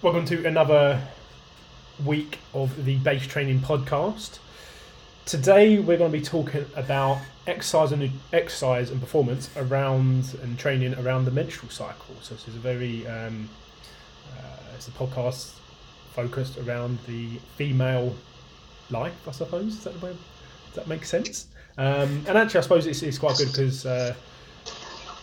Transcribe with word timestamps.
Welcome 0.00 0.26
to 0.26 0.46
another 0.46 1.02
week 2.04 2.38
of 2.54 2.84
the 2.84 2.98
base 2.98 3.26
training 3.26 3.58
podcast. 3.58 4.38
Today 5.26 5.80
we're 5.80 5.98
going 5.98 6.12
to 6.12 6.16
be 6.16 6.24
talking 6.24 6.66
about 6.76 7.18
exercise 7.48 7.90
and 7.90 8.08
exercise 8.32 8.92
and 8.92 9.00
performance 9.00 9.50
around 9.56 10.38
and 10.40 10.56
training 10.56 10.94
around 10.94 11.24
the 11.24 11.32
menstrual 11.32 11.72
cycle. 11.72 12.14
So 12.22 12.36
this 12.36 12.46
is 12.46 12.54
a 12.54 12.60
very 12.60 13.08
um, 13.08 13.48
uh, 14.38 14.76
it's 14.76 14.86
a 14.86 14.92
podcast 14.92 15.54
focused 16.12 16.58
around 16.58 17.00
the 17.08 17.30
female 17.56 18.14
life, 18.90 19.26
I 19.26 19.32
suppose. 19.32 19.78
Is 19.78 19.82
that 19.82 19.98
the 19.98 20.06
way? 20.06 20.16
Does 20.66 20.74
that 20.76 20.86
make 20.86 21.04
sense? 21.04 21.48
Um, 21.76 22.24
and 22.28 22.38
actually, 22.38 22.58
I 22.58 22.62
suppose 22.62 22.86
it's, 22.86 23.02
it's 23.02 23.18
quite 23.18 23.36
good 23.36 23.48
because 23.48 23.84
uh, 23.84 24.14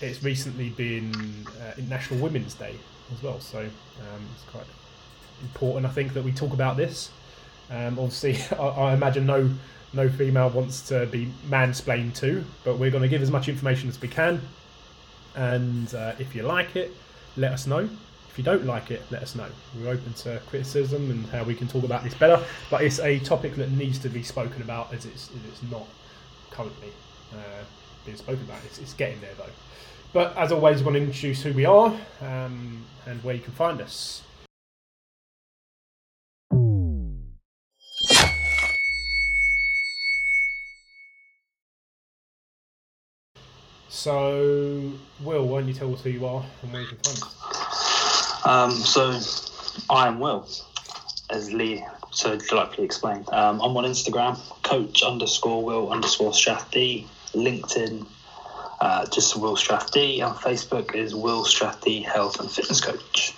it's 0.02 0.22
recently 0.22 0.72
been 0.72 1.14
uh, 1.62 1.80
National 1.88 2.20
Women's 2.20 2.56
Day 2.56 2.76
as 3.14 3.24
well. 3.24 3.40
So 3.40 3.60
um, 3.60 4.22
it's 4.34 4.44
quite 4.52 4.66
important, 5.42 5.86
I 5.86 5.90
think, 5.90 6.14
that 6.14 6.24
we 6.24 6.32
talk 6.32 6.54
about 6.54 6.78
this. 6.78 7.12
Um, 7.70 8.00
obviously, 8.00 8.38
I, 8.60 8.66
I, 8.66 8.94
imagine 8.94 9.26
no 9.26 9.50
no 9.94 10.10
female 10.10 10.50
wants 10.50 10.88
to 10.90 11.06
be 11.06 11.32
mansplained 11.48 12.16
to, 12.16 12.44
but 12.64 12.78
we're 12.78 12.92
going 12.92 13.04
to 13.04 13.10
give 13.10 13.22
as 13.22 13.32
much 13.32 13.48
information 13.48 13.88
as 13.88 14.00
we 14.02 14.10
can. 14.10 14.42
And 15.36 15.94
uh, 15.94 16.14
if 16.20 16.36
you 16.36 16.44
like 16.44 16.76
it, 16.76 16.94
let 17.38 17.54
us 17.54 17.66
know. 17.66 17.90
If 18.30 18.38
you 18.38 18.44
don't 18.44 18.66
like 18.66 18.92
it, 18.92 19.02
let 19.12 19.24
us 19.24 19.36
know. 19.36 19.48
We're 19.80 19.92
open 19.92 20.12
to 20.14 20.42
criticism 20.48 21.10
and 21.10 21.26
how 21.28 21.44
we 21.44 21.56
can 21.56 21.70
talk 21.70 21.86
about 21.86 22.04
this 22.04 22.14
better. 22.14 22.44
But 22.70 22.84
it's 22.84 23.00
a 23.00 23.20
topic 23.20 23.56
that 23.56 23.72
needs 23.72 23.98
to 24.00 24.10
be 24.10 24.24
spoken 24.24 24.62
about 24.62 24.94
as 24.94 25.06
it's, 25.06 25.30
as 25.30 25.46
it's 25.48 25.72
not 25.72 25.88
currently 26.52 26.92
uh, 27.34 27.64
being 28.06 28.18
spoken 28.18 28.44
about. 28.44 28.60
It's, 28.66 28.80
it's 28.80 28.94
getting 28.94 29.22
there 29.22 29.34
though. 29.38 29.52
But 30.16 30.34
as 30.38 30.54
always, 30.54 30.78
we're 30.78 30.94
going 30.94 31.04
to 31.04 31.08
introduce 31.08 31.44
who 31.44 31.52
we 31.52 31.66
are 31.66 31.94
um, 32.22 32.86
and 33.06 33.22
where 33.22 33.36
you 33.36 33.42
can 33.42 33.52
find 33.52 33.82
us. 33.82 34.24
So, 43.90 44.94
Will, 45.20 45.46
why 45.50 45.60
don't 45.60 45.68
you 45.68 45.74
tell 45.74 45.94
us 45.94 46.02
who 46.02 46.12
you 46.12 46.26
are 46.26 46.46
and 46.62 46.72
where 46.72 46.82
you 46.82 46.88
can 46.88 46.98
find 47.00 47.22
us? 47.22 48.46
Um, 48.46 48.72
so, 48.72 49.20
I 49.90 50.08
am 50.08 50.22
Will, 50.22 50.48
as 51.30 51.52
Lee 51.52 51.84
so 52.12 52.38
delightfully 52.38 52.86
explained. 52.86 53.28
Um, 53.34 53.60
I'm 53.60 53.76
on 53.76 53.84
Instagram, 53.84 54.40
coach 54.64 55.04
underscore 55.04 55.62
Will 55.62 55.92
underscore 55.92 56.32
Strathdy, 56.32 57.06
LinkedIn, 57.34 58.08
uh, 58.86 59.04
just 59.08 59.36
Will 59.36 59.56
Strathdy. 59.56 60.22
On 60.22 60.36
Facebook 60.36 60.94
is 60.94 61.16
Will 61.16 61.44
Strathdy 61.44 62.06
Health 62.06 62.40
and 62.40 62.52
Fitness 62.52 62.80
Coach. 62.80 63.34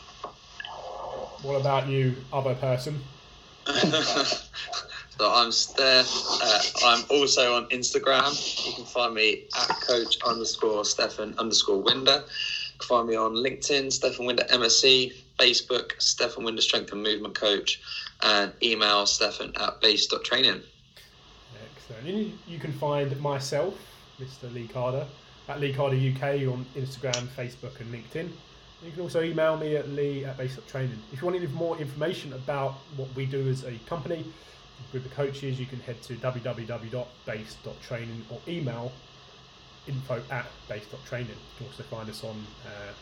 What 1.42 1.62
about 1.62 1.88
you, 1.88 2.16
other 2.34 2.54
person? 2.56 3.00
so 3.66 4.36
I'm 5.22 5.54
Steph. 5.54 6.12
Uh, 6.42 6.60
I'm 6.84 7.06
also 7.10 7.56
on 7.56 7.70
Instagram. 7.70 8.30
You 8.68 8.74
can 8.74 8.86
find 8.86 9.14
me 9.14 9.44
at 9.58 9.70
coach 9.88 10.18
underscore 10.26 10.84
Stefan 10.84 11.34
underscore 11.38 11.82
Winder. 11.82 12.26
You 12.26 12.80
can 12.80 12.88
find 12.88 13.08
me 13.08 13.16
on 13.16 13.34
LinkedIn, 13.34 13.94
Stefan 13.94 14.26
Winder 14.26 14.44
MSc, 14.50 15.14
Facebook, 15.40 15.94
Stefan 16.02 16.44
Winder 16.44 16.62
Strength 16.62 16.92
and 16.92 17.04
Movement 17.04 17.36
Coach, 17.36 17.80
and 18.22 18.52
email 18.62 19.06
Stefan 19.06 19.54
at 19.56 19.80
base.training. 19.80 20.62
Excellent. 21.64 22.34
You 22.48 22.60
can 22.60 22.74
find 22.74 23.18
myself, 23.22 23.76
Mr. 24.20 24.54
Lee 24.54 24.68
Carter, 24.68 25.08
at 25.48 25.60
Lee 25.60 25.74
Carter 25.74 25.96
UK 25.96 26.48
on 26.52 26.66
Instagram, 26.76 27.28
Facebook, 27.28 27.80
and 27.80 27.94
LinkedIn. 27.94 28.30
You 28.84 28.92
can 28.92 29.02
also 29.02 29.24
email 29.24 29.58
me 29.58 29.76
at 29.76 29.90
lee 29.90 30.26
at 30.26 30.38
base 30.38 30.60
training. 30.68 31.00
If 31.12 31.22
you 31.22 31.26
want 31.26 31.38
any 31.38 31.48
more 31.48 31.78
information 31.78 32.34
about 32.34 32.76
what 32.96 33.08
we 33.16 33.26
do 33.26 33.50
as 33.50 33.64
a 33.64 33.74
company, 33.88 34.24
with 34.94 35.04
the 35.04 35.10
coaches, 35.10 35.60
you 35.60 35.66
can 35.66 35.80
head 35.80 36.02
to 36.04 36.14
www.base.training 36.16 38.26
or 38.30 38.40
email 38.48 38.92
info 39.88 40.22
at 40.30 40.46
base.training. 40.70 41.30
You 41.30 41.36
can 41.58 41.66
also 41.68 41.82
find 41.84 42.10
us 42.10 42.24
on 42.24 42.36
uh, 42.66 42.94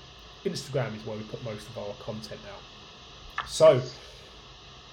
Instagram 0.46 0.96
is 0.96 1.06
where 1.06 1.18
we 1.18 1.24
put 1.24 1.44
most 1.44 1.68
of 1.70 1.78
our 1.78 1.94
content 1.96 2.40
out. 2.52 2.62
So, 3.48 3.82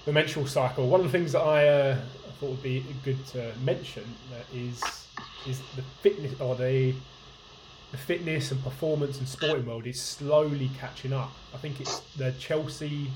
the 0.05 0.11
menstrual 0.11 0.47
cycle. 0.47 0.89
One 0.89 0.99
of 0.99 1.05
the 1.05 1.11
things 1.17 1.31
that 1.31 1.41
I, 1.41 1.65
uh, 1.67 1.97
thought 2.39 2.49
would 2.49 2.63
be 2.63 2.83
good 3.05 3.25
to 3.27 3.53
mention 3.63 4.03
uh, 4.33 4.41
is 4.53 4.81
is 5.47 5.61
the 5.75 5.81
fitness 6.01 6.39
or 6.39 6.55
the 6.55 6.95
the 7.93 7.97
fitness 7.99 8.51
and 8.51 8.61
performance 8.63 9.19
and 9.19 9.27
sporting 9.27 9.67
world 9.67 9.85
is 9.85 10.01
slowly 10.01 10.71
catching 10.79 11.13
up. 11.13 11.31
I 11.53 11.57
think 11.57 11.79
it's 11.79 11.99
the 12.17 12.31
Chelsea 12.39 13.07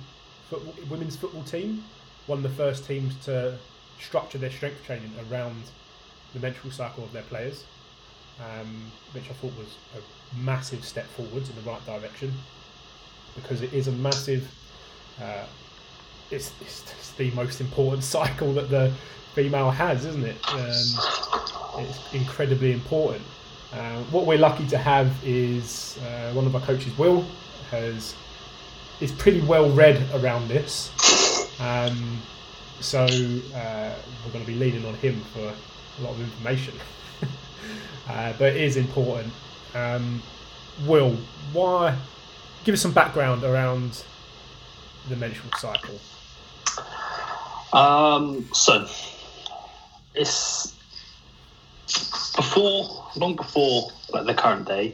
football, 0.51 0.75
women's 0.87 1.15
football 1.15 1.41
team, 1.43 1.83
one 2.27 2.37
of 2.37 2.43
the 2.43 2.49
first 2.49 2.85
teams 2.85 3.15
to 3.25 3.57
structure 3.99 4.37
their 4.37 4.51
strength 4.51 4.85
training 4.85 5.11
around 5.31 5.63
the 6.35 6.39
menstrual 6.39 6.71
cycle 6.71 7.03
of 7.03 7.11
their 7.11 7.23
players, 7.23 7.65
um, 8.39 8.91
which 9.13 9.23
I 9.31 9.33
thought 9.33 9.57
was 9.57 9.75
a 9.95 10.39
massive 10.39 10.85
step 10.85 11.07
forwards 11.07 11.49
in 11.49 11.55
the 11.55 11.63
right 11.63 11.83
direction 11.87 12.31
because 13.33 13.63
it 13.63 13.73
is 13.73 13.87
a 13.87 13.93
massive. 13.93 14.47
Uh, 15.19 15.45
it's, 16.29 16.51
it's, 16.61 16.83
it's, 16.91 17.11
the 17.13 17.31
most 17.31 17.61
important 17.61 18.03
cycle 18.17 18.53
that 18.53 18.69
the 18.69 18.93
female 19.33 19.71
has, 19.71 20.05
isn't 20.05 20.23
it? 20.23 20.37
Um, 20.53 21.83
it's 21.83 22.13
incredibly 22.13 22.73
important. 22.73 23.23
Uh, 23.73 24.01
what 24.11 24.25
we're 24.25 24.37
lucky 24.37 24.65
to 24.67 24.77
have 24.77 25.13
is 25.25 25.99
uh, 25.99 26.31
one 26.33 26.45
of 26.45 26.55
our 26.55 26.61
coaches, 26.61 26.97
Will, 26.97 27.25
has 27.69 28.15
is 29.01 29.11
pretty 29.11 29.41
well 29.41 29.69
read 29.71 30.01
around 30.15 30.47
this. 30.47 30.91
Um, 31.59 32.19
so 32.79 33.03
uh, 33.03 33.93
we're 34.25 34.31
going 34.31 34.45
to 34.45 34.51
be 34.51 34.55
leaning 34.55 34.85
on 34.85 34.93
him 34.95 35.19
for 35.33 35.41
a 35.41 36.01
lot 36.01 36.11
of 36.11 36.21
information. 36.21 36.73
Uh, 38.09 38.31
but 38.39 38.55
it 38.55 38.61
is 38.61 38.77
important. 38.77 39.33
Um, 39.75 40.23
Will, 40.85 41.17
why? 41.51 41.93
Give 42.63 42.71
us 42.71 42.81
some 42.81 42.93
background 42.93 43.43
around 43.43 44.01
the 45.09 45.17
menstrual 45.17 45.51
cycle. 45.57 45.99
Um, 47.73 48.47
so 48.53 48.87
it's 50.15 50.73
before, 52.35 53.05
long 53.15 53.35
before 53.35 53.83
like 54.09 54.25
the 54.25 54.33
current 54.33 54.67
day, 54.67 54.93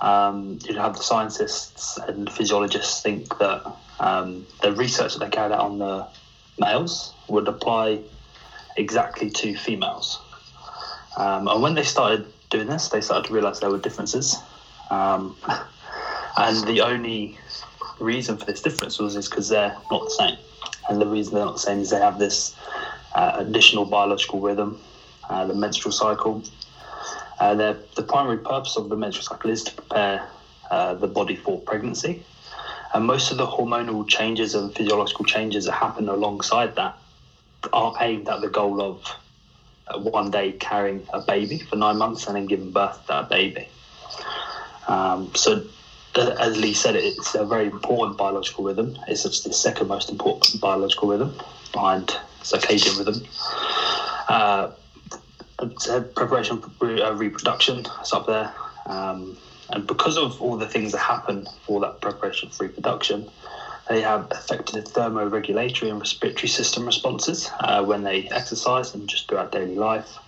um, 0.00 0.58
you'd 0.64 0.76
have 0.76 0.94
the 0.96 1.02
scientists 1.02 1.98
and 2.06 2.30
physiologists 2.30 3.00
think 3.00 3.38
that 3.38 3.62
um, 4.00 4.46
the 4.62 4.72
research 4.72 5.14
that 5.14 5.20
they 5.20 5.28
carried 5.28 5.52
out 5.52 5.60
on 5.60 5.78
the 5.78 6.06
males 6.58 7.12
would 7.28 7.48
apply 7.48 8.00
exactly 8.76 9.30
to 9.30 9.54
females. 9.54 10.18
Um, 11.16 11.48
and 11.48 11.62
when 11.62 11.74
they 11.74 11.82
started 11.82 12.24
doing 12.50 12.66
this, 12.66 12.88
they 12.88 13.00
started 13.00 13.26
to 13.28 13.32
realize 13.32 13.60
there 13.60 13.70
were 13.70 13.78
differences. 13.78 14.36
Um, 14.90 15.34
and 16.36 16.66
the 16.66 16.80
only 16.82 17.36
reason 17.98 18.36
for 18.36 18.44
this 18.44 18.60
difference 18.60 18.98
was 18.98 19.16
is 19.16 19.28
because 19.28 19.48
they're 19.48 19.74
not 19.90 20.04
the 20.04 20.10
same. 20.10 20.36
And 20.88 21.00
the 21.00 21.06
reason 21.06 21.34
they're 21.34 21.44
not 21.44 21.54
the 21.54 21.60
same 21.60 21.80
is 21.80 21.90
they 21.90 21.98
have 21.98 22.18
this 22.18 22.52
uh, 23.14 23.32
additional 23.34 23.84
biological 23.84 24.40
rhythm, 24.40 24.76
uh, 25.28 25.44
the 25.46 25.54
menstrual 25.54 25.92
cycle. 25.92 26.42
Uh, 27.40 27.54
the 27.54 28.02
primary 28.02 28.38
purpose 28.38 28.76
of 28.76 28.88
the 28.88 28.96
menstrual 28.96 29.24
cycle 29.24 29.50
is 29.50 29.64
to 29.64 29.72
prepare 29.74 30.28
uh, 30.70 30.94
the 30.94 31.06
body 31.06 31.36
for 31.36 31.60
pregnancy. 31.60 32.22
And 32.92 33.04
most 33.04 33.32
of 33.32 33.38
the 33.38 33.46
hormonal 33.46 34.06
changes 34.06 34.54
and 34.54 34.72
physiological 34.74 35.24
changes 35.24 35.64
that 35.64 35.72
happen 35.72 36.08
alongside 36.08 36.76
that 36.76 36.96
are 37.72 37.94
aimed 38.00 38.28
at 38.28 38.40
the 38.40 38.48
goal 38.48 38.80
of 38.80 39.02
uh, 39.88 39.98
one 39.98 40.30
day 40.30 40.52
carrying 40.52 41.06
a 41.12 41.20
baby 41.20 41.58
for 41.58 41.76
nine 41.76 41.96
months 41.96 42.26
and 42.26 42.36
then 42.36 42.46
giving 42.46 42.70
birth 42.70 43.00
to 43.02 43.08
that 43.08 43.28
baby. 43.28 43.68
Um, 44.86 45.34
so 45.34 45.64
as 46.16 46.56
Lee 46.56 46.74
said, 46.74 46.94
it's 46.94 47.34
a 47.34 47.44
very 47.44 47.66
important 47.66 48.16
biological 48.16 48.64
rhythm. 48.64 48.96
It's 49.08 49.22
the 49.22 49.52
second 49.52 49.88
most 49.88 50.10
important 50.10 50.60
biological 50.60 51.08
rhythm 51.08 51.34
behind 51.72 52.16
circadian 52.42 52.98
rhythm. 52.98 53.24
Uh, 54.28 54.68
preparation 56.14 56.58
for 56.58 57.02
uh, 57.02 57.12
reproduction 57.12 57.84
is 58.02 58.12
up 58.12 58.26
there. 58.26 58.52
Um, 58.86 59.36
and 59.70 59.86
because 59.86 60.16
of 60.16 60.40
all 60.40 60.56
the 60.56 60.66
things 60.66 60.92
that 60.92 60.98
happen 60.98 61.46
for 61.62 61.80
that 61.80 62.00
preparation 62.00 62.48
for 62.50 62.64
reproduction, 62.64 63.28
they 63.88 64.00
have 64.00 64.26
affected 64.30 64.74
the 64.74 64.82
thermoregulatory 64.82 65.90
and 65.90 66.00
respiratory 66.00 66.48
system 66.48 66.86
responses 66.86 67.50
uh, 67.60 67.82
when 67.82 68.02
they 68.02 68.28
exercise 68.30 68.94
and 68.94 69.08
just 69.08 69.28
throughout 69.28 69.52
daily 69.52 69.74
life. 69.74 70.18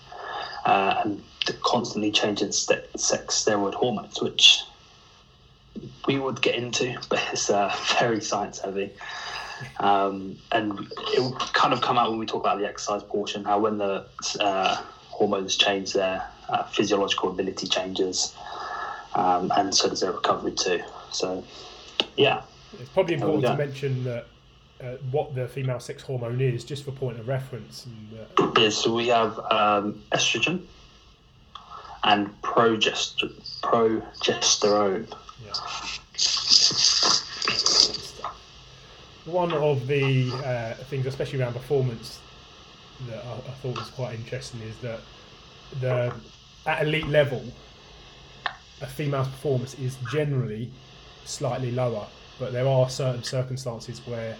Uh, 0.64 0.94
and 1.04 1.22
the 1.46 1.52
constantly 1.64 2.10
changing 2.10 2.50
sex 2.50 2.84
steroid 2.96 3.74
hormones, 3.74 4.20
which 4.20 4.62
we 6.06 6.18
would 6.18 6.40
get 6.40 6.54
into, 6.54 6.94
but 7.08 7.22
it's 7.32 7.50
uh, 7.50 7.72
very 7.98 8.20
science 8.20 8.58
heavy. 8.58 8.90
Um, 9.80 10.36
and 10.52 10.86
it 11.14 11.20
will 11.20 11.32
kind 11.32 11.72
of 11.72 11.80
come 11.80 11.96
out 11.96 12.10
when 12.10 12.18
we 12.18 12.26
talk 12.26 12.42
about 12.42 12.58
the 12.58 12.66
exercise 12.66 13.02
portion, 13.02 13.44
how 13.44 13.58
when 13.58 13.78
the 13.78 14.04
uh, 14.38 14.76
hormones 15.16 15.56
change, 15.56 15.94
their 15.94 16.22
uh, 16.48 16.64
physiological 16.64 17.30
ability 17.30 17.66
changes, 17.66 18.34
um, 19.14 19.50
and 19.56 19.74
so 19.74 19.88
does 19.88 20.00
their 20.00 20.12
recovery 20.12 20.52
too. 20.52 20.82
So, 21.10 21.42
yeah. 22.16 22.42
It's 22.78 22.90
probably 22.90 23.14
important 23.14 23.44
to 23.44 23.56
mention 23.56 24.04
that 24.04 24.26
uh, 24.82 24.96
what 25.10 25.34
the 25.34 25.48
female 25.48 25.80
sex 25.80 26.02
hormone 26.02 26.40
is, 26.40 26.64
just 26.64 26.84
for 26.84 26.92
point 26.92 27.18
of 27.18 27.26
reference. 27.26 27.86
And, 27.86 28.18
uh, 28.38 28.60
Yeah, 28.60 28.68
so 28.68 28.92
we 28.92 29.08
have 29.08 29.38
um, 29.50 30.02
estrogen 30.12 30.64
and 32.04 32.28
progest- 32.42 33.24
progesterone. 33.62 35.06
one 39.24 39.52
of 39.52 39.86
the 39.86 40.30
uh, 40.44 40.74
things, 40.84 41.06
especially 41.06 41.40
around 41.40 41.54
performance, 41.54 42.20
that 43.08 43.24
I, 43.24 43.32
I 43.32 43.52
thought 43.60 43.76
was 43.78 43.90
quite 43.90 44.14
interesting 44.14 44.60
is 44.62 44.76
that 44.78 45.00
the 45.80 46.12
at 46.66 46.82
elite 46.82 47.08
level, 47.08 47.42
a 48.80 48.86
female's 48.86 49.28
performance 49.28 49.74
is 49.74 49.96
generally 50.10 50.70
slightly 51.24 51.70
lower, 51.70 52.06
but 52.38 52.52
there 52.52 52.66
are 52.66 52.88
certain 52.88 53.22
circumstances 53.22 54.00
where, 54.06 54.36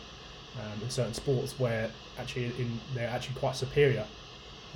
um, 0.60 0.82
in 0.82 0.90
certain 0.90 1.14
sports, 1.14 1.58
where 1.58 1.90
actually 2.18 2.46
in, 2.46 2.80
they're 2.94 3.08
actually 3.08 3.36
quite 3.36 3.56
superior. 3.56 4.04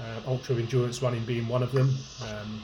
Uh, 0.00 0.30
ultra 0.30 0.56
endurance 0.56 1.02
running 1.02 1.22
being 1.24 1.46
one 1.46 1.62
of 1.62 1.72
them. 1.72 1.94
Um, 2.22 2.62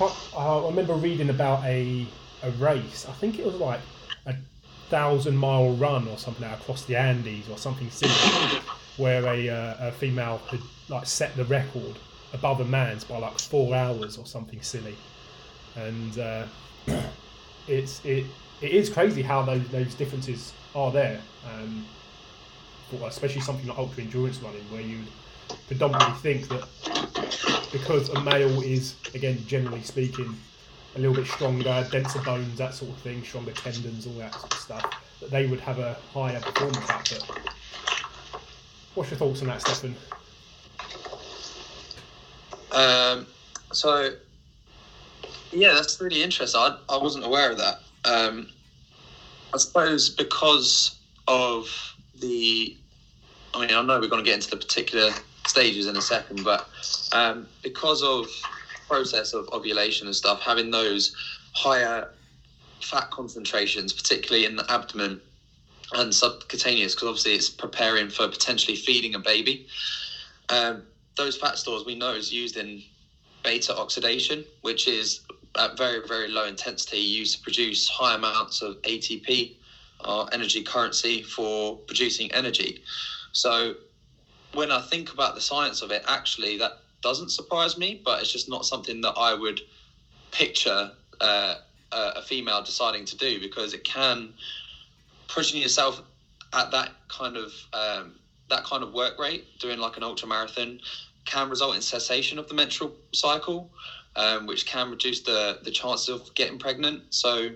I, 0.00 0.36
I, 0.36 0.66
remember 0.66 0.92
reading 0.94 1.30
about 1.30 1.64
a 1.64 2.06
a 2.42 2.50
race. 2.52 3.06
I 3.08 3.12
think 3.12 3.38
it 3.38 3.46
was 3.46 3.54
like 3.54 3.80
a 4.26 4.34
thousand 4.90 5.36
mile 5.36 5.72
run 5.72 6.06
or 6.08 6.18
something 6.18 6.44
across 6.44 6.84
the 6.84 6.96
Andes 6.96 7.48
or 7.48 7.56
something 7.56 7.90
similar, 7.90 8.60
where 8.96 9.24
a, 9.26 9.48
uh, 9.48 9.88
a 9.88 9.92
female 9.92 10.38
had 10.48 10.60
like 10.88 11.06
set 11.06 11.34
the 11.36 11.44
record 11.44 11.96
above 12.32 12.60
a 12.60 12.64
man's 12.64 13.04
by 13.04 13.18
like 13.18 13.38
four 13.38 13.74
hours 13.74 14.18
or 14.18 14.26
something 14.26 14.60
silly, 14.62 14.96
and 15.76 16.18
uh, 16.18 16.46
it's 17.68 18.04
it 18.04 18.26
it 18.60 18.70
is 18.70 18.90
crazy 18.90 19.22
how 19.22 19.42
those 19.42 19.66
those 19.68 19.94
differences 19.94 20.52
are 20.74 20.90
there. 20.92 21.20
Um, 21.52 21.84
for 22.90 23.08
especially 23.08 23.40
something 23.40 23.66
like 23.66 23.78
ultra 23.78 24.02
endurance 24.02 24.38
running, 24.38 24.62
where 24.70 24.82
you 24.82 25.00
predominantly 25.66 26.14
think 26.20 26.48
that 26.48 27.70
because 27.72 28.08
a 28.10 28.20
male 28.22 28.60
is 28.62 28.96
again 29.14 29.38
generally 29.46 29.82
speaking 29.82 30.34
a 30.96 30.98
little 30.98 31.14
bit 31.14 31.26
stronger, 31.26 31.86
denser 31.90 32.20
bones, 32.20 32.56
that 32.56 32.72
sort 32.74 32.90
of 32.92 32.98
thing, 32.98 33.22
stronger 33.24 33.52
tendons, 33.52 34.06
all 34.06 34.12
that 34.14 34.32
sort 34.34 34.52
of 34.52 34.58
stuff, 34.60 35.18
that 35.20 35.30
they 35.30 35.46
would 35.46 35.60
have 35.60 35.78
a 35.78 35.96
higher 36.12 36.40
performance 36.40 36.88
output. 36.88 37.50
What's 38.94 39.10
your 39.10 39.18
thoughts 39.18 39.40
on 39.40 39.48
that, 39.48 39.60
Stefan? 39.60 39.96
Um, 42.70 43.26
so, 43.72 44.10
yeah, 45.52 45.74
that's 45.74 46.00
really 46.00 46.22
interesting. 46.22 46.60
I, 46.60 46.76
I 46.88 46.96
wasn't 46.96 47.24
aware 47.24 47.50
of 47.50 47.58
that. 47.58 47.78
Um, 48.04 48.48
I 49.52 49.58
suppose 49.58 50.08
because 50.08 50.96
of 51.26 51.68
the, 52.20 52.76
I 53.54 53.60
mean, 53.66 53.74
I 53.74 53.82
know 53.82 53.98
we're 54.00 54.08
going 54.08 54.24
to 54.24 54.28
get 54.28 54.34
into 54.34 54.50
the 54.50 54.56
particular 54.56 55.10
stages 55.46 55.86
in 55.86 55.96
a 55.96 56.02
second, 56.02 56.44
but 56.44 56.68
um, 57.12 57.48
because 57.62 58.02
of 58.02 58.28
process 58.86 59.32
of 59.32 59.48
ovulation 59.52 60.06
and 60.06 60.14
stuff, 60.14 60.40
having 60.40 60.70
those 60.70 61.14
higher 61.52 62.08
fat 62.80 63.10
concentrations, 63.10 63.92
particularly 63.92 64.44
in 64.44 64.56
the 64.56 64.70
abdomen 64.70 65.20
and 65.92 66.14
subcutaneous, 66.14 66.94
because 66.94 67.08
obviously 67.08 67.34
it's 67.34 67.50
preparing 67.50 68.08
for 68.08 68.28
potentially 68.28 68.76
feeding 68.76 69.14
a 69.14 69.18
baby. 69.18 69.66
Um, 70.48 70.84
those 71.16 71.36
fat 71.36 71.58
stores 71.58 71.84
we 71.84 71.94
know 71.94 72.14
is 72.14 72.32
used 72.32 72.56
in 72.56 72.82
beta 73.42 73.76
oxidation, 73.76 74.44
which 74.62 74.88
is 74.88 75.20
at 75.56 75.76
very, 75.76 76.00
very 76.06 76.28
low 76.28 76.46
intensity 76.46 76.98
used 76.98 77.34
to 77.36 77.40
produce 77.40 77.88
high 77.88 78.14
amounts 78.14 78.62
of 78.62 78.80
ATP 78.82 79.52
our 80.04 80.28
energy 80.32 80.62
currency 80.62 81.22
for 81.22 81.76
producing 81.86 82.30
energy. 82.32 82.78
So 83.32 83.74
when 84.52 84.70
I 84.70 84.80
think 84.80 85.12
about 85.12 85.34
the 85.34 85.40
science 85.40 85.82
of 85.82 85.90
it, 85.90 86.02
actually, 86.06 86.56
that 86.58 86.72
doesn't 87.02 87.30
surprise 87.30 87.76
me, 87.76 88.00
but 88.04 88.20
it's 88.20 88.30
just 88.30 88.48
not 88.48 88.64
something 88.64 89.00
that 89.02 89.14
I 89.16 89.34
would 89.34 89.60
picture 90.30 90.90
uh, 91.20 91.54
a 91.92 92.22
female 92.22 92.60
deciding 92.62 93.04
to 93.06 93.16
do 93.16 93.38
because 93.38 93.72
it 93.72 93.84
can 93.84 94.34
pushing 95.28 95.60
yourself 95.60 96.02
at 96.52 96.70
that 96.70 96.90
kind 97.08 97.36
of 97.36 97.52
um, 97.72 98.14
that 98.48 98.64
kind 98.64 98.82
of 98.82 98.92
work 98.92 99.18
rate, 99.18 99.58
doing 99.58 99.78
like 99.78 99.96
an 99.96 100.02
ultra 100.02 100.28
marathon, 100.28 100.80
can 101.24 101.48
result 101.50 101.74
in 101.74 101.82
cessation 101.82 102.38
of 102.38 102.48
the 102.48 102.54
menstrual 102.54 102.92
cycle, 103.12 103.70
um, 104.16 104.46
which 104.46 104.66
can 104.66 104.90
reduce 104.90 105.20
the 105.20 105.58
the 105.62 105.70
chances 105.70 106.08
of 106.08 106.34
getting 106.34 106.58
pregnant. 106.58 107.02
So, 107.10 107.50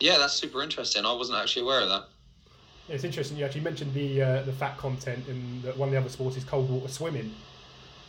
yeah, 0.00 0.18
that's 0.18 0.34
super 0.34 0.62
interesting. 0.62 1.04
I 1.04 1.12
wasn't 1.12 1.38
actually 1.38 1.62
aware 1.62 1.80
of 1.80 1.88
that. 1.88 2.04
It's 2.88 3.04
interesting. 3.04 3.36
You 3.36 3.44
actually 3.44 3.62
mentioned 3.62 3.94
the 3.94 4.22
uh, 4.22 4.42
the 4.42 4.52
fat 4.52 4.76
content, 4.78 5.26
and 5.28 5.64
one 5.76 5.88
of 5.88 5.92
the 5.92 5.98
other 5.98 6.08
sports 6.08 6.36
is 6.36 6.44
cold 6.44 6.70
water 6.70 6.88
swimming. 6.88 7.34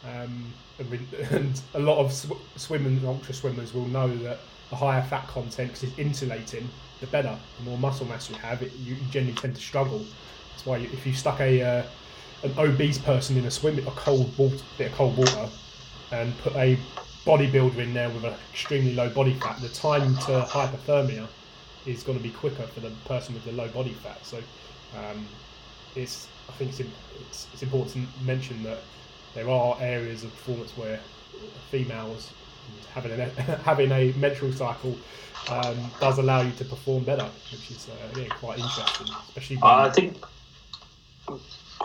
Um, 0.06 0.53
and, 0.77 1.13
and 1.31 1.62
a 1.74 1.80
lot 1.80 1.97
of 1.97 2.13
sw- 2.13 2.31
swimmers, 2.56 3.03
ultra 3.03 3.33
swimmers, 3.33 3.74
will 3.74 3.88
know 3.88 4.07
that 4.19 4.39
the 4.69 4.75
higher 4.75 5.01
fat 5.01 5.27
content, 5.27 5.69
because 5.69 5.83
it's 5.83 6.00
insulating, 6.00 6.69
the 7.00 7.07
better. 7.07 7.36
The 7.57 7.63
more 7.63 7.77
muscle 7.77 8.06
mass 8.06 8.30
you 8.30 8.36
have, 8.38 8.62
it, 8.62 8.71
you 8.83 8.95
generally 9.10 9.36
tend 9.36 9.56
to 9.56 9.62
struggle. 9.62 10.06
That's 10.51 10.66
why 10.66 10.77
if 10.77 11.06
you 11.06 11.13
stuck 11.13 11.39
a 11.39 11.62
uh, 11.62 11.83
an 12.44 12.54
obese 12.57 12.98
person 12.98 13.38
in 13.38 13.45
a 13.45 13.51
swim, 13.51 13.80
a 13.80 13.92
cold 13.92 14.38
water, 14.38 14.57
bit 14.77 14.92
of 14.92 14.98
cold 14.98 15.18
water, 15.18 15.50
and 16.12 16.38
put 16.39 16.56
a 16.56 16.77
bodybuilder 17.25 17.77
in 17.77 17.94
there 17.94 18.10
with 18.10 18.24
an 18.24 18.33
extremely 18.51 18.95
low 18.95 19.10
body 19.10 19.33
fat, 19.36 19.60
the 19.62 19.69
time 19.69 20.16
to 20.18 20.45
hypothermia 20.48 21.27
is 21.86 22.04
going 22.04 22.18
to 22.18 22.24
be 22.24 22.30
quicker 22.30 22.63
for 22.68 22.80
the 22.80 22.92
person 23.06 23.33
with 23.33 23.44
the 23.45 23.51
low 23.51 23.68
body 23.69 23.92
fat. 23.92 24.25
So 24.25 24.38
um, 24.98 25.25
it's 25.95 26.27
I 26.48 26.51
think 26.54 26.72
it's, 26.72 26.80
it's 26.80 27.48
it's 27.54 27.63
important 27.63 28.07
to 28.18 28.24
mention 28.24 28.63
that 28.63 28.80
there 29.36 29.50
are 29.50 29.77
areas 29.80 30.24
of 30.24 30.31
performance 30.31 30.75
where 30.77 31.00
females 31.69 32.31
having 32.94 33.12
a 33.12 33.25
having 33.63 33.92
a 33.92 34.12
menstrual 34.13 34.51
cycle 34.54 34.95
um, 35.50 35.77
does 36.00 36.18
allow 36.18 36.42
you 36.42 36.51
to 36.54 36.66
perform 36.66 37.04
better, 37.04 37.27
which 37.51 37.71
is 37.71 37.89
uh, 37.89 38.19
yeah, 38.19 38.27
quite 38.27 38.60
interesting, 38.60 39.07
especially 39.27 39.57
when, 39.57 39.71
I 39.71 39.89
think 39.89 40.18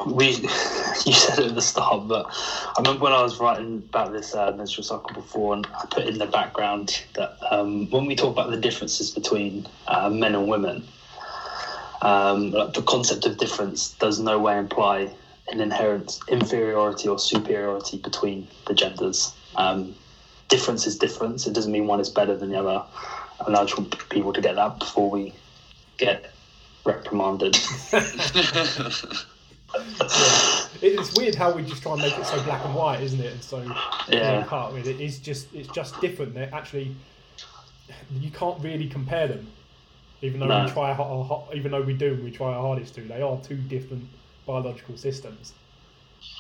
we 0.07 0.27
you 1.07 1.13
said 1.13 1.39
it 1.39 1.47
at 1.47 1.55
the 1.55 1.63
start, 1.63 2.09
but 2.09 2.27
I 2.29 2.75
remember 2.79 3.05
when 3.05 3.13
I 3.13 3.23
was 3.23 3.39
writing 3.41 3.83
about 3.89 4.13
this 4.13 4.35
uh, 4.35 4.53
menstrual 4.53 4.85
cycle 4.85 5.15
before, 5.15 5.55
and 5.55 5.67
I 5.67 5.87
put 5.91 6.07
in 6.07 6.19
the 6.19 6.27
background 6.27 7.05
that 7.15 7.39
um, 7.51 7.89
when 7.91 8.07
we 8.07 8.17
talk 8.17 8.33
about 8.33 8.51
the 8.51 8.57
differences 8.57 9.11
between 9.11 9.67
uh, 9.89 10.11
men 10.11 10.35
and 10.35 10.49
women, 10.49 10.87
um, 12.03 12.51
like 12.51 12.75
the 12.75 12.83
concept 12.83 13.25
of 13.27 13.39
difference 13.39 13.93
does 13.95 14.21
no 14.21 14.39
way 14.39 14.59
imply 14.59 15.11
an 15.49 15.61
inherent 15.61 16.21
inferiority 16.29 17.09
or 17.09 17.19
superiority 17.19 17.99
between 17.99 18.49
the 18.67 18.75
genders. 18.75 19.33
Um, 19.57 19.95
difference 20.49 20.87
is 20.87 20.97
difference. 20.99 21.47
It 21.47 21.53
doesn't 21.55 21.73
mean 21.73 21.87
one 21.87 22.01
is 22.01 22.09
better 22.11 22.37
than 22.37 22.51
the 22.51 22.59
other. 22.59 22.85
And 23.47 23.57
I 23.57 23.65
just 23.65 23.79
want 23.79 24.09
people 24.11 24.33
to 24.33 24.41
get 24.41 24.57
that 24.57 24.79
before 24.79 25.11
we 25.11 25.35
get 25.99 26.31
reprimanded. 26.85 27.57
it's 30.83 31.15
weird 31.17 31.35
how 31.35 31.53
we 31.53 31.63
just 31.63 31.83
try 31.83 31.93
and 31.93 32.01
make 32.03 32.17
it 32.17 32.25
so 32.27 32.43
black 32.45 32.65
and 32.65 32.75
white, 32.75 33.03
isn't 33.03 33.21
it? 33.21 33.33
And 33.33 33.43
so 33.45 33.59
Yeah. 34.09 34.37
clear 34.43 34.45
cut 34.47 34.73
with. 34.73 34.87
It's 34.87 35.19
just 35.19 35.53
it's 35.55 35.69
just 35.69 36.01
different. 36.01 36.35
They're 36.35 36.55
actually 36.55 36.95
you 38.11 38.31
can't 38.31 38.63
really 38.63 38.89
compare 38.89 39.27
them, 39.29 39.53
even 40.23 40.41
though 40.41 40.47
No. 40.47 40.65
we 40.65 40.71
try 40.71 40.93
ho- 40.95 41.23
ho- 41.23 41.49
even 41.55 41.71
though 41.73 41.83
we 41.83 41.95
do 41.95 42.15
and 42.15 42.25
we 42.25 42.31
try 42.31 42.49
our 42.55 42.63
hardest 42.63 42.95
to. 42.97 43.03
They 43.03 43.21
are 43.23 43.39
two 43.43 43.57
different 43.57 44.09
biological 44.47 44.97
systems 44.97 45.53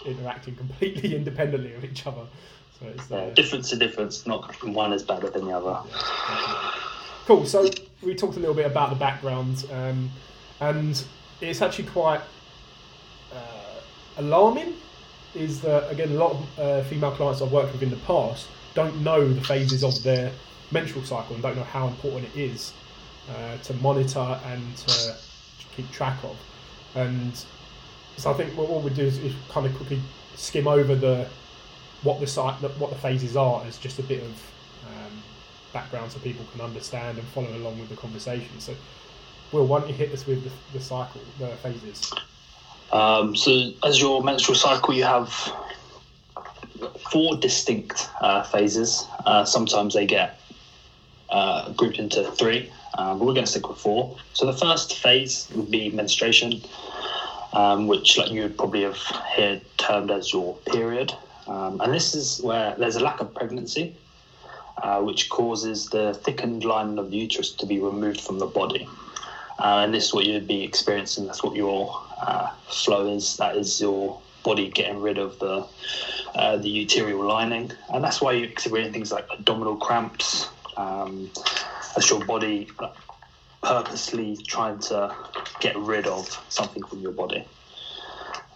interacting 0.06 0.54
completely 0.56 1.14
independently 1.20 1.74
of 1.74 1.84
each 1.84 2.06
other. 2.06 2.26
So 2.80 2.86
it's 2.86 3.10
Yeah, 3.10 3.16
uh, 3.16 3.30
difference 3.34 3.70
to 3.70 3.76
difference, 3.76 4.26
not 4.26 4.52
one 4.64 4.92
is 4.92 5.02
better 5.02 5.30
than 5.30 5.46
the 5.46 5.56
other. 5.56 5.80
Cool. 7.26 7.46
So 7.46 7.70
we 8.02 8.14
talked 8.14 8.36
a 8.36 8.38
little 8.38 8.54
bit 8.54 8.66
about 8.66 8.90
the 8.90 8.96
background, 8.96 9.64
um, 9.72 10.10
and 10.60 11.02
it's 11.40 11.62
actually 11.62 11.88
quite 11.88 12.20
uh, 13.32 13.80
alarming. 14.18 14.74
Is 15.34 15.62
that 15.62 15.90
again 15.90 16.10
a 16.10 16.16
lot 16.16 16.32
of 16.32 16.58
uh, 16.58 16.82
female 16.82 17.12
clients 17.12 17.40
I've 17.40 17.50
worked 17.50 17.72
with 17.72 17.82
in 17.82 17.88
the 17.88 17.96
past 18.04 18.46
don't 18.74 19.02
know 19.02 19.32
the 19.32 19.40
phases 19.40 19.82
of 19.84 20.02
their 20.02 20.32
menstrual 20.70 21.04
cycle 21.04 21.34
and 21.34 21.42
don't 21.42 21.56
know 21.56 21.62
how 21.62 21.86
important 21.86 22.28
it 22.34 22.38
is 22.38 22.72
uh, 23.30 23.56
to 23.58 23.72
monitor 23.74 24.38
and 24.46 24.76
to 24.76 25.14
keep 25.74 25.90
track 25.92 26.22
of. 26.24 26.36
And 26.94 27.32
so 28.16 28.30
I 28.30 28.34
think 28.34 28.56
what, 28.56 28.68
what 28.68 28.82
we 28.82 28.90
do 28.90 29.04
is, 29.04 29.18
is 29.18 29.32
kind 29.48 29.66
of 29.66 29.74
quickly 29.76 30.00
skim 30.34 30.66
over 30.66 30.94
the 30.94 31.28
what 32.04 32.20
the 32.20 32.26
site 32.26 32.54
what 32.78 32.90
the 32.90 32.96
phases 32.96 33.36
are 33.36 33.64
as 33.64 33.78
just 33.78 33.98
a 33.98 34.02
bit 34.02 34.22
of 34.22 34.30
um, 34.86 35.22
background 35.72 36.12
so 36.12 36.18
people 36.20 36.44
can 36.52 36.60
understand 36.60 37.18
and 37.18 37.26
follow 37.28 37.52
along 37.56 37.78
with 37.80 37.88
the 37.88 37.96
conversation. 37.96 38.60
So, 38.60 38.74
Will, 39.52 39.66
why 39.66 39.80
don't 39.80 39.88
you 39.88 39.94
hit 39.94 40.12
us 40.12 40.26
with 40.26 40.44
the, 40.44 40.50
the 40.72 40.84
cycle, 40.84 41.20
the 41.38 41.48
phases? 41.56 42.12
Um, 42.92 43.34
so, 43.34 43.72
as 43.82 44.00
your 44.00 44.22
menstrual 44.22 44.56
cycle, 44.56 44.94
you 44.94 45.04
have 45.04 45.28
four 47.10 47.36
distinct 47.36 48.08
uh, 48.20 48.42
phases. 48.42 49.06
Uh, 49.26 49.44
sometimes 49.44 49.94
they 49.94 50.06
get 50.06 50.40
uh, 51.30 51.72
grouped 51.72 51.98
into 51.98 52.30
three. 52.32 52.70
um, 52.98 53.18
but 53.18 53.26
we're 53.26 53.34
going 53.34 53.44
to 53.44 53.50
stick 53.50 53.68
with 53.68 53.78
four. 53.78 54.16
So 54.32 54.46
the 54.46 54.52
first 54.52 54.98
phase 54.98 55.48
would 55.54 55.70
be 55.70 55.90
menstruation, 55.90 56.62
um, 57.52 57.86
which 57.86 58.18
like 58.18 58.30
you 58.30 58.42
would 58.42 58.56
probably 58.56 58.82
have 58.82 58.98
heard 58.98 59.62
termed 59.76 60.10
as 60.10 60.32
your 60.32 60.54
period. 60.72 61.12
Um, 61.46 61.80
and 61.80 61.92
this 61.92 62.14
is 62.14 62.40
where 62.42 62.74
there's 62.78 62.96
a 62.96 63.00
lack 63.00 63.20
of 63.20 63.34
pregnancy, 63.34 63.94
uh, 64.82 65.00
which 65.00 65.28
causes 65.28 65.88
the 65.88 66.14
thickened 66.14 66.64
lining 66.64 66.98
of 66.98 67.10
the 67.10 67.16
uterus 67.16 67.52
to 67.52 67.66
be 67.66 67.78
removed 67.78 68.20
from 68.20 68.38
the 68.38 68.46
body. 68.46 68.88
Uh, 69.58 69.82
and 69.84 69.94
this 69.94 70.06
is 70.06 70.14
what 70.14 70.24
you'd 70.26 70.48
be 70.48 70.62
experiencing. 70.64 71.26
That's 71.26 71.42
what 71.42 71.54
your 71.54 72.00
uh, 72.20 72.50
flow 72.68 73.14
is. 73.14 73.36
That 73.36 73.56
is 73.56 73.80
your 73.80 74.20
body 74.42 74.68
getting 74.68 75.00
rid 75.00 75.18
of 75.18 75.38
the 75.38 75.66
uh, 76.34 76.56
the 76.56 76.68
uterine 76.68 77.18
lining, 77.18 77.70
and 77.92 78.02
that's 78.02 78.20
why 78.20 78.32
you 78.32 78.44
experience 78.44 78.92
things 78.92 79.12
like 79.12 79.26
abdominal 79.30 79.76
cramps. 79.76 80.48
Um, 80.76 81.30
that's 81.94 82.10
your 82.10 82.24
body 82.24 82.68
purposely 83.62 84.36
trying 84.36 84.78
to 84.78 85.14
get 85.60 85.76
rid 85.76 86.06
of 86.06 86.28
something 86.48 86.82
from 86.84 87.00
your 87.00 87.12
body. 87.12 87.44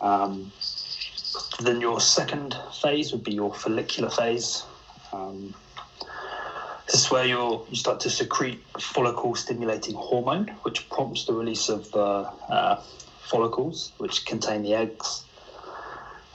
Um, 0.01 0.53
then 1.59 1.81
your 1.81 2.01
second 2.01 2.57
phase 2.81 3.13
would 3.13 3.25
be 3.25 3.33
your 3.33 3.53
follicular 3.53 4.11
phase. 4.11 4.65
Um, 5.13 5.55
this 6.87 7.05
is 7.05 7.11
where 7.11 7.25
you 7.25 7.67
you 7.69 7.77
start 7.77 8.01
to 8.01 8.11
secrete 8.11 8.63
follicle 8.79 9.35
stimulating 9.35 9.95
hormone, 9.95 10.49
which 10.63 10.89
prompts 10.89 11.25
the 11.25 11.33
release 11.33 11.69
of 11.69 11.91
the 11.91 12.01
uh, 12.01 12.83
follicles, 13.29 13.93
which 13.99 14.25
contain 14.25 14.63
the 14.63 14.75
eggs. 14.75 15.25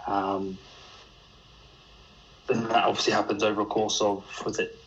Um, 0.06 0.58
then 2.48 2.64
that 2.68 2.86
obviously 2.86 3.14
happens 3.14 3.42
over 3.42 3.62
a 3.62 3.66
course 3.66 4.02
of 4.02 4.24
was 4.46 4.60
it 4.60 4.78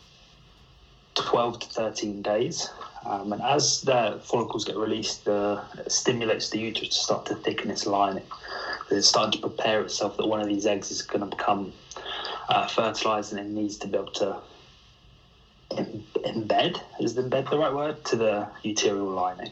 12 1.15 1.59
to 1.59 1.67
13 1.67 2.21
days. 2.21 2.69
Um, 3.05 3.33
and 3.33 3.41
as 3.41 3.81
the 3.81 4.21
follicles 4.23 4.65
get 4.65 4.75
released, 4.75 5.25
the, 5.25 5.61
it 5.77 5.91
stimulates 5.91 6.49
the 6.49 6.59
uterus 6.59 6.89
to 6.89 6.95
start 6.95 7.25
to 7.27 7.35
thicken 7.35 7.71
its 7.71 7.85
lining. 7.85 8.25
It's 8.89 9.07
starting 9.07 9.31
to 9.31 9.37
prepare 9.39 9.81
itself 9.81 10.17
that 10.17 10.27
one 10.27 10.39
of 10.39 10.47
these 10.47 10.65
eggs 10.65 10.91
is 10.91 11.01
going 11.01 11.21
to 11.21 11.35
become 11.35 11.73
uh, 12.49 12.67
fertilized 12.67 13.31
and 13.31 13.39
it 13.39 13.45
needs 13.45 13.77
to 13.77 13.87
be 13.87 13.97
able 13.97 14.11
to 14.13 14.37
em- 15.77 16.03
embed, 16.23 16.79
is 16.99 17.13
embed 17.15 17.49
the 17.49 17.57
right 17.57 17.73
word, 17.73 18.03
to 18.05 18.15
the 18.15 18.47
uterine 18.63 19.13
lining. 19.15 19.51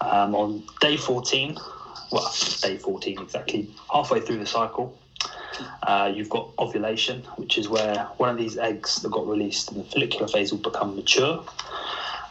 Um, 0.00 0.34
on 0.34 0.62
day 0.80 0.96
14, 0.96 1.56
well, 2.10 2.32
day 2.62 2.76
14 2.76 3.20
exactly, 3.20 3.68
halfway 3.92 4.20
through 4.20 4.38
the 4.38 4.46
cycle, 4.46 4.92
uh, 5.82 6.10
you've 6.12 6.28
got 6.28 6.48
ovulation, 6.58 7.24
which 7.36 7.58
is 7.58 7.68
where 7.68 8.06
one 8.16 8.28
of 8.28 8.36
these 8.36 8.56
eggs 8.56 8.96
that 8.96 9.10
got 9.10 9.26
released 9.26 9.70
in 9.72 9.78
the 9.78 9.84
follicular 9.84 10.28
phase 10.28 10.50
will 10.52 10.58
become 10.58 10.94
mature 10.94 11.42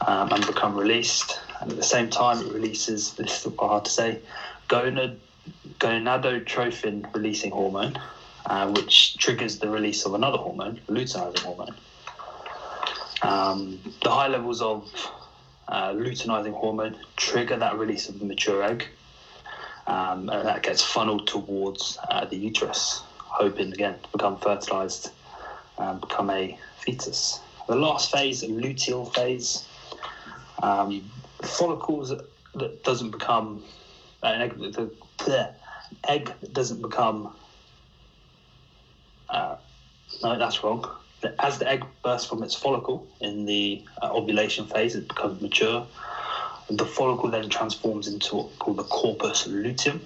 um, 0.06 0.32
and 0.32 0.46
become 0.46 0.76
released. 0.76 1.40
And 1.60 1.72
at 1.72 1.78
the 1.78 1.84
same 1.84 2.10
time, 2.10 2.40
it 2.40 2.52
releases 2.52 3.12
this 3.14 3.46
is 3.46 3.54
quite 3.54 3.68
hard 3.68 3.86
to 3.86 3.92
say 3.92 4.20
gonad, 4.70 5.16
gonadotrophin 5.80 7.14
releasing 7.14 7.52
hormone, 7.52 8.00
uh, 8.46 8.72
which 8.72 9.18
triggers 9.18 9.60
the 9.60 9.70
release 9.70 10.06
of 10.06 10.14
another 10.14 10.38
hormone, 10.38 10.80
luteinizing 10.88 11.40
hormone. 11.40 11.76
Um, 13.22 13.80
the 14.04 14.12
high 14.12 14.28
levels 14.28 14.62
of 14.62 14.92
uh, 15.68 15.92
luteinizing 15.92 16.54
hormone 16.54 16.98
trigger 17.16 17.58
that 17.58 17.78
release 17.78 18.10
of 18.10 18.20
the 18.20 18.26
mature 18.26 18.64
egg, 18.64 18.86
um, 19.88 20.30
and 20.30 20.48
that 20.48 20.64
gets 20.64 20.82
funneled 20.82 21.28
towards 21.28 21.98
uh, 22.10 22.26
the 22.26 22.36
uterus, 22.36 23.02
hoping 23.18 23.74
again 23.74 23.96
to 24.04 24.10
become 24.12 24.38
fertilized 24.38 25.12
and 25.78 26.02
become 26.02 26.30
a 26.30 26.58
fetus. 26.78 27.40
The 27.68 27.76
last 27.76 28.12
phase, 28.12 28.42
the 28.42 28.48
luteal 28.48 29.14
phase, 29.14 29.68
um, 30.64 31.10
follicles 31.42 32.14
that, 32.56 32.84
doesn't 32.84 33.12
become 33.12 33.64
an 34.24 34.42
egg, 34.42 34.58
the, 34.58 34.90
the 35.20 35.50
egg 36.08 36.34
doesn't 36.52 36.82
become. 36.82 37.34
Uh, 39.30 39.56
no, 40.24 40.38
that's 40.38 40.64
wrong. 40.64 40.86
As 41.40 41.58
the 41.58 41.68
egg 41.68 41.84
bursts 42.04 42.28
from 42.28 42.44
its 42.44 42.56
follicle 42.56 43.08
in 43.20 43.46
the 43.46 43.84
uh, 44.02 44.12
ovulation 44.12 44.66
phase, 44.66 44.96
it 44.96 45.08
becomes 45.08 45.42
mature. 45.42 45.86
The 46.70 46.86
follicle 46.86 47.30
then 47.32 47.50
transforms 47.50 48.08
into 48.08 48.36
what's 48.36 48.58
called 48.58 48.78
the 48.78 48.84
corpus 48.84 49.48
luteum. 49.48 50.02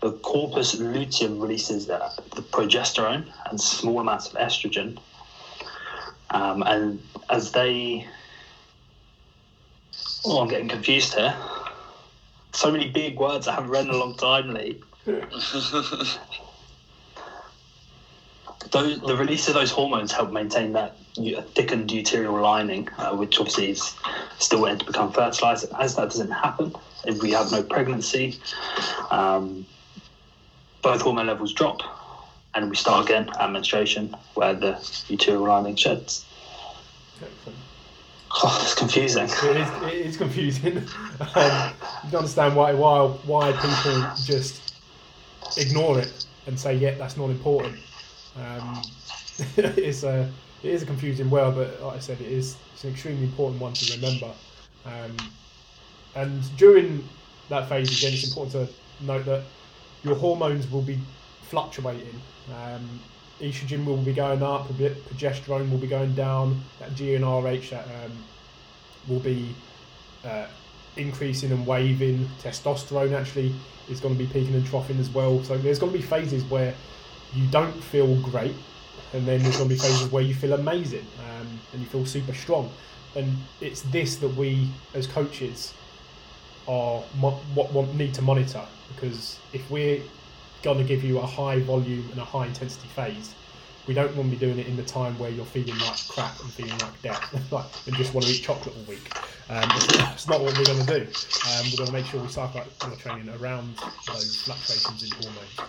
The 0.00 0.12
corpus 0.12 0.74
luteum 0.78 1.40
releases 1.40 1.86
the, 1.86 2.10
the 2.34 2.42
progesterone 2.42 3.26
and 3.48 3.60
small 3.60 4.00
amounts 4.00 4.26
of 4.26 4.34
estrogen. 4.34 4.98
Um, 6.30 6.62
and 6.66 7.02
as 7.30 7.52
they. 7.52 8.06
Oh, 10.26 10.40
I'm 10.40 10.48
getting 10.48 10.68
confused 10.68 11.14
here. 11.14 11.34
So 12.54 12.70
many 12.70 12.88
big 12.88 13.18
words 13.18 13.48
I 13.48 13.54
haven't 13.54 13.70
read 13.70 13.86
in 13.86 13.90
a 13.90 13.96
long 13.96 14.14
time, 14.14 14.54
Lee. 14.54 14.80
Those, 18.70 19.00
the 19.00 19.16
release 19.16 19.46
of 19.48 19.54
those 19.54 19.70
hormones 19.70 20.10
help 20.10 20.32
maintain 20.32 20.72
that 20.72 20.96
thickened 21.54 21.92
uterine 21.92 22.32
lining, 22.40 22.88
uh, 22.96 23.14
which 23.14 23.38
obviously 23.38 23.70
is 23.70 23.94
still 24.38 24.62
waiting 24.62 24.78
to 24.78 24.84
become 24.86 25.12
fertilized. 25.12 25.66
As 25.78 25.96
that 25.96 26.10
doesn't 26.10 26.30
happen, 26.30 26.74
if 27.04 27.20
we 27.20 27.30
have 27.32 27.52
no 27.52 27.62
pregnancy, 27.62 28.36
um, 29.10 29.66
both 30.82 31.02
hormone 31.02 31.26
levels 31.26 31.52
drop, 31.52 31.82
and 32.54 32.70
we 32.70 32.76
start 32.76 33.04
again 33.04 33.28
at 33.38 33.50
menstruation, 33.50 34.14
where 34.34 34.54
the 34.54 34.78
uterine 35.08 35.42
lining 35.42 35.76
sheds. 35.76 36.24
Excellent. 37.22 37.58
Oh, 38.42 38.58
it's 38.62 38.74
confusing. 38.74 39.24
It 39.24 39.56
is, 39.56 39.82
it 39.82 40.06
is 40.06 40.16
confusing. 40.16 40.78
um, 41.36 41.72
you 42.04 42.10
can 42.10 42.16
understand 42.16 42.56
why, 42.56 42.72
why 42.74 43.06
why 43.26 43.52
people 43.52 44.06
just 44.24 44.74
ignore 45.56 46.00
it 46.00 46.26
and 46.46 46.58
say, 46.58 46.74
"Yeah, 46.74 46.94
that's 46.96 47.16
not 47.16 47.30
important." 47.30 47.78
Um, 48.36 48.82
it's 49.56 50.02
a 50.02 50.30
it 50.62 50.70
is 50.70 50.82
a 50.82 50.86
confusing 50.86 51.30
world, 51.30 51.54
but 51.54 51.80
like 51.80 51.96
I 51.96 52.00
said, 52.00 52.20
it 52.20 52.26
is 52.26 52.56
it's 52.72 52.84
an 52.84 52.90
extremely 52.90 53.24
important 53.24 53.60
one 53.60 53.72
to 53.74 53.94
remember. 53.94 54.32
Um, 54.84 55.16
and 56.16 56.56
during 56.56 57.08
that 57.48 57.68
phase, 57.68 57.98
again, 57.98 58.14
it's 58.14 58.26
important 58.26 58.68
to 58.68 59.04
note 59.04 59.24
that 59.26 59.42
your 60.02 60.16
hormones 60.16 60.70
will 60.70 60.82
be 60.82 60.98
fluctuating. 61.42 62.20
Um, 62.52 63.00
estrogen 63.44 63.84
will 63.84 63.96
be 63.98 64.12
going 64.12 64.42
up, 64.42 64.68
progesterone 64.68 65.70
will 65.70 65.78
be 65.78 65.86
going 65.86 66.14
down, 66.14 66.60
that 66.80 66.90
GnRH 66.90 67.70
that 67.70 67.84
um, 67.84 68.12
will 69.08 69.20
be 69.20 69.54
uh, 70.24 70.46
increasing 70.96 71.52
and 71.52 71.66
waving. 71.66 72.28
Testosterone 72.42 73.12
actually 73.12 73.54
is 73.88 74.00
going 74.00 74.14
to 74.14 74.18
be 74.18 74.26
peaking 74.26 74.54
and 74.54 74.66
troughing 74.66 74.98
as 74.98 75.10
well. 75.10 75.42
So 75.44 75.58
there's 75.58 75.78
going 75.78 75.92
to 75.92 75.98
be 75.98 76.04
phases 76.04 76.44
where 76.44 76.74
you 77.34 77.46
don't 77.48 77.72
feel 77.84 78.20
great, 78.22 78.54
and 79.12 79.26
then 79.26 79.42
there's 79.42 79.56
going 79.56 79.68
to 79.68 79.74
be 79.74 79.80
phases 79.80 80.10
where 80.10 80.22
you 80.22 80.34
feel 80.34 80.54
amazing 80.54 81.06
um, 81.30 81.46
and 81.72 81.82
you 81.82 81.86
feel 81.86 82.06
super 82.06 82.34
strong. 82.34 82.70
And 83.16 83.36
it's 83.60 83.82
this 83.82 84.16
that 84.16 84.34
we 84.34 84.68
as 84.94 85.06
coaches 85.06 85.74
are 86.66 87.00
what 87.20 87.72
want 87.72 87.94
need 87.94 88.14
to 88.14 88.22
monitor 88.22 88.62
because 88.88 89.38
if 89.52 89.70
we're 89.70 90.00
going 90.64 90.78
to 90.78 90.84
give 90.84 91.04
you 91.04 91.20
a 91.20 91.26
high 91.26 91.60
volume 91.60 92.10
and 92.10 92.20
a 92.20 92.26
high 92.26 92.46
intensity 92.48 92.88
phase, 92.88 93.36
we 93.86 93.94
don't 93.94 94.16
want 94.16 94.28
to 94.28 94.36
be 94.36 94.38
doing 94.38 94.58
it 94.58 94.66
in 94.66 94.76
the 94.76 94.84
time 94.84 95.18
where 95.18 95.30
you're 95.30 95.46
feeling 95.46 95.78
like 95.78 96.08
crap 96.08 96.42
and 96.42 96.54
feeling 96.54 96.78
like 96.78 97.02
death, 97.02 97.32
like 97.52 97.66
and 97.86 97.96
just 97.96 98.14
want 98.14 98.26
to 98.26 98.32
eat 98.32 98.42
chocolate 98.42 98.76
all 98.76 98.84
week. 98.84 99.18
Um, 99.48 99.76
it's, 99.76 99.90
not, 99.90 100.14
it's 100.14 100.28
not 100.28 100.40
what 100.42 100.56
we're 100.56 100.66
going 100.66 100.86
to 100.86 101.06
do. 101.06 101.14
Um, 101.44 101.70
we're 101.70 101.78
going 101.78 101.88
to 101.88 101.92
make 101.92 102.06
sure 102.06 102.20
we 102.20 102.28
cycle 102.28 102.60
out 102.60 102.76
our 102.82 102.96
training 102.96 103.28
around 103.28 103.78
those 104.06 104.40
fluctuations 104.42 105.02
in 105.04 105.12
hormones. 105.12 105.66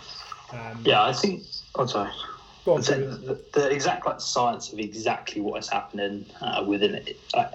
Um, 0.52 0.82
Yeah, 0.84 1.04
I 1.04 1.12
think. 1.12 1.48
I'm 1.78 1.88
sorry. 1.88 2.12
Go 2.64 2.74
on, 2.76 2.80
David. 2.82 3.10
the, 3.26 3.44
the 3.52 3.70
exact 3.70 4.06
like, 4.06 4.20
science 4.20 4.72
of 4.72 4.78
exactly 4.80 5.42
what 5.42 5.58
is 5.58 5.68
happening 5.70 6.30
uh, 6.40 6.64
within 6.66 6.94
it. 6.96 7.26
Like, 7.34 7.52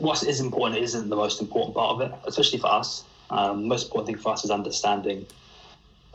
what 0.00 0.22
is 0.24 0.40
important 0.40 0.82
isn't 0.82 1.08
the 1.08 1.16
most 1.16 1.40
important 1.40 1.76
part 1.76 1.94
of 1.94 2.00
it, 2.12 2.20
especially 2.26 2.58
for 2.58 2.72
us. 2.72 3.08
Um, 3.30 3.66
most 3.66 3.86
important 3.86 4.08
thing 4.08 4.22
for 4.22 4.32
us 4.32 4.44
is 4.44 4.50
understanding 4.50 5.26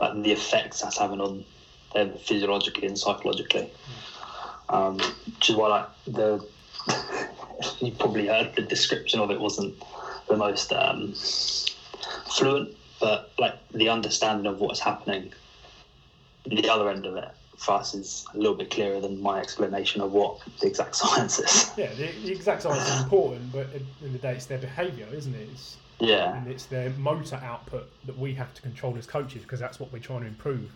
like, 0.02 0.22
the 0.22 0.32
effects 0.32 0.80
that's 0.80 0.98
having 0.98 1.20
on 1.20 1.44
them 1.94 2.12
physiologically 2.18 2.86
and 2.86 2.98
psychologically. 2.98 3.70
Um, 4.68 4.98
which 4.98 5.50
is 5.50 5.56
why 5.56 5.68
like 5.68 5.86
the 6.06 6.46
you 7.80 7.92
probably 7.92 8.26
heard 8.26 8.54
the 8.56 8.62
description 8.62 9.20
of 9.20 9.30
it 9.30 9.38
wasn't 9.38 9.74
the 10.28 10.36
most 10.36 10.72
um, 10.72 11.12
fluent, 11.14 12.74
but 13.00 13.30
like 13.38 13.54
the 13.72 13.88
understanding 13.90 14.46
of 14.46 14.60
what's 14.60 14.80
happening 14.80 15.32
the 16.46 16.68
other 16.68 16.90
end 16.90 17.06
of 17.06 17.16
it 17.16 17.28
for 17.56 17.72
us 17.72 17.94
is 17.94 18.24
a 18.34 18.36
little 18.36 18.54
bit 18.54 18.70
clearer 18.70 19.00
than 19.00 19.22
my 19.22 19.38
explanation 19.40 20.00
of 20.00 20.12
what 20.12 20.38
the 20.60 20.66
exact 20.66 20.96
science 21.02 21.38
is. 21.38 21.70
Yeah, 21.76 21.92
the, 21.94 22.10
the 22.24 22.32
exact 22.32 22.62
science 22.62 22.88
is 22.88 23.02
important, 23.02 23.52
but 23.52 23.68
end 24.04 24.14
the 24.14 24.18
day, 24.18 24.32
it's 24.32 24.46
their 24.46 24.58
behaviour, 24.58 25.06
isn't 25.12 25.34
it? 25.34 25.48
It's, 25.52 25.76
Yeah, 26.02 26.36
and 26.36 26.48
it's 26.48 26.66
their 26.66 26.90
motor 26.90 27.36
output 27.36 27.88
that 28.06 28.18
we 28.18 28.34
have 28.34 28.52
to 28.54 28.62
control 28.62 28.96
as 28.98 29.06
coaches 29.06 29.42
because 29.42 29.60
that's 29.60 29.78
what 29.80 29.92
we're 29.92 29.98
trying 30.00 30.22
to 30.22 30.26
improve. 30.26 30.70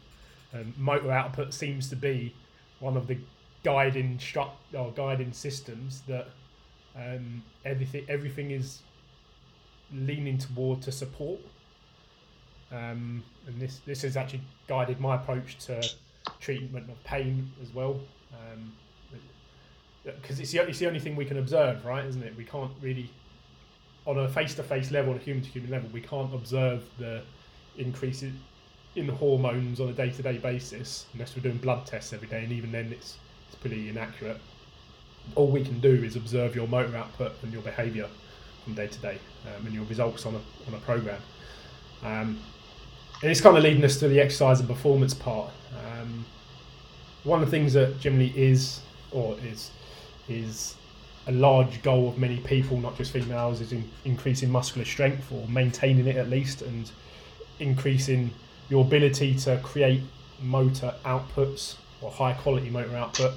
And 0.53 0.73
motor 0.79 1.11
output 1.11 1.53
seems 1.53 1.89
to 1.91 1.97
be 1.97 2.35
one 2.81 2.97
of 2.97 3.07
the 3.07 3.19
guiding 3.65 4.19
stru- 4.19 4.51
or 4.73 4.93
guiding 4.93 5.33
systems 5.33 6.03
that 6.09 6.29
Um, 6.97 7.43
everything 7.65 8.05
everything 8.09 8.51
is 8.53 8.83
leaning 9.93 10.39
toward 10.39 10.81
to 10.83 10.91
support. 10.93 11.41
Um, 12.73 13.23
and 13.47 13.61
this 13.61 13.81
this 13.87 14.03
has 14.03 14.17
actually 14.17 14.43
guided 14.67 14.99
my 15.01 15.15
approach 15.17 15.59
to 15.67 15.75
treatment 16.41 16.91
of 16.91 17.03
pain 17.05 17.51
as 17.63 17.71
well. 17.75 18.01
because 20.05 20.41
it's 20.41 20.53
the, 20.53 20.61
it's 20.69 20.79
the 20.79 20.87
only 20.87 21.01
thing 21.01 21.17
we 21.17 21.25
can 21.25 21.39
observe, 21.39 21.85
right? 21.85 22.05
Isn't 22.05 22.23
it? 22.23 22.37
We 22.37 22.45
can't 22.45 22.71
really, 22.81 23.11
on 24.07 24.19
a 24.19 24.29
face-to-face 24.29 24.91
level, 24.91 25.13
on 25.13 25.19
a 25.19 25.23
human-to-human 25.23 25.71
level, 25.71 25.89
we 25.93 26.01
can't 26.01 26.33
observe 26.33 26.85
the 26.99 27.23
increases 27.77 28.33
in 28.95 29.09
hormones 29.09 29.81
on 29.81 29.89
a 29.89 29.93
day-to-day 29.93 30.39
basis 30.39 31.07
unless 31.13 31.37
we're 31.37 31.43
doing 31.43 31.59
blood 31.59 31.85
tests 31.87 32.13
every 32.13 32.29
day, 32.29 32.43
and 32.45 32.53
even 32.53 32.73
then, 32.73 32.93
it's 32.93 33.19
it's 33.49 33.57
pretty 33.57 33.89
inaccurate. 33.89 34.39
All 35.35 35.49
we 35.49 35.63
can 35.63 35.81
do 35.81 35.93
is 35.93 36.17
observe 36.17 36.55
your 36.55 36.67
motor 36.69 36.97
output 36.97 37.33
and 37.43 37.53
your 37.53 37.63
behaviour 37.63 38.09
from 38.65 38.75
day 38.75 38.87
to 38.87 38.99
day, 39.01 39.19
um, 39.47 39.67
and 39.67 39.75
your 39.75 39.85
results 39.85 40.25
on 40.27 40.35
a 40.35 40.41
on 40.69 40.75
a 40.75 40.79
program. 40.79 41.21
Um, 42.03 42.39
and 43.23 43.31
it's 43.31 43.41
kind 43.41 43.57
of 43.57 43.63
leading 43.63 43.85
us 43.85 43.99
to 44.01 44.09
the 44.09 44.21
exercise 44.21 44.61
and 44.61 44.69
performance 44.69 45.15
part. 45.15 45.51
Um, 45.85 46.25
one 47.25 47.43
of 47.43 47.51
the 47.51 47.51
things 47.51 47.73
that 47.73 47.99
generally 47.99 48.33
is 48.37 48.81
or 49.11 49.37
is 49.45 49.71
is 50.29 50.77
a 51.27 51.33
large 51.33 51.83
goal 51.83 52.09
of 52.09 52.19
many 52.19 52.39
people, 52.39 52.79
not 52.79 52.97
just 52.97 53.13
females, 53.13 53.61
is 53.61 53.73
in 53.73 53.89
increasing 54.05 54.51
muscular 54.51 54.85
strength 54.85 55.33
or 55.33 55.47
maintaining 55.49 56.07
it 56.07 56.17
at 56.17 56.31
least, 56.31 56.63
and 56.63 56.91
increasing 57.59 58.31
your 58.69 58.85
ability 58.85 59.35
to 59.35 59.59
create 59.63 60.03
motor 60.41 60.95
outputs 61.05 61.77
or 62.01 62.11
high 62.11 62.33
quality 62.33 62.71
motor 62.71 62.97
output. 62.97 63.33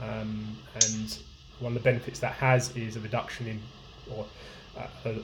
Um, 0.00 0.56
and 0.74 1.18
one 1.60 1.76
of 1.76 1.82
the 1.82 1.84
benefits 1.84 2.18
that 2.20 2.32
has 2.32 2.76
is 2.76 2.96
a 2.96 3.00
reduction 3.00 3.46
in, 3.46 3.60
or 4.10 4.26
a, 4.76 5.10
a, 5.10 5.14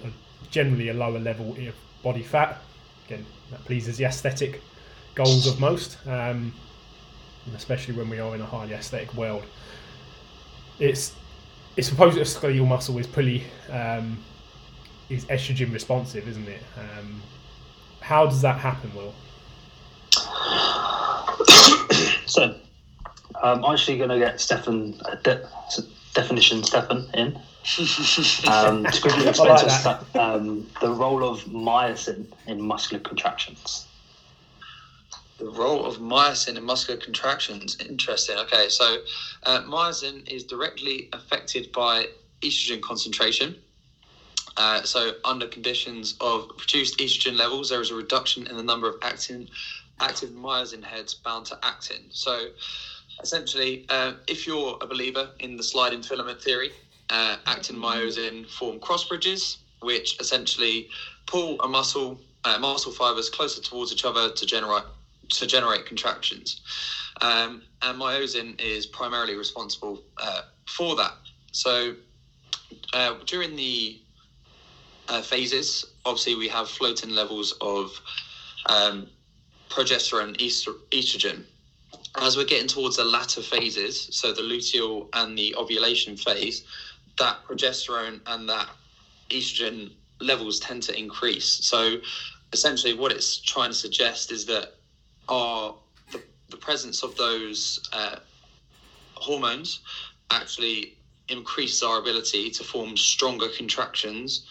generally 0.50 0.88
a 0.88 0.94
lower 0.94 1.18
level 1.18 1.52
of 1.52 1.74
body 2.02 2.22
fat. 2.22 2.62
Again, 3.06 3.26
that 3.50 3.64
pleases 3.64 3.96
the 3.96 4.04
aesthetic 4.04 4.62
goals 5.14 5.46
of 5.46 5.58
most, 5.58 5.98
um, 6.06 6.54
especially 7.54 7.94
when 7.94 8.08
we 8.08 8.18
are 8.20 8.34
in 8.34 8.40
a 8.40 8.46
highly 8.46 8.74
aesthetic 8.74 9.12
world. 9.14 9.44
It's 10.78 11.14
it's 11.78 11.88
supposed 11.88 12.18
that 12.18 12.26
skeletal 12.26 12.66
muscle 12.66 12.98
is 12.98 13.06
pretty 13.06 13.44
um, 13.70 14.18
is 15.08 15.24
estrogen 15.26 15.72
responsive, 15.72 16.26
isn't 16.26 16.48
it? 16.48 16.60
Um, 16.76 17.22
how 18.00 18.26
does 18.26 18.42
that 18.42 18.58
happen, 18.58 18.92
Will? 18.96 19.14
so, 22.26 22.56
I'm 23.40 23.64
actually 23.64 23.96
going 23.96 24.10
to 24.10 24.18
get 24.18 24.40
Stefan 24.40 25.00
a 25.08 25.14
de- 25.16 25.48
definition 26.14 26.64
Stefan 26.64 27.08
in 27.14 27.36
um, 28.48 28.84
to 28.84 29.00
quickly 29.00 29.28
explain 29.28 29.50
like 29.50 29.60
to 29.60 29.66
us 29.66 29.86
um, 30.16 30.66
the 30.80 30.90
role 30.90 31.22
of 31.22 31.44
myosin 31.44 32.26
in 32.48 32.60
muscular 32.60 33.04
contractions. 33.04 33.86
The 35.38 35.50
role 35.50 35.84
of 35.86 35.98
myosin 35.98 36.56
in 36.56 36.64
muscular 36.64 36.98
contractions. 36.98 37.76
Interesting. 37.88 38.36
Okay, 38.38 38.68
so 38.68 38.98
uh, 39.44 39.60
myosin 39.62 40.28
is 40.30 40.42
directly 40.42 41.08
affected 41.12 41.70
by 41.72 42.08
estrogen 42.42 42.80
concentration. 42.80 43.54
Uh, 44.56 44.82
so, 44.82 45.12
under 45.24 45.46
conditions 45.46 46.14
of 46.20 46.50
reduced 46.58 46.98
estrogen 46.98 47.36
levels, 47.36 47.68
there 47.68 47.80
is 47.80 47.90
a 47.90 47.94
reduction 47.94 48.48
in 48.48 48.56
the 48.56 48.62
number 48.62 48.88
of 48.88 48.96
actin, 49.02 49.48
active 50.00 50.30
myosin 50.30 50.82
heads 50.82 51.14
bound 51.14 51.46
to 51.46 51.58
actin. 51.62 52.08
So, 52.10 52.48
essentially, 53.22 53.84
uh, 53.88 54.14
if 54.26 54.44
you're 54.44 54.76
a 54.80 54.86
believer 54.86 55.30
in 55.38 55.56
the 55.56 55.62
sliding 55.62 56.02
filament 56.02 56.42
theory, 56.42 56.72
uh, 57.10 57.36
actin 57.46 57.76
myosin 57.76 58.50
form 58.50 58.80
cross 58.80 59.04
bridges, 59.04 59.58
which 59.78 60.16
essentially 60.18 60.88
pull 61.26 61.60
a 61.60 61.68
muscle 61.68 62.18
uh, 62.44 62.58
muscle 62.58 62.92
fibers 62.92 63.28
closer 63.28 63.60
towards 63.60 63.92
each 63.92 64.04
other 64.04 64.30
to 64.30 64.46
generate 64.46 64.84
to 65.30 65.46
generate 65.46 65.86
contractions. 65.86 66.60
Um, 67.20 67.62
and 67.82 68.00
myosin 68.00 68.60
is 68.60 68.86
primarily 68.86 69.34
responsible 69.36 70.02
uh, 70.18 70.42
for 70.66 70.96
that. 70.96 71.12
So 71.52 71.94
uh, 72.92 73.14
during 73.26 73.56
the 73.56 74.00
uh, 75.08 75.22
phases, 75.22 75.84
obviously 76.04 76.34
we 76.34 76.48
have 76.48 76.68
floating 76.68 77.10
levels 77.10 77.54
of 77.60 77.90
um, 78.66 79.08
progesterone, 79.68 80.28
and 80.28 80.38
estrogen. 80.38 81.44
As 82.16 82.36
we're 82.36 82.44
getting 82.44 82.68
towards 82.68 82.96
the 82.96 83.04
latter 83.04 83.42
phases, 83.42 84.08
so 84.12 84.32
the 84.32 84.42
luteal 84.42 85.08
and 85.12 85.36
the 85.36 85.54
ovulation 85.56 86.16
phase, 86.16 86.64
that 87.18 87.38
progesterone 87.44 88.20
and 88.26 88.48
that 88.48 88.68
estrogen 89.30 89.92
levels 90.20 90.58
tend 90.60 90.82
to 90.84 90.98
increase. 90.98 91.46
So 91.64 91.96
essentially, 92.52 92.94
what 92.94 93.12
it's 93.12 93.40
trying 93.40 93.70
to 93.70 93.76
suggest 93.76 94.32
is 94.32 94.46
that 94.46 94.74
our 95.28 95.74
the, 96.12 96.22
the 96.48 96.56
presence 96.56 97.02
of 97.02 97.16
those 97.16 97.80
uh, 97.92 98.16
hormones 99.16 99.80
actually 100.30 100.94
increases 101.28 101.82
our 101.82 101.98
ability 101.98 102.50
to 102.50 102.64
form 102.64 102.96
stronger 102.96 103.48
contractions 103.48 104.46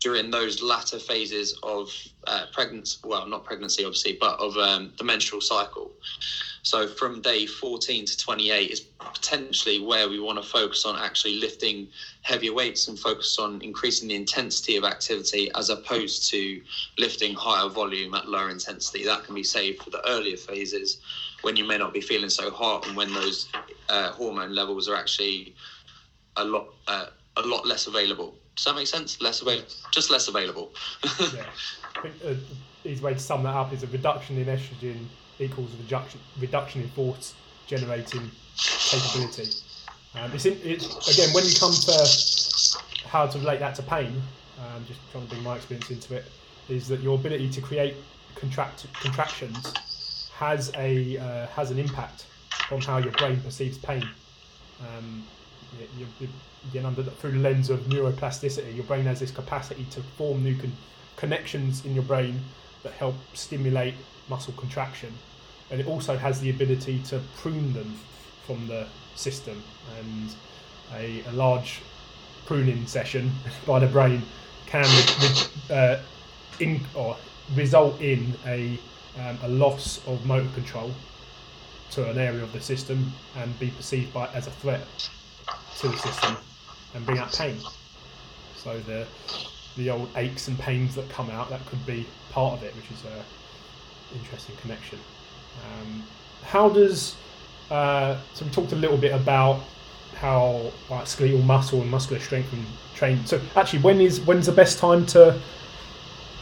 during 0.00 0.30
those 0.30 0.62
latter 0.62 0.98
phases 0.98 1.54
of 1.62 1.94
uh, 2.26 2.46
pregnancy. 2.52 2.98
Well, 3.04 3.26
not 3.26 3.44
pregnancy, 3.44 3.84
obviously, 3.84 4.16
but 4.18 4.38
of 4.40 4.56
um, 4.56 4.92
the 4.96 5.04
menstrual 5.04 5.42
cycle. 5.42 5.92
So 6.62 6.86
from 6.88 7.20
day 7.20 7.46
14 7.46 8.06
to 8.06 8.16
28 8.16 8.70
is 8.70 8.80
potentially 8.98 9.78
where 9.78 10.08
we 10.08 10.18
want 10.18 10.38
to 10.38 10.42
focus 10.42 10.84
on 10.84 10.96
actually 10.96 11.36
lifting 11.36 11.88
heavier 12.22 12.52
weights 12.52 12.88
and 12.88 12.98
focus 12.98 13.38
on 13.38 13.60
increasing 13.62 14.08
the 14.08 14.14
intensity 14.14 14.76
of 14.76 14.84
activity 14.84 15.50
as 15.54 15.70
opposed 15.70 16.28
to 16.30 16.60
lifting 16.98 17.34
higher 17.34 17.68
volume 17.68 18.14
at 18.14 18.28
lower 18.28 18.50
intensity. 18.50 19.04
That 19.04 19.24
can 19.24 19.34
be 19.34 19.42
saved 19.42 19.82
for 19.82 19.90
the 19.90 20.06
earlier 20.08 20.36
phases 20.36 20.98
when 21.42 21.56
you 21.56 21.64
may 21.64 21.78
not 21.78 21.92
be 21.92 22.00
feeling 22.00 22.30
so 22.30 22.50
hot 22.50 22.86
and 22.86 22.96
when 22.96 23.12
those 23.12 23.48
uh, 23.88 24.10
hormone 24.12 24.54
levels 24.54 24.88
are 24.88 24.96
actually 24.96 25.54
a 26.36 26.44
lot 26.44 26.66
uh, 26.86 27.06
a 27.36 27.42
lot 27.42 27.66
less 27.66 27.86
available. 27.86 28.34
Does 28.60 28.66
that 28.66 28.76
make 28.76 28.88
sense? 28.88 29.22
Less 29.22 29.40
available, 29.40 29.70
just 29.90 30.10
less 30.10 30.28
available. 30.28 30.70
yeah, 31.02 31.46
I 31.96 32.00
think 32.02 32.14
uh, 32.22 32.34
easy 32.84 33.02
way 33.02 33.14
to 33.14 33.18
sum 33.18 33.42
that 33.44 33.54
up 33.54 33.72
is 33.72 33.82
a 33.84 33.86
reduction 33.86 34.36
in 34.36 34.44
estrogen 34.44 35.06
equals 35.38 35.72
a 35.72 35.82
reduction, 35.82 36.20
reduction 36.38 36.82
in 36.82 36.88
force 36.90 37.32
generating 37.66 38.30
capability. 38.58 39.48
Um, 40.14 40.30
it's, 40.34 40.44
in, 40.44 40.58
it's, 40.62 41.08
again 41.08 41.32
when 41.32 41.46
you 41.46 41.54
come 41.58 41.72
to 41.72 43.08
how 43.08 43.26
to 43.26 43.38
relate 43.38 43.60
that 43.60 43.76
to 43.76 43.82
pain, 43.82 44.20
um, 44.58 44.84
just 44.86 45.00
trying 45.10 45.24
to 45.24 45.30
bring 45.30 45.42
my 45.42 45.56
experience 45.56 45.90
into 45.90 46.16
it, 46.16 46.26
is 46.68 46.86
that 46.88 47.00
your 47.00 47.14
ability 47.14 47.48
to 47.52 47.62
create 47.62 47.96
contract, 48.34 48.86
contractions 49.00 50.28
has 50.34 50.70
a 50.76 51.16
uh, 51.16 51.46
has 51.46 51.70
an 51.70 51.78
impact 51.78 52.26
on 52.70 52.82
how 52.82 52.98
your 52.98 53.12
brain 53.12 53.40
perceives 53.40 53.78
pain. 53.78 54.06
Um, 54.82 55.24
you, 55.98 56.06
you, 56.72 56.86
under 56.86 57.02
through 57.02 57.32
the 57.32 57.38
lens 57.38 57.70
of 57.70 57.80
neuroplasticity, 57.80 58.74
your 58.74 58.84
brain 58.84 59.04
has 59.04 59.20
this 59.20 59.30
capacity 59.30 59.86
to 59.90 60.02
form 60.02 60.42
new 60.42 60.56
con- 60.56 60.76
connections 61.16 61.84
in 61.84 61.94
your 61.94 62.04
brain 62.04 62.40
that 62.82 62.92
help 62.92 63.14
stimulate 63.34 63.94
muscle 64.28 64.54
contraction 64.56 65.12
and 65.70 65.80
it 65.80 65.86
also 65.86 66.16
has 66.16 66.40
the 66.40 66.50
ability 66.50 66.98
to 67.04 67.20
prune 67.36 67.72
them 67.72 67.94
from 68.46 68.66
the 68.66 68.86
system. 69.14 69.62
And 69.98 70.34
a, 70.94 71.22
a 71.28 71.32
large 71.32 71.80
pruning 72.46 72.86
session 72.86 73.30
by 73.66 73.78
the 73.78 73.86
brain 73.86 74.22
can 74.66 74.86
uh, 75.70 76.00
in, 76.58 76.80
or 76.94 77.16
result 77.54 78.00
in 78.00 78.34
a, 78.46 78.78
um, 79.18 79.38
a 79.42 79.48
loss 79.48 80.06
of 80.06 80.24
motor 80.26 80.48
control 80.54 80.92
to 81.92 82.08
an 82.08 82.18
area 82.18 82.42
of 82.42 82.52
the 82.52 82.60
system 82.60 83.12
and 83.36 83.58
be 83.58 83.70
perceived 83.70 84.12
by 84.12 84.28
as 84.28 84.46
a 84.46 84.50
threat 84.50 84.86
to 85.78 85.88
the 85.88 85.96
system 85.96 86.36
and 86.94 87.04
bring 87.06 87.18
out 87.18 87.32
pain. 87.32 87.56
So 88.56 88.78
the 88.80 89.06
the 89.76 89.90
old 89.90 90.10
aches 90.16 90.48
and 90.48 90.58
pains 90.58 90.94
that 90.96 91.08
come 91.08 91.30
out 91.30 91.48
that 91.50 91.64
could 91.66 91.84
be 91.86 92.06
part 92.30 92.54
of 92.54 92.62
it, 92.62 92.74
which 92.76 92.90
is 92.90 93.04
a 93.04 94.16
interesting 94.16 94.56
connection. 94.56 94.98
Um, 95.64 96.02
how 96.42 96.68
does 96.68 97.16
uh, 97.70 98.16
so 98.34 98.44
we 98.44 98.50
talked 98.50 98.72
a 98.72 98.76
little 98.76 98.96
bit 98.96 99.12
about 99.12 99.62
how 100.16 100.72
like 100.90 101.06
skeletal 101.06 101.40
muscle 101.42 101.80
and 101.80 101.90
muscular 101.90 102.20
strength 102.20 102.52
and 102.52 102.64
training. 102.94 103.24
So 103.24 103.40
actually, 103.56 103.80
when 103.80 104.00
is 104.00 104.20
when's 104.20 104.46
the 104.46 104.52
best 104.52 104.78
time 104.78 105.06
to? 105.06 105.40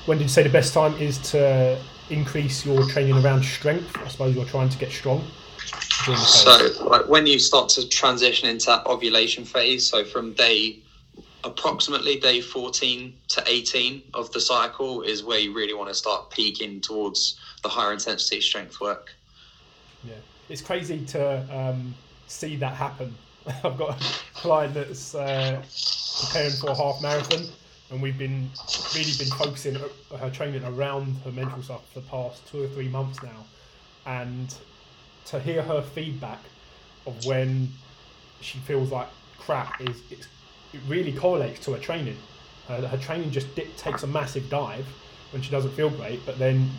When 0.07 0.19
did 0.19 0.25
you 0.25 0.31
say 0.31 0.43
the 0.43 0.49
best 0.49 0.73
time 0.73 0.95
is 0.95 1.19
to 1.33 1.79
increase 2.09 2.65
your 2.65 2.83
training 2.89 3.23
around 3.23 3.45
strength? 3.45 3.95
I 3.99 4.09
suppose 4.09 4.35
you're 4.35 4.47
trying 4.47 4.71
to 4.71 4.79
get 4.79 4.91
strong. 4.91 5.23
So, 6.05 6.85
like 6.85 7.09
when 7.09 7.27
you 7.27 7.39
start 7.39 7.69
to 7.71 7.89
transition 7.89 8.49
into 8.49 8.67
that 8.67 8.87
ovulation 8.87 9.45
phase, 9.45 9.85
so 9.85 10.05
from 10.05 10.33
day 10.33 10.79
approximately 11.45 12.19
day 12.19 12.41
14 12.41 13.15
to 13.29 13.45
18 13.47 14.03
of 14.15 14.33
the 14.33 14.41
cycle 14.41 15.03
is 15.03 15.23
where 15.23 15.39
you 15.39 15.55
really 15.55 15.75
want 15.75 15.89
to 15.89 15.95
start 15.95 16.31
peaking 16.31 16.81
towards 16.81 17.39
the 17.63 17.69
higher 17.69 17.93
intensity 17.93 18.41
strength 18.41 18.81
work. 18.81 19.15
Yeah, 20.05 20.15
it's 20.49 20.63
crazy 20.63 21.05
to 21.07 21.57
um, 21.57 21.95
see 22.27 22.57
that 22.57 22.75
happen. 22.75 23.15
I've 23.47 23.79
got 23.79 24.01
a 24.01 24.05
client 24.35 24.75
that's 24.75 25.15
uh, 25.15 25.63
preparing 26.21 26.53
for 26.53 26.71
a 26.71 26.75
half 26.75 27.01
marathon, 27.03 27.45
and 27.91 28.03
we've 28.03 28.19
been 28.19 28.51
really 28.95 29.13
been 29.19 29.31
focusing 29.39 29.77
her 30.19 30.31
training 30.31 30.65
around 30.65 31.17
her 31.25 31.33
mental 31.33 31.63
stuff 31.63 31.91
for 31.93 32.01
the 32.01 32.07
past 32.07 32.47
two 32.49 32.63
or 32.63 32.69
three 32.69 32.89
months 32.89 33.23
now, 33.23 33.45
and 34.07 34.55
to 35.29 35.41
hear 35.41 35.63
her 35.63 35.83
feedback 35.83 36.41
of 37.07 37.25
when 37.25 37.69
she 38.41 38.59
feels 38.59 38.91
like 38.91 39.09
crap 39.39 39.81
is 39.81 40.01
it 40.11 40.27
really 40.87 41.13
correlates 41.13 41.65
to 41.65 41.73
her 41.73 41.79
training. 41.79 42.17
Uh, 42.69 42.83
her 42.83 42.99
training 42.99 43.31
just 43.31 43.49
takes 43.77 44.03
a 44.03 44.07
massive 44.07 44.49
dive 44.51 44.87
when 45.33 45.41
she 45.41 45.51
doesn't 45.51 45.71
feel 45.73 45.91
great, 45.91 46.25
but 46.27 46.39
then 46.39 46.71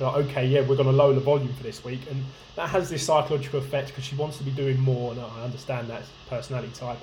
like, 0.00 0.26
okay, 0.26 0.46
yeah, 0.46 0.60
we're 0.60 0.76
going 0.76 0.86
to 0.86 0.92
lower 0.92 1.12
the 1.12 1.20
volume 1.20 1.52
for 1.54 1.62
this 1.62 1.84
week, 1.84 2.00
and 2.10 2.24
that 2.56 2.68
has 2.68 2.88
this 2.88 3.04
psychological 3.04 3.58
effect 3.58 3.88
because 3.88 4.04
she 4.04 4.14
wants 4.16 4.38
to 4.38 4.44
be 4.44 4.50
doing 4.50 4.78
more. 4.80 5.12
And 5.12 5.20
I 5.20 5.44
understand 5.44 5.88
that 5.88 6.02
personality 6.28 6.72
type, 6.74 6.98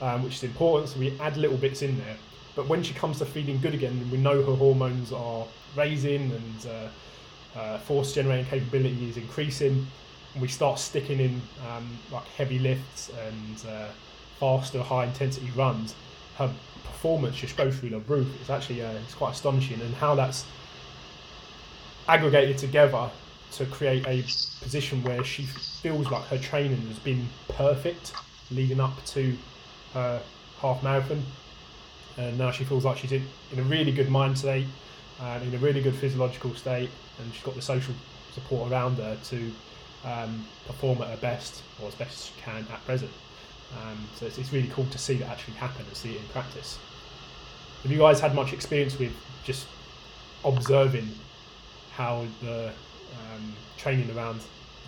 um, 0.00 0.24
which 0.24 0.36
is 0.36 0.42
important. 0.44 0.90
So 0.90 1.00
we 1.00 1.18
add 1.20 1.36
little 1.36 1.56
bits 1.56 1.82
in 1.82 1.96
there. 1.98 2.16
But 2.56 2.68
when 2.68 2.82
she 2.82 2.94
comes 2.94 3.18
to 3.18 3.26
feeling 3.26 3.60
good 3.60 3.74
again, 3.74 4.08
we 4.10 4.18
know 4.18 4.42
her 4.42 4.54
hormones 4.54 5.12
are 5.12 5.44
raising 5.76 6.32
and 6.32 6.66
uh, 6.66 7.58
uh, 7.58 7.78
force 7.78 8.14
generating 8.14 8.46
capability 8.46 9.08
is 9.08 9.16
increasing, 9.16 9.86
and 10.34 10.42
we 10.42 10.48
start 10.48 10.78
sticking 10.78 11.20
in 11.20 11.40
um, 11.70 11.98
like 12.12 12.26
heavy 12.36 12.58
lifts 12.58 13.10
and 13.26 13.64
uh, 13.70 13.88
faster, 14.38 14.82
high 14.82 15.06
intensity 15.06 15.50
runs, 15.56 15.94
her 16.36 16.52
performance 16.84 17.36
just 17.36 17.56
goes 17.56 17.78
through 17.78 17.90
the 17.90 18.00
roof. 18.00 18.28
It's 18.40 18.50
actually 18.50 18.82
uh, 18.82 18.90
it's 18.92 19.14
quite 19.14 19.32
astonishing, 19.32 19.80
and 19.80 19.94
how 19.94 20.14
that's 20.14 20.44
aggregated 22.08 22.58
together 22.58 23.10
to 23.52 23.66
create 23.66 24.04
a 24.06 24.22
position 24.62 25.02
where 25.04 25.22
she 25.22 25.44
feels 25.44 26.10
like 26.10 26.24
her 26.24 26.38
training 26.38 26.80
has 26.88 26.98
been 26.98 27.28
perfect 27.48 28.12
leading 28.50 28.80
up 28.80 29.04
to 29.06 29.36
her 29.92 30.20
half 30.58 30.82
marathon. 30.82 31.22
And 32.16 32.36
now 32.38 32.50
she 32.50 32.64
feels 32.64 32.84
like 32.84 32.98
she's 32.98 33.12
in, 33.12 33.24
in 33.52 33.58
a 33.58 33.62
really 33.62 33.92
good 33.92 34.08
mind 34.08 34.38
state 34.38 34.66
and 35.20 35.42
in 35.42 35.54
a 35.54 35.58
really 35.58 35.80
good 35.80 35.94
physiological 35.94 36.54
state, 36.54 36.90
and 37.18 37.32
she's 37.32 37.42
got 37.42 37.54
the 37.54 37.62
social 37.62 37.94
support 38.32 38.70
around 38.70 38.96
her 38.96 39.16
to 39.24 39.52
um, 40.04 40.44
perform 40.66 41.02
at 41.02 41.08
her 41.08 41.16
best 41.16 41.62
or 41.80 41.88
as 41.88 41.94
best 41.94 42.18
as 42.18 42.26
she 42.26 42.40
can 42.40 42.66
at 42.72 42.84
present. 42.84 43.10
Um, 43.82 43.98
so 44.16 44.26
it's, 44.26 44.38
it's 44.38 44.52
really 44.52 44.68
cool 44.68 44.86
to 44.86 44.98
see 44.98 45.14
that 45.14 45.28
actually 45.28 45.54
happen 45.54 45.84
and 45.86 45.96
see 45.96 46.12
it 46.12 46.20
in 46.20 46.28
practice. 46.28 46.78
Have 47.82 47.90
you 47.90 47.98
guys 47.98 48.20
had 48.20 48.34
much 48.34 48.52
experience 48.52 48.98
with 48.98 49.12
just 49.44 49.66
observing 50.44 51.08
how 51.92 52.24
the 52.42 52.68
um, 52.68 53.52
training 53.76 54.10
around 54.16 54.40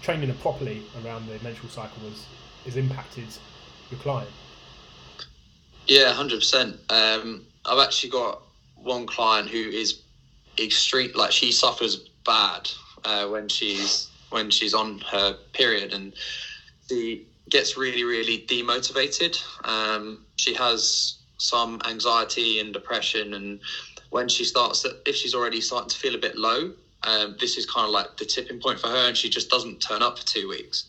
training 0.03 0.33
properly 0.37 0.83
around 1.05 1.27
the 1.27 1.39
menstrual 1.43 1.71
cycle 1.71 2.03
was 2.05 2.27
is 2.65 2.77
impacted 2.77 3.27
your 3.91 3.99
client? 4.01 4.31
Yeah, 5.87 6.13
hundred 6.13 6.35
um, 6.35 6.41
percent. 6.41 6.77
I've 6.91 7.79
actually 7.81 8.11
got 8.11 8.43
one 8.77 9.07
client 9.07 9.49
who 9.49 9.59
is 9.59 10.03
extreme. 10.59 11.11
Like 11.15 11.33
she 11.33 11.53
suffers 11.53 12.09
bad 12.25 12.71
uh, 13.05 13.27
when 13.27 13.49
she's 13.49 14.09
when 14.31 14.51
she's 14.51 14.75
on 14.75 14.99
her 15.11 15.37
period, 15.53 15.93
and 15.93 16.15
she 16.89 17.27
gets 17.49 17.77
really, 17.77 18.05
really 18.05 18.45
demotivated. 18.47 19.41
Um, 19.65 20.25
she 20.37 20.53
has 20.55 21.15
some 21.39 21.81
anxiety 21.87 22.61
and 22.61 22.73
depression, 22.73 23.35
and 23.35 23.61
when 24.11 24.29
she 24.29 24.45
starts, 24.45 24.85
if 25.05 25.15
she's 25.15 25.35
already 25.35 25.61
starting 25.61 25.91
to 25.91 25.97
feel 25.97 26.15
a 26.15 26.19
bit 26.19 26.37
low, 26.37 26.73
um, 27.03 27.37
this 27.39 27.57
is 27.57 27.67
kind 27.67 27.87
of 27.87 27.93
like 27.93 28.17
the 28.17 28.25
tipping 28.25 28.61
point 28.61 28.81
for 28.81 28.89
her, 28.89 29.09
and 29.09 29.17
she 29.17 29.29
just 29.29 29.49
doesn't 29.49 29.81
turn 29.81 30.03
up 30.03 30.19
for 30.19 30.27
two 30.27 30.49
weeks. 30.49 30.85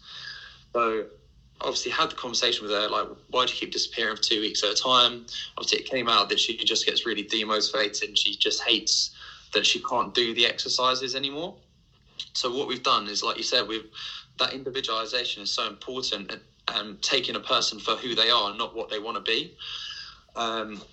So 0.74 1.06
obviously 1.62 1.92
had 1.92 2.12
the 2.12 2.16
conversation 2.16 2.64
with 2.64 2.72
her, 2.72 2.88
like, 2.88 3.08
why 3.30 3.46
do 3.46 3.52
you 3.52 3.60
keep 3.60 3.72
disappearing 3.72 4.16
for 4.16 4.22
two 4.22 4.40
weeks 4.40 4.64
at 4.64 4.72
a 4.72 4.76
time? 4.76 5.26
Obviously, 5.58 5.80
it 5.80 5.90
came 5.90 6.08
out 6.08 6.30
that 6.30 6.40
she 6.40 6.56
just 6.58 6.86
gets 6.86 7.06
really 7.06 7.24
demotivated 7.24 8.08
and 8.08 8.18
she 8.18 8.36
just 8.36 8.62
hates 8.62 9.12
that 9.54 9.66
she 9.66 9.82
can't 9.82 10.14
do 10.14 10.34
the 10.34 10.46
exercises 10.46 11.16
anymore. 11.16 11.56
So 12.36 12.52
what 12.52 12.68
we've 12.68 12.84
done 12.84 13.08
is, 13.08 13.24
like 13.24 13.38
you 13.38 13.44
said, 13.44 13.68
we've 13.68 13.86
that 14.40 14.54
individualization 14.54 15.44
is 15.44 15.52
so 15.52 15.66
important 15.68 16.32
and 16.32 16.42
um, 16.70 16.98
taking 17.02 17.36
a 17.36 17.42
person 17.42 17.80
for 17.80 17.96
who 17.96 18.16
they 18.16 18.30
are, 18.30 18.50
and 18.50 18.58
not 18.58 18.74
what 18.74 18.90
they 18.90 19.00
want 19.00 19.16
to 19.16 19.22
be. 19.22 19.52
Um, 20.36 20.84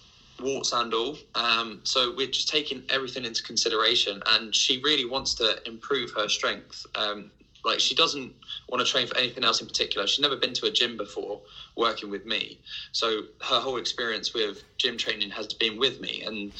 warts 0.40 0.72
and 0.72 0.94
all. 0.94 1.18
Um, 1.34 1.80
so 1.84 2.10
we're 2.10 2.26
just 2.28 2.48
taking 2.48 2.82
everything 2.88 3.24
into 3.24 3.42
consideration, 3.42 4.20
and 4.26 4.54
she 4.54 4.78
really 4.78 5.04
wants 5.04 5.34
to 5.36 5.56
improve 5.66 6.12
her 6.16 6.28
strength. 6.28 6.86
Um, 6.94 7.30
like 7.64 7.80
she 7.80 7.94
doesn't 7.94 8.32
want 8.68 8.80
to 8.80 8.90
train 8.90 9.06
for 9.06 9.16
anything 9.16 9.44
else 9.44 9.60
in 9.60 9.66
particular. 9.66 10.06
She's 10.06 10.20
never 10.22 10.36
been 10.36 10.54
to 10.54 10.66
a 10.66 10.70
gym 10.70 10.96
before 10.96 11.40
working 11.76 12.10
with 12.10 12.24
me, 12.24 12.58
so 12.92 13.22
her 13.42 13.60
whole 13.60 13.78
experience 13.78 14.34
with 14.34 14.62
gym 14.78 14.98
training 14.98 15.30
has 15.30 15.48
been 15.48 15.76
with 15.76 16.00
me, 16.00 16.22
and 16.24 16.52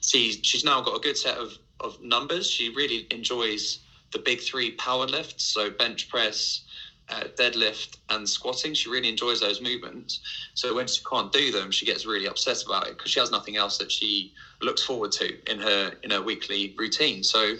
she's 0.00 0.38
she's 0.42 0.64
now 0.64 0.80
got 0.80 0.96
a 0.96 1.00
good 1.00 1.16
set 1.18 1.36
of 1.36 1.58
of 1.80 2.00
numbers. 2.00 2.48
She 2.48 2.68
really 2.70 3.06
enjoys 3.10 3.78
the 4.12 4.18
big 4.18 4.40
three 4.40 4.70
power 4.72 5.06
lifts, 5.06 5.44
so 5.44 5.70
bench 5.70 6.08
press, 6.08 6.60
uh, 7.08 7.24
deadlift 7.38 7.96
and 8.08 8.28
squatting. 8.28 8.74
She 8.74 8.88
really 8.88 9.08
enjoys 9.08 9.40
those 9.40 9.60
movements. 9.60 10.20
So 10.54 10.74
when 10.74 10.86
she 10.86 11.00
can't 11.08 11.30
do 11.30 11.50
them, 11.50 11.70
she 11.70 11.84
gets 11.86 12.04
really 12.04 12.26
upset 12.26 12.62
about 12.64 12.86
it 12.88 12.96
because 12.96 13.12
she 13.12 13.20
has 13.20 13.30
nothing 13.30 13.56
else 13.56 13.78
that 13.78 13.92
she 13.92 14.32
looks 14.60 14.82
forward 14.82 15.12
to 15.12 15.36
in 15.50 15.58
her 15.58 15.94
in 16.02 16.10
her 16.10 16.22
weekly 16.22 16.72
routine. 16.76 17.22
So 17.22 17.54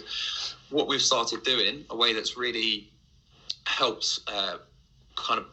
what 0.69 0.87
we've 0.87 1.01
started 1.01 1.43
doing, 1.43 1.85
a 1.89 1.95
way 1.95 2.13
that's 2.13 2.35
really 2.35 2.85
helps 3.65 4.19
uh, 4.27 4.57
kind 5.15 5.39
of 5.39 5.45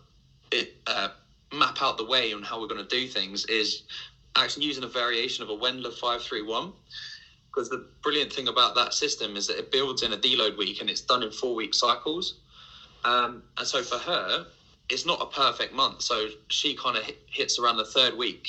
it, 0.50 0.68
uh, 0.87 1.09
map 1.52 1.80
out 1.80 1.96
the 1.96 2.04
way 2.04 2.33
on 2.33 2.42
how 2.42 2.61
we're 2.61 2.66
going 2.66 2.85
to 2.85 2.96
do 3.00 3.07
things, 3.07 3.44
is 3.46 3.83
actually 4.37 4.66
using 4.66 4.83
a 4.83 4.88
variation 4.88 5.44
of 5.44 5.50
a 5.50 5.57
Wendler 5.57 5.92
five 5.92 6.20
three 6.22 6.42
one. 6.42 6.72
Because 7.55 7.69
the 7.69 7.85
brilliant 8.03 8.33
thing 8.33 8.49
about 8.49 8.75
that 8.75 8.95
system 8.95 9.37
is 9.37 9.47
that 9.47 9.59
it 9.59 9.71
builds 9.71 10.03
in 10.03 10.12
a 10.12 10.17
deload 10.17 10.57
week 10.57 10.81
and 10.81 10.90
it's 10.90 11.03
done 11.03 11.23
in 11.23 11.31
four 11.31 11.55
week 11.55 11.75
cycles. 11.75 12.35
Um, 13.05 13.43
and 13.59 13.67
so 13.67 13.83
for 13.83 13.99
her, 13.99 14.47
it's 14.88 15.07
not 15.07 15.21
a 15.23 15.27
perfect 15.27 15.73
month. 15.73 16.03
So 16.03 16.29
she 16.49 16.75
kind 16.75 16.97
of 16.97 17.05
hits 17.27 17.59
around 17.59 17.77
the 17.77 17.85
third 17.85 18.14
week, 18.14 18.49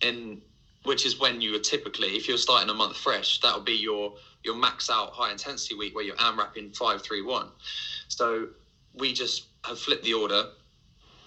in 0.00 0.40
which 0.84 1.04
is 1.04 1.18
when 1.18 1.40
you 1.40 1.52
would 1.52 1.64
typically, 1.64 2.16
if 2.16 2.28
you're 2.28 2.38
starting 2.38 2.70
a 2.70 2.74
month 2.74 2.96
fresh, 2.96 3.40
that 3.40 3.54
would 3.54 3.64
be 3.64 3.74
your 3.74 4.12
your 4.42 4.54
max 4.54 4.88
out 4.88 5.12
high 5.12 5.30
intensity 5.30 5.74
week 5.74 5.94
where 5.94 6.04
you're 6.04 6.16
AMRAPing 6.16 6.74
five 6.74 7.02
three 7.02 7.22
one. 7.22 7.50
So 8.08 8.46
we 8.94 9.12
just 9.12 9.42
have 9.64 9.78
flipped 9.78 10.04
the 10.04 10.14
order 10.14 10.46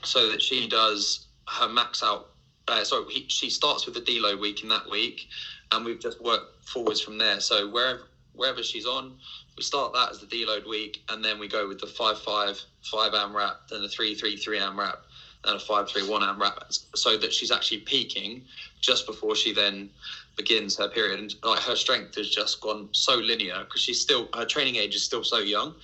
so 0.03 0.29
that 0.29 0.41
she 0.41 0.67
does 0.67 1.27
her 1.47 1.67
max 1.67 2.01
out. 2.01 2.25
Uh, 2.67 2.83
so 2.83 3.05
he, 3.09 3.25
she 3.27 3.49
starts 3.49 3.85
with 3.85 3.93
the 3.93 4.01
deload 4.01 4.39
week 4.39 4.63
in 4.63 4.69
that 4.69 4.89
week, 4.89 5.27
and 5.73 5.85
we've 5.85 5.99
just 5.99 6.21
worked 6.21 6.65
forwards 6.65 7.01
from 7.01 7.17
there. 7.17 7.39
So 7.39 7.69
wherever 7.69 8.03
wherever 8.33 8.63
she's 8.63 8.85
on, 8.85 9.13
we 9.57 9.63
start 9.63 9.93
that 9.93 10.11
as 10.11 10.19
the 10.19 10.25
deload 10.25 10.67
week, 10.67 11.03
and 11.09 11.23
then 11.23 11.39
we 11.39 11.47
go 11.47 11.67
with 11.67 11.79
the 11.79 11.87
five 11.87 12.19
five 12.19 12.59
five 12.81 13.13
AMRAP, 13.13 13.55
then 13.69 13.81
the 13.81 13.89
three 13.89 14.15
three 14.15 14.37
three 14.37 14.59
AMRAP, 14.59 14.97
and 15.45 15.55
a 15.55 15.59
five 15.59 15.89
three 15.89 16.07
one 16.07 16.21
AMRAP, 16.21 16.79
so 16.95 17.17
that 17.17 17.33
she's 17.33 17.51
actually 17.51 17.79
peaking 17.79 18.43
just 18.81 19.05
before 19.05 19.35
she 19.35 19.53
then 19.53 19.89
begins 20.35 20.77
her 20.77 20.87
period. 20.87 21.19
And 21.19 21.35
like 21.43 21.59
her 21.59 21.75
strength 21.75 22.15
has 22.15 22.29
just 22.29 22.59
gone 22.61 22.89
so 22.91 23.15
linear 23.15 23.63
because 23.65 23.81
she's 23.81 24.01
still 24.01 24.29
her 24.35 24.45
training 24.45 24.75
age 24.77 24.95
is 24.95 25.03
still 25.03 25.23
so 25.23 25.39
young, 25.39 25.75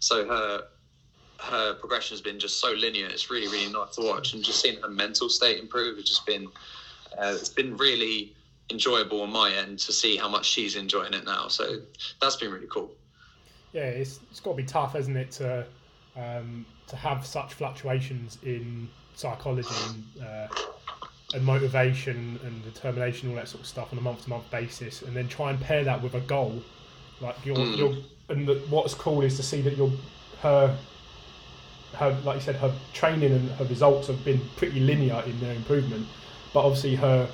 so 0.00 0.26
her 0.26 0.64
her 1.38 1.74
progression 1.74 2.14
has 2.14 2.22
been 2.22 2.38
just 2.38 2.60
so 2.60 2.72
linear. 2.72 3.06
It's 3.06 3.30
really 3.30 3.48
really 3.48 3.72
nice 3.72 3.96
to 3.96 4.02
watch, 4.02 4.32
and 4.34 4.44
just 4.44 4.60
seeing 4.60 4.80
her 4.80 4.88
mental 4.88 5.28
state 5.28 5.58
improve 5.60 5.96
has 5.96 6.04
just 6.04 6.24
been 6.24 6.46
uh, 7.18 7.34
it's 7.34 7.48
been 7.48 7.76
really 7.76 8.35
enjoyable 8.70 9.22
on 9.22 9.30
my 9.30 9.52
end 9.52 9.78
to 9.78 9.92
see 9.92 10.16
how 10.16 10.28
much 10.28 10.46
she's 10.46 10.76
enjoying 10.76 11.14
it 11.14 11.24
now. 11.24 11.48
So 11.48 11.80
that's 12.20 12.36
been 12.36 12.50
really 12.50 12.66
cool 12.68 12.90
yeah, 13.76 13.82
it's, 13.82 14.20
it's 14.30 14.40
got 14.40 14.52
to 14.52 14.56
be 14.56 14.64
tough, 14.64 14.94
hasn't 14.94 15.18
it, 15.18 15.30
to 15.32 15.66
um, 16.16 16.64
to 16.86 16.96
have 16.96 17.26
such 17.26 17.52
fluctuations 17.52 18.38
in 18.42 18.88
psychology 19.14 19.68
and, 19.88 20.24
uh, 20.26 20.48
and 21.34 21.44
motivation 21.44 22.40
and 22.42 22.64
determination, 22.64 23.28
all 23.28 23.34
that 23.34 23.48
sort 23.48 23.60
of 23.60 23.66
stuff 23.66 23.92
on 23.92 23.98
a 23.98 24.00
month 24.00 24.22
to 24.24 24.30
month 24.30 24.50
basis, 24.50 25.02
and 25.02 25.14
then 25.14 25.28
try 25.28 25.50
and 25.50 25.60
pair 25.60 25.84
that 25.84 26.02
with 26.02 26.14
a 26.14 26.20
goal. 26.20 26.62
Like 27.20 27.36
you're, 27.44 27.56
mm. 27.56 27.76
you're 27.76 27.96
and 28.30 28.48
the, 28.48 28.54
what's 28.70 28.94
cool 28.94 29.20
is 29.20 29.36
to 29.36 29.42
see 29.42 29.60
that 29.60 29.76
your 29.76 29.90
her 30.40 30.74
her 31.96 32.18
like 32.24 32.36
you 32.36 32.42
said 32.42 32.56
her 32.56 32.74
training 32.94 33.32
and 33.32 33.50
her 33.50 33.64
results 33.66 34.06
have 34.08 34.24
been 34.24 34.40
pretty 34.56 34.80
linear 34.80 35.22
in 35.26 35.38
their 35.40 35.54
improvement, 35.54 36.06
but 36.54 36.60
obviously 36.60 36.94
her 36.94 37.28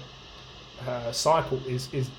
her 0.80 1.12
cycle 1.12 1.60
is 1.66 1.92
is 1.92 2.10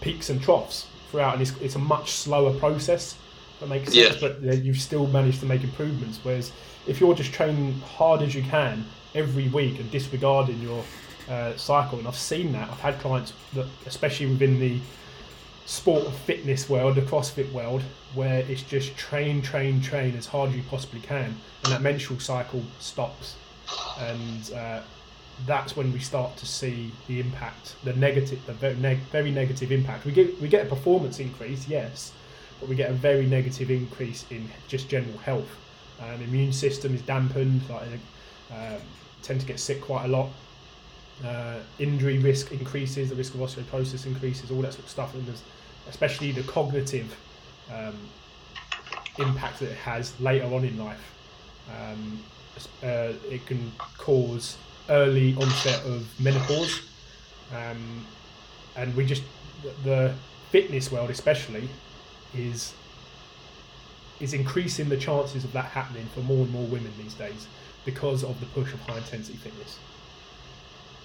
peaks 0.00 0.30
and 0.30 0.40
troughs 0.42 0.86
throughout, 1.10 1.34
and 1.34 1.42
it's, 1.42 1.52
it's 1.60 1.74
a 1.74 1.78
much 1.78 2.12
slower 2.12 2.52
process 2.58 3.16
that 3.60 3.68
makes 3.68 3.92
sense. 3.92 4.20
Yeah. 4.22 4.28
But 4.28 4.48
uh, 4.48 4.52
you've 4.52 4.80
still 4.80 5.06
managed 5.06 5.40
to 5.40 5.46
make 5.46 5.64
improvements. 5.64 6.20
Whereas 6.22 6.52
if 6.86 7.00
you're 7.00 7.14
just 7.14 7.32
training 7.32 7.80
hard 7.80 8.22
as 8.22 8.34
you 8.34 8.42
can 8.42 8.84
every 9.14 9.48
week 9.48 9.80
and 9.80 9.90
disregarding 9.90 10.60
your 10.60 10.84
uh, 11.28 11.56
cycle, 11.56 11.98
and 11.98 12.06
I've 12.06 12.16
seen 12.16 12.52
that. 12.52 12.70
I've 12.70 12.80
had 12.80 12.98
clients 13.00 13.32
that, 13.54 13.66
especially 13.86 14.26
within 14.26 14.58
the 14.60 14.80
sport 15.66 16.06
of 16.06 16.14
fitness 16.14 16.68
world, 16.68 16.94
the 16.94 17.02
CrossFit 17.02 17.50
world, 17.52 17.82
where 18.14 18.40
it's 18.48 18.62
just 18.62 18.96
train, 18.96 19.42
train, 19.42 19.80
train 19.80 20.16
as 20.16 20.26
hard 20.26 20.50
as 20.50 20.56
you 20.56 20.62
possibly 20.70 21.00
can, 21.00 21.34
and 21.64 21.72
that 21.72 21.82
menstrual 21.82 22.20
cycle 22.20 22.62
stops. 22.78 23.36
and 24.00 24.52
uh, 24.52 24.80
that's 25.46 25.76
when 25.76 25.92
we 25.92 25.98
start 25.98 26.36
to 26.36 26.46
see 26.46 26.92
the 27.06 27.20
impact, 27.20 27.76
the 27.84 27.92
negative, 27.94 28.44
the 28.46 28.52
very, 28.52 28.76
neg- 28.76 28.98
very 29.10 29.30
negative 29.30 29.72
impact. 29.72 30.04
We 30.04 30.12
get 30.12 30.40
we 30.40 30.48
get 30.48 30.66
a 30.66 30.68
performance 30.68 31.20
increase, 31.20 31.68
yes, 31.68 32.12
but 32.60 32.68
we 32.68 32.76
get 32.76 32.90
a 32.90 32.94
very 32.94 33.26
negative 33.26 33.70
increase 33.70 34.24
in 34.30 34.48
just 34.66 34.88
general 34.88 35.18
health. 35.18 35.50
Um, 36.00 36.22
immune 36.22 36.52
system 36.52 36.94
is 36.94 37.02
dampened. 37.02 37.62
Like, 37.68 37.88
uh, 38.52 38.78
tend 39.22 39.40
to 39.40 39.46
get 39.46 39.60
sick 39.60 39.80
quite 39.80 40.04
a 40.04 40.08
lot. 40.08 40.28
Uh, 41.24 41.58
injury 41.78 42.18
risk 42.18 42.52
increases, 42.52 43.10
the 43.10 43.16
risk 43.16 43.34
of 43.34 43.40
osteoporosis 43.40 44.06
increases, 44.06 44.50
all 44.50 44.62
that 44.62 44.72
sort 44.72 44.84
of 44.84 44.90
stuff, 44.90 45.14
and 45.14 45.26
there's 45.26 45.42
especially 45.88 46.32
the 46.32 46.42
cognitive 46.44 47.16
um, 47.72 47.96
impact 49.18 49.60
that 49.60 49.70
it 49.70 49.76
has 49.76 50.18
later 50.20 50.46
on 50.46 50.64
in 50.64 50.78
life. 50.78 51.14
Um, 51.68 52.22
uh, 52.82 53.12
it 53.30 53.44
can 53.46 53.72
cause 53.98 54.56
early 54.88 55.34
onset 55.36 55.84
of 55.84 56.08
menopause, 56.20 56.82
um, 57.54 58.06
and 58.76 58.94
we 58.94 59.04
just 59.04 59.22
the 59.84 60.14
fitness 60.50 60.90
world 60.90 61.10
especially 61.10 61.68
is 62.34 62.74
is 64.20 64.34
increasing 64.34 64.88
the 64.88 64.96
chances 64.96 65.44
of 65.44 65.52
that 65.52 65.66
happening 65.66 66.06
for 66.14 66.20
more 66.20 66.44
and 66.44 66.50
more 66.52 66.66
women 66.66 66.92
these 66.98 67.14
days 67.14 67.46
because 67.84 68.24
of 68.24 68.38
the 68.40 68.46
push 68.46 68.72
of 68.72 68.80
high 68.80 68.96
intensity 68.98 69.38
fitness 69.38 69.78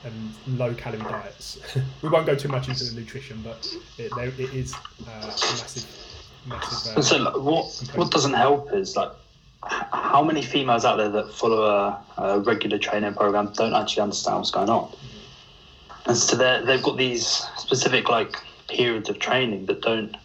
and 0.03 0.59
low 0.59 0.73
calorie 0.73 1.01
diets. 1.03 1.59
we 2.01 2.09
won't 2.09 2.25
go 2.25 2.35
too 2.35 2.49
much 2.49 2.67
into 2.67 2.83
the 2.83 2.99
nutrition, 2.99 3.41
but 3.43 3.73
it, 3.97 4.11
there, 4.15 4.27
it 4.27 4.53
is 4.53 4.73
uh, 4.73 5.11
a 5.21 5.27
massive, 5.27 5.85
massive. 6.45 6.97
Uh, 6.97 7.01
so 7.01 7.17
like, 7.17 7.37
what 7.37 7.91
what 7.95 8.11
doesn't 8.11 8.33
help 8.33 8.73
is 8.73 8.97
like 8.97 9.11
how 9.67 10.23
many 10.23 10.41
females 10.41 10.85
out 10.85 10.97
there 10.97 11.09
that 11.09 11.31
follow 11.31 11.63
a, 11.63 12.03
a, 12.17 12.39
regular 12.39 12.77
training 12.77 13.13
program 13.13 13.51
don't 13.55 13.73
actually 13.73 14.01
understand 14.01 14.37
what's 14.37 14.51
going 14.51 14.69
on, 14.69 14.93
and 16.05 16.17
so 16.17 16.35
they've 16.35 16.83
got 16.83 16.97
these 16.97 17.25
specific 17.57 18.09
like 18.09 18.35
periods 18.67 19.09
of 19.09 19.19
training 19.19 19.65
that 19.67 19.81
don't 19.81 20.15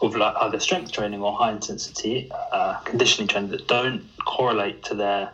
of 0.00 0.16
like 0.16 0.34
either 0.42 0.58
strength 0.58 0.92
training 0.92 1.22
or 1.22 1.32
high 1.32 1.52
intensity 1.52 2.30
uh, 2.52 2.74
conditioning 2.80 3.26
training 3.28 3.50
that 3.50 3.66
don't 3.68 4.04
correlate 4.24 4.82
to 4.84 4.94
their 4.94 5.30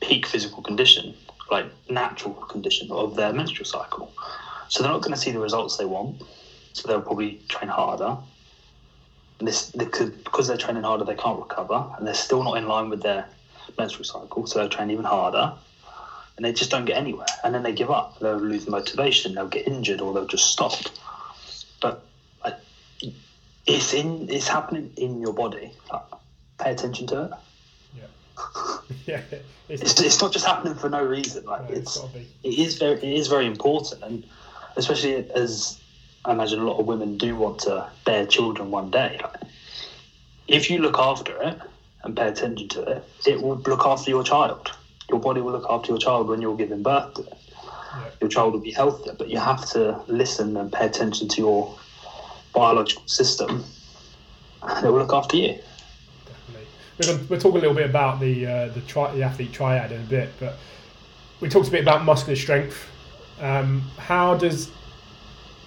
peak 0.00 0.26
physical 0.26 0.62
condition, 0.62 1.14
like 1.50 1.66
natural 1.88 2.34
condition 2.34 2.90
of 2.90 3.16
their 3.16 3.32
menstrual 3.32 3.64
cycle. 3.64 4.12
So 4.68 4.82
they're 4.82 4.92
not 4.92 5.02
going 5.02 5.14
to 5.14 5.20
see 5.20 5.30
the 5.30 5.38
results 5.38 5.76
they 5.76 5.84
want. 5.84 6.22
So 6.72 6.88
they'll 6.88 7.02
probably 7.02 7.40
train 7.48 7.68
harder. 7.68 8.16
And 9.38 9.48
this 9.48 9.66
they 9.68 9.86
could, 9.86 10.22
because 10.24 10.46
they're 10.46 10.56
training 10.56 10.82
harder, 10.84 11.04
they 11.04 11.14
can't 11.14 11.38
recover, 11.38 11.84
and 11.96 12.06
they're 12.06 12.14
still 12.14 12.42
not 12.42 12.58
in 12.58 12.68
line 12.68 12.88
with 12.90 13.02
their 13.02 13.28
menstrual 13.78 14.04
cycle. 14.04 14.46
So 14.46 14.58
they'll 14.58 14.68
train 14.68 14.90
even 14.90 15.04
harder, 15.04 15.52
and 16.36 16.44
they 16.44 16.52
just 16.52 16.70
don't 16.70 16.84
get 16.84 16.96
anywhere. 16.96 17.26
And 17.44 17.54
then 17.54 17.62
they 17.62 17.72
give 17.72 17.90
up. 17.90 18.18
They'll 18.20 18.36
lose 18.36 18.66
motivation. 18.68 19.34
They'll 19.34 19.48
get 19.48 19.66
injured, 19.66 20.00
or 20.00 20.12
they'll 20.12 20.26
just 20.26 20.50
stop. 20.50 20.74
But 21.80 22.02
like, 22.44 22.56
it's 23.66 23.92
in 23.92 24.28
it's 24.30 24.48
happening 24.48 24.92
in 24.96 25.20
your 25.20 25.32
body. 25.32 25.72
Like, 25.90 26.02
pay 26.58 26.70
attention 26.70 27.06
to 27.08 27.24
it. 27.24 27.30
yeah, 29.06 29.20
it's, 29.68 29.82
it's, 29.92 30.00
it's, 30.00 30.20
not 30.20 30.32
just 30.32 30.46
happening 30.46 30.74
for 30.74 30.88
no 30.88 31.02
reason. 31.02 31.44
Like 31.44 31.68
no, 31.68 31.76
it's, 31.76 31.96
it's 31.96 32.16
it 32.42 32.58
is 32.58 32.78
very 32.78 32.94
it 32.96 33.04
is 33.04 33.28
very 33.28 33.46
important, 33.46 34.02
and 34.02 34.24
especially 34.76 35.28
as 35.30 35.78
I 36.24 36.32
imagine 36.32 36.60
a 36.60 36.64
lot 36.64 36.78
of 36.78 36.86
women 36.86 37.18
do 37.18 37.34
want 37.36 37.60
to 37.60 37.90
bear 38.04 38.26
children 38.26 38.70
one 38.70 38.90
day. 38.90 39.20
If 40.46 40.70
you 40.70 40.78
look 40.78 40.98
after 40.98 41.40
it 41.42 41.58
and 42.04 42.16
pay 42.16 42.28
attention 42.28 42.68
to 42.70 42.82
it, 42.82 43.04
it 43.26 43.42
will 43.42 43.56
look 43.56 43.86
after 43.86 44.10
your 44.10 44.22
child. 44.22 44.70
Your 45.08 45.20
body 45.20 45.40
will 45.40 45.52
look 45.52 45.66
after 45.68 45.88
your 45.88 45.98
child 45.98 46.28
when 46.28 46.40
you're 46.40 46.56
giving 46.56 46.82
birth 46.82 47.14
to 47.14 47.22
it. 47.22 47.38
Your 48.20 48.30
child 48.30 48.52
will 48.52 48.60
be 48.60 48.70
healthier, 48.70 49.14
but 49.14 49.28
you 49.28 49.38
have 49.38 49.68
to 49.70 50.00
listen 50.06 50.56
and 50.56 50.72
pay 50.72 50.86
attention 50.86 51.28
to 51.28 51.40
your 51.40 51.78
biological 52.54 53.06
system, 53.06 53.64
and 54.62 54.86
it 54.86 54.90
will 54.90 54.98
look 54.98 55.12
after 55.12 55.36
you 55.36 55.58
we're 56.98 57.06
going 57.06 57.18
to, 57.18 57.30
we'll 57.30 57.40
talk 57.40 57.52
a 57.52 57.58
little 57.58 57.74
bit 57.74 57.88
about 57.88 58.20
the 58.20 58.46
uh, 58.46 58.68
the, 58.68 58.80
tri- 58.82 59.12
the 59.14 59.22
athlete 59.22 59.52
triad 59.52 59.92
in 59.92 60.00
a 60.00 60.04
bit, 60.04 60.30
but 60.38 60.56
we 61.40 61.48
talked 61.48 61.68
a 61.68 61.70
bit 61.70 61.82
about 61.82 62.04
muscular 62.04 62.36
strength. 62.36 62.88
Um, 63.40 63.82
how 63.98 64.36
does 64.36 64.70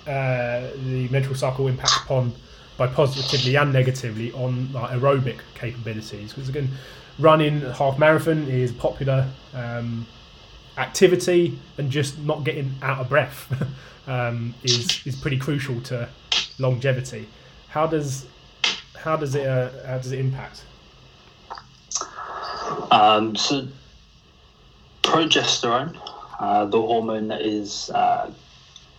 uh, 0.07 0.69
the 0.85 1.07
menstrual 1.09 1.35
cycle 1.35 1.67
impact 1.67 1.93
upon, 2.03 2.33
by 2.77 2.87
positively 2.87 3.55
and 3.55 3.71
negatively, 3.71 4.31
on 4.33 4.71
like, 4.73 4.91
aerobic 4.91 5.39
capabilities? 5.55 6.33
Because 6.33 6.49
again, 6.49 6.69
running 7.19 7.61
half 7.61 7.97
marathon 7.97 8.47
is 8.47 8.71
popular 8.71 9.27
um, 9.53 10.05
activity, 10.77 11.57
and 11.77 11.89
just 11.89 12.19
not 12.19 12.43
getting 12.43 12.71
out 12.81 12.99
of 12.99 13.09
breath 13.09 13.51
um, 14.07 14.53
is 14.63 15.05
is 15.05 15.15
pretty 15.15 15.37
crucial 15.37 15.79
to 15.81 16.09
longevity. 16.59 17.27
How 17.69 17.87
does 17.87 18.25
how 18.97 19.15
does 19.15 19.35
it 19.35 19.47
uh, 19.47 19.69
how 19.85 19.97
does 19.97 20.11
it 20.11 20.19
impact? 20.19 20.65
Um, 22.91 23.35
so, 23.35 23.67
progesterone, 25.03 25.97
uh, 26.39 26.65
the 26.65 26.81
hormone 26.81 27.27
that 27.27 27.41
is 27.41 27.89
uh, 27.91 28.31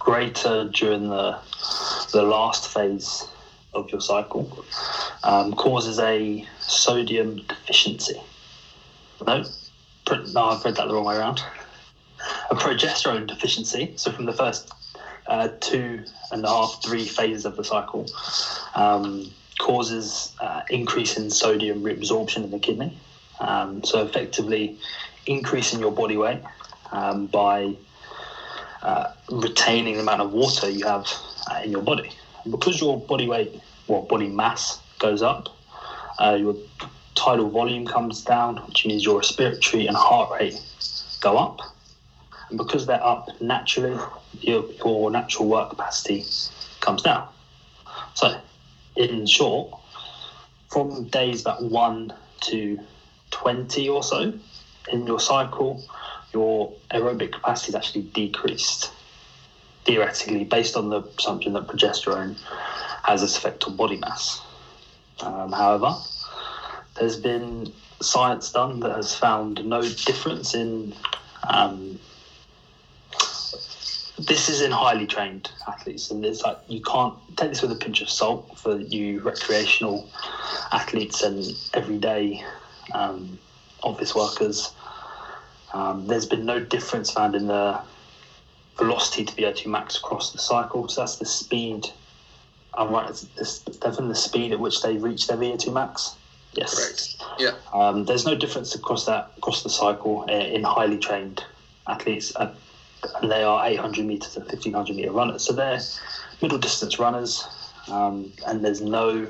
greater 0.07 0.69
during 0.73 1.09
the 1.09 1.37
the 2.13 2.23
last 2.23 2.73
phase 2.73 3.27
of 3.75 3.91
your 3.91 4.01
cycle, 4.01 4.65
um, 5.25 5.53
causes 5.53 5.99
a 5.99 6.47
sodium 6.61 7.43
deficiency. 7.49 8.19
No, 9.27 9.45
no, 10.33 10.45
I've 10.45 10.65
read 10.65 10.77
that 10.77 10.87
the 10.87 10.95
wrong 10.95 11.05
way 11.05 11.17
around. 11.17 11.43
A 12.51 12.55
progesterone 12.55 13.27
deficiency. 13.27 13.95
So 13.97 14.13
from 14.13 14.27
the 14.27 14.33
first 14.33 14.73
uh, 15.27 15.49
two 15.61 16.05
and 16.31 16.45
a 16.45 16.49
half, 16.49 16.81
three 16.85 17.05
phases 17.05 17.45
of 17.45 17.57
the 17.57 17.65
cycle, 17.65 18.07
um, 18.77 19.29
causes 19.59 20.33
uh, 20.41 20.63
increase 20.71 21.17
in 21.17 21.31
sodium 21.31 21.83
reabsorption 21.83 22.45
in 22.45 22.53
the 22.53 22.61
kidney. 22.61 22.97
Um, 23.41 23.83
so 23.83 24.05
effectively 24.05 24.79
increasing 25.27 25.81
your 25.81 25.91
body 25.91 26.17
weight 26.17 26.41
um, 26.93 27.27
by 27.27 27.77
uh, 28.87 29.11
retaining 29.33 29.95
the 29.95 30.01
amount 30.01 30.21
of 30.21 30.33
water 30.33 30.71
you 30.71 30.87
have 30.87 31.13
uh, 31.51 31.61
in 31.65 31.73
your 31.73 31.83
body. 31.83 32.09
And 32.45 32.53
because 32.53 32.81
your 32.81 33.01
body 33.01 33.27
weight, 33.27 33.61
well, 33.89 34.03
body 34.03 34.29
mass 34.29 34.81
goes 35.01 35.23
up, 35.23 35.49
uh, 36.21 36.37
your 36.39 36.55
tidal 37.17 37.51
volume 37.51 37.85
comes 37.85 38.23
down, 38.23 38.59
which 38.69 38.87
means 38.87 39.05
your 39.05 39.19
respiratory 39.19 39.89
and 39.89 39.97
heart 39.97 40.31
rate 40.39 40.61
go 41.21 41.37
up. 41.37 41.63
And 42.49 42.59
because 42.59 42.87
they're 42.87 43.03
up 43.03 43.29
naturally, 43.41 43.99
your, 44.41 44.65
your 44.85 45.11
natural 45.11 45.49
work 45.49 45.71
capacity 45.71 46.25
comes 46.81 47.03
down. 47.03 47.27
So, 48.15 48.41
in 48.95 49.27
short, 49.27 49.81
from 50.69 51.09
days 51.09 51.41
about 51.41 51.65
one 51.65 52.13
to 52.43 52.79
20 53.33 53.89
or 53.89 54.05
so 54.05 54.33
in 54.93 55.07
your 55.09 55.19
cycle, 55.19 55.83
your 56.37 56.71
aerobic 56.91 57.33
capacity 57.33 57.71
is 57.71 57.75
actually 57.75 58.03
decreased 58.03 58.91
theoretically 59.87 60.45
based 60.45 60.77
on 60.77 60.91
the 60.91 61.01
assumption 61.19 61.55
that 61.55 61.67
progesterone 61.67 62.37
has 63.05 63.23
this 63.23 63.39
effect 63.39 63.65
on 63.65 63.75
body 63.75 63.97
mass. 63.97 64.43
Um, 65.21 65.51
however, 65.51 65.95
there's 66.99 67.19
been 67.19 67.73
science 68.03 68.53
done 68.53 68.81
that 68.81 68.95
has 68.95 69.15
found 69.15 69.65
no 69.65 69.81
difference 69.81 70.55
in. 70.55 70.95
Um, 71.49 71.99
this 74.19 74.49
is 74.49 74.61
in 74.61 74.73
highly 74.73 75.07
trained 75.07 75.51
athletes, 75.67 76.11
and 76.11 76.23
it's 76.25 76.43
like 76.43 76.59
you 76.69 76.83
can't 76.83 77.15
take 77.39 77.51
this 77.51 77.63
with 77.63 77.73
a 77.73 77.77
pinch 77.77 78.03
of 78.03 78.11
salt 78.11 78.59
for 78.59 78.79
you 78.79 79.21
recreational 79.21 80.11
athletes 80.73 81.23
and 81.23 81.45
everyday 81.73 82.45
um, 82.93 83.39
office 83.83 84.15
workers. 84.15 84.73
Um, 85.77 86.07
there's 86.07 86.25
been 86.25 86.47
no 86.47 86.59
difference 86.59 87.11
found 87.11 87.35
in 87.35 87.49
the 87.49 87.79
velocity 88.79 89.27
to 89.27 89.35
VO2 89.35 89.67
max 89.67 89.99
across 89.99 90.33
the 90.33 90.39
cycle. 90.39 90.89
So 90.89 91.03
that's 91.03 91.17
the 91.17 91.27
speed. 91.27 91.85
I'm 92.73 92.91
right. 92.91 93.11
It's, 93.11 93.59
definitely 93.59 94.09
the 94.09 94.15
speed 94.15 94.53
at 94.53 94.59
which 94.59 94.81
they 94.81 94.97
reach 94.97 95.27
their 95.27 95.37
VO2 95.37 95.71
max. 95.75 96.15
Yes. 96.55 96.75
Correct. 96.75 97.39
Yeah. 97.39 97.53
Um, 97.75 98.07
there's 98.07 98.25
no 98.25 98.35
difference 98.35 98.75
across 98.75 99.05
that 99.05 99.33
across 99.37 99.63
the 99.63 99.69
cycle 99.69 100.25
in 100.25 100.63
highly 100.63 100.97
trained 100.97 101.45
athletes, 101.87 102.35
uh, 102.37 102.55
and 103.21 103.31
they 103.31 103.43
are 103.43 103.67
800 103.67 104.07
meters 104.07 104.35
and 104.37 104.47
1500 104.47 104.97
meter 104.97 105.13
runners. 105.13 105.43
So 105.43 105.53
they're 105.53 105.81
middle 106.41 106.57
distance 106.57 106.99
runners, 106.99 107.47
um, 107.89 108.33
and 108.47 108.65
there's 108.65 108.81
no 108.81 109.27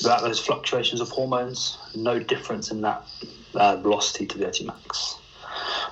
without 0.00 0.22
those 0.22 0.38
fluctuations 0.38 1.00
of 1.00 1.08
hormones, 1.08 1.76
no 1.96 2.20
difference 2.20 2.70
in 2.70 2.82
that 2.82 3.04
uh, 3.54 3.76
velocity 3.76 4.26
to 4.26 4.38
VO2 4.38 4.66
max. 4.66 5.16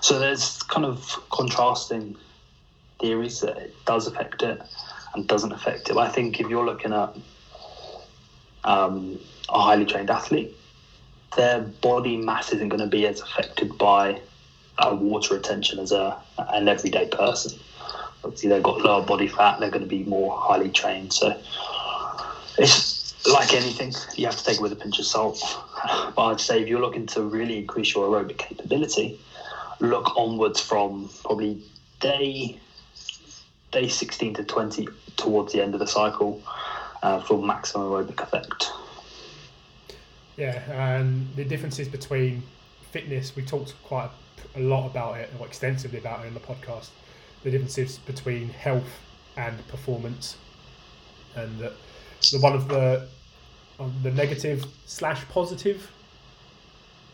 So 0.03 0.19
there's 0.19 0.63
kind 0.65 0.85
of 0.85 1.17
contrasting 1.31 2.17
theories 3.01 3.41
that 3.41 3.57
it 3.57 3.75
does 3.87 4.09
affect 4.09 4.43
it 4.43 4.61
and 5.15 5.27
doesn't 5.29 5.53
affect 5.53 5.89
it. 5.89 5.95
But 5.95 6.09
I 6.09 6.09
think 6.09 6.41
if 6.41 6.49
you're 6.49 6.67
looking 6.67 6.93
at 6.93 7.15
um, 8.65 9.21
a 9.49 9.61
highly 9.61 9.87
trained 9.87 10.11
athlete, 10.11 10.57
their 11.37 11.61
body 11.61 12.17
mass 12.17 12.53
isn't 12.53 12.69
going 12.69 12.81
to 12.81 12.89
be 12.89 13.07
as 13.07 13.21
affected 13.21 13.79
by 13.79 14.21
uh, 14.79 14.95
water 14.95 15.35
retention 15.35 15.79
as 15.79 15.93
a 15.93 16.19
an 16.49 16.67
everyday 16.67 17.07
person. 17.07 17.59
Obviously, 18.25 18.49
they've 18.49 18.63
got 18.63 18.81
lower 18.81 19.03
body 19.03 19.29
fat. 19.29 19.61
They're 19.61 19.71
going 19.71 19.83
to 19.83 19.89
be 19.89 20.03
more 20.03 20.37
highly 20.37 20.69
trained. 20.69 21.13
So 21.13 21.41
it's 22.59 23.15
like 23.27 23.55
anything, 23.55 23.93
you 24.17 24.27
have 24.27 24.37
to 24.37 24.45
take 24.45 24.57
it 24.57 24.61
with 24.61 24.73
a 24.73 24.77
pinch 24.77 24.99
of 24.99 25.07
salt. 25.07 25.41
But 26.15 26.23
I'd 26.27 26.41
say 26.41 26.61
if 26.61 26.69
you're 26.69 26.81
looking 26.81 27.07
to 27.07 27.23
really 27.23 27.59
increase 27.59 27.95
your 27.95 28.07
aerobic 28.07 28.39
capability, 28.39 29.19
look 29.83 30.17
onwards 30.17 30.61
from 30.61 31.11
probably 31.23 31.61
day 32.01 32.59
day 33.73 33.89
16 33.89 34.35
to 34.35 34.45
20 34.45 34.87
towards 35.17 35.53
the 35.53 35.63
end 35.63 35.75
of 35.75 35.81
the 35.81 35.87
cycle 35.87 36.43
uh, 37.03 37.21
for 37.21 37.43
maximum 37.43 37.89
aerobic 37.89 38.21
effect. 38.23 38.71
Yeah, 40.37 40.61
and 40.71 41.35
the 41.37 41.45
differences 41.45 41.89
between 41.89 42.43
fitness, 42.91 43.35
we 43.35 43.43
talked 43.43 43.75
quite 43.83 44.11
a 44.55 44.61
lot 44.61 44.87
about 44.87 45.17
it, 45.17 45.31
or 45.39 45.47
extensively 45.47 45.99
about 45.99 46.25
it 46.25 46.29
in 46.29 46.35
the 46.35 46.41
podcast. 46.41 46.91
The 47.43 47.51
differences 47.51 47.99
between 47.99 48.51
health 48.51 49.01
and 49.37 49.67
performance, 49.69 50.37
and 51.35 51.59
the, 51.59 51.73
the 52.31 52.39
one 52.39 52.53
of 52.53 52.69
the 52.69 53.09
um, 53.81 53.95
the 54.03 54.11
negative 54.11 54.67
slash 54.87 55.27
positive 55.29 55.91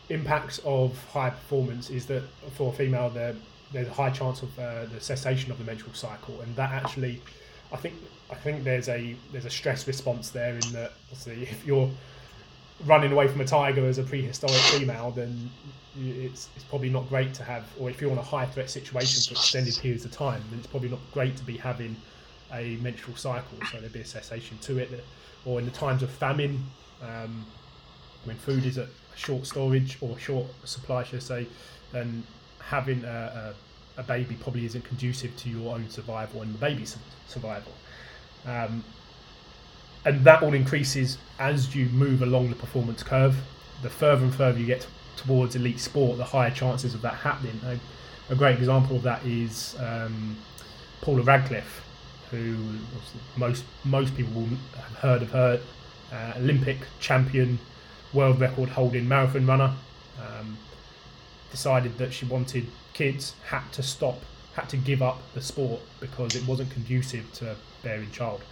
impacts 0.09 0.59
of 0.65 1.03
high 1.07 1.31
performance 1.31 1.91
is 1.91 2.07
that 2.07 2.23
for 2.55 2.73
a 2.73 2.77
female, 2.77 3.11
there 3.11 3.35
there's 3.73 3.89
a 3.89 3.93
high 3.93 4.11
chance 4.11 4.43
of 4.43 4.59
uh, 4.59 4.87
the 4.87 5.01
cessation 5.01 5.51
of 5.53 5.59
the 5.59 5.65
menstrual 5.65 5.93
cycle, 5.95 6.41
and 6.41 6.55
that 6.57 6.71
actually, 6.73 7.21
I 7.73 7.77
think, 7.77 7.95
I 8.31 8.35
think 8.35 8.65
there's 8.65 8.89
a 8.89 9.15
there's 9.33 9.45
a 9.45 9.51
stress 9.51 9.87
response 9.87 10.31
there 10.31 10.55
in 10.55 10.73
that. 10.73 10.93
Obviously, 11.11 11.43
if 11.51 11.67
you're 11.67 11.91
running 12.87 13.13
away 13.13 13.29
from 13.29 13.41
a 13.41 13.45
tiger 13.45 13.87
as 13.87 13.99
a 13.99 14.05
prehistoric 14.05 14.57
female, 14.57 15.11
then 15.11 15.51
it's, 16.01 16.49
it's 16.55 16.65
probably 16.65 16.91
not 16.91 17.09
great 17.09 17.35
to 17.35 17.43
have, 17.43 17.65
or 17.79 17.91
if 17.91 18.01
you're 18.01 18.13
in 18.13 18.19
a 18.19 18.23
high 18.23 18.47
threat 18.47 18.71
situation 18.71 19.21
for 19.23 19.33
extended 19.39 19.77
periods 19.81 20.05
of 20.05 20.13
time, 20.13 20.41
then 20.51 20.61
it's 20.61 20.69
probably 20.69 20.89
not 20.89 21.01
great 21.13 21.37
to 21.37 21.43
be 21.43 21.57
having 21.57 21.97
a 22.53 22.77
menstrual 22.77 23.17
cycle. 23.17 23.59
So 23.73 23.81
there'd 23.81 23.93
be 23.93 24.01
a 24.01 24.05
cessation 24.05 24.59
to 24.59 24.79
it. 24.79 25.05
Or 25.45 25.59
in 25.59 25.65
the 25.65 25.73
times 25.73 26.03
of 26.03 26.11
famine, 26.11 26.65
um, 27.03 27.45
when 28.25 28.37
food 28.37 28.65
is 28.65 28.79
at 28.79 28.89
short 29.19 29.47
storage 29.47 29.99
or 30.01 30.19
short 30.19 30.47
supply, 30.65 31.03
should 31.03 31.17
I 31.17 31.23
say, 31.23 31.47
then 31.93 32.23
having 32.61 33.05
a, 33.05 33.55
a, 33.97 34.01
a, 34.01 34.03
baby 34.05 34.37
probably 34.41 34.65
isn't 34.65 34.85
conducive 34.85 35.37
to 35.39 35.51
your 35.51 35.75
own 35.75 35.91
survival 35.91 36.43
and 36.43 36.55
the 36.55 36.59
baby's 36.59 36.97
survival. 37.27 37.73
Um, 38.47 38.85
and 40.05 40.25
that 40.25 40.43
all 40.43 40.55
increases 40.55 41.19
as 41.39 41.75
you 41.75 41.87
move 41.87 42.23
along 42.23 42.51
the 42.51 42.55
performance 42.55 43.03
curve. 43.03 43.37
The 43.83 43.91
further 43.91 44.25
and 44.25 44.35
further 44.35 44.59
you 44.59 44.67
get 44.67 44.87
towards 45.17 45.57
elite 45.57 45.81
sport, 45.81 46.17
the 46.19 46.25
higher 46.25 46.51
chances 46.51 46.95
of 46.95 47.03
that 47.03 47.15
happening. 47.15 47.61
A, 47.67 48.33
a 48.33 48.37
great 48.37 48.59
example 48.59 48.97
of 48.97 49.03
that 49.03 49.25
is 49.25 49.77
um, 49.81 50.37
Paula 51.01 51.23
Radcliffe, 51.23 51.83
who 52.31 52.57
most 53.37 53.65
most 53.85 54.17
people 54.17 54.33
will 54.43 54.49
have 54.77 54.97
heard 54.99 55.23
of 55.23 55.31
her, 55.33 55.61
uh, 56.13 56.33
Olympic 56.37 56.79
champion, 57.01 57.59
world 58.13 58.41
record 58.41 58.69
holding 58.71 59.07
marathon 59.09 59.47
runner. 59.47 59.75
Um, 60.21 60.59
decided 61.51 61.97
that 61.99 62.13
she 62.13 62.27
wanted 62.27 62.67
kids, 62.93 63.35
had 63.47 63.63
to 63.73 63.83
stop, 63.83 64.21
had 64.55 64.69
to 64.69 64.77
give 64.77 65.03
up 65.03 65.21
the 65.35 65.41
sport 65.41 65.81
because 66.01 66.35
it 66.35 66.47
wasn't 66.47 66.71
conducive 66.71 67.33
to 67.33 67.57
bearing 67.83 68.11
child. 68.11 68.43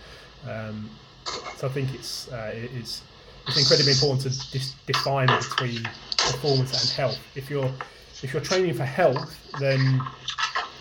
Um, 0.49 0.89
so 1.57 1.67
I 1.67 1.71
think 1.71 1.93
it's 1.95 2.31
uh, 2.31 2.53
it's 2.55 3.03
it's 3.49 3.59
incredibly 3.59 3.93
important 3.93 4.23
to 4.23 4.51
dis- 4.51 4.75
define 4.87 5.27
between 5.27 5.83
performance 6.17 6.73
and 6.81 6.91
health. 6.97 7.19
If 7.35 7.51
you're 7.51 7.71
if 8.23 8.33
you're 8.33 8.43
training 8.43 8.75
for 8.75 8.85
health, 8.85 9.37
then 9.61 10.01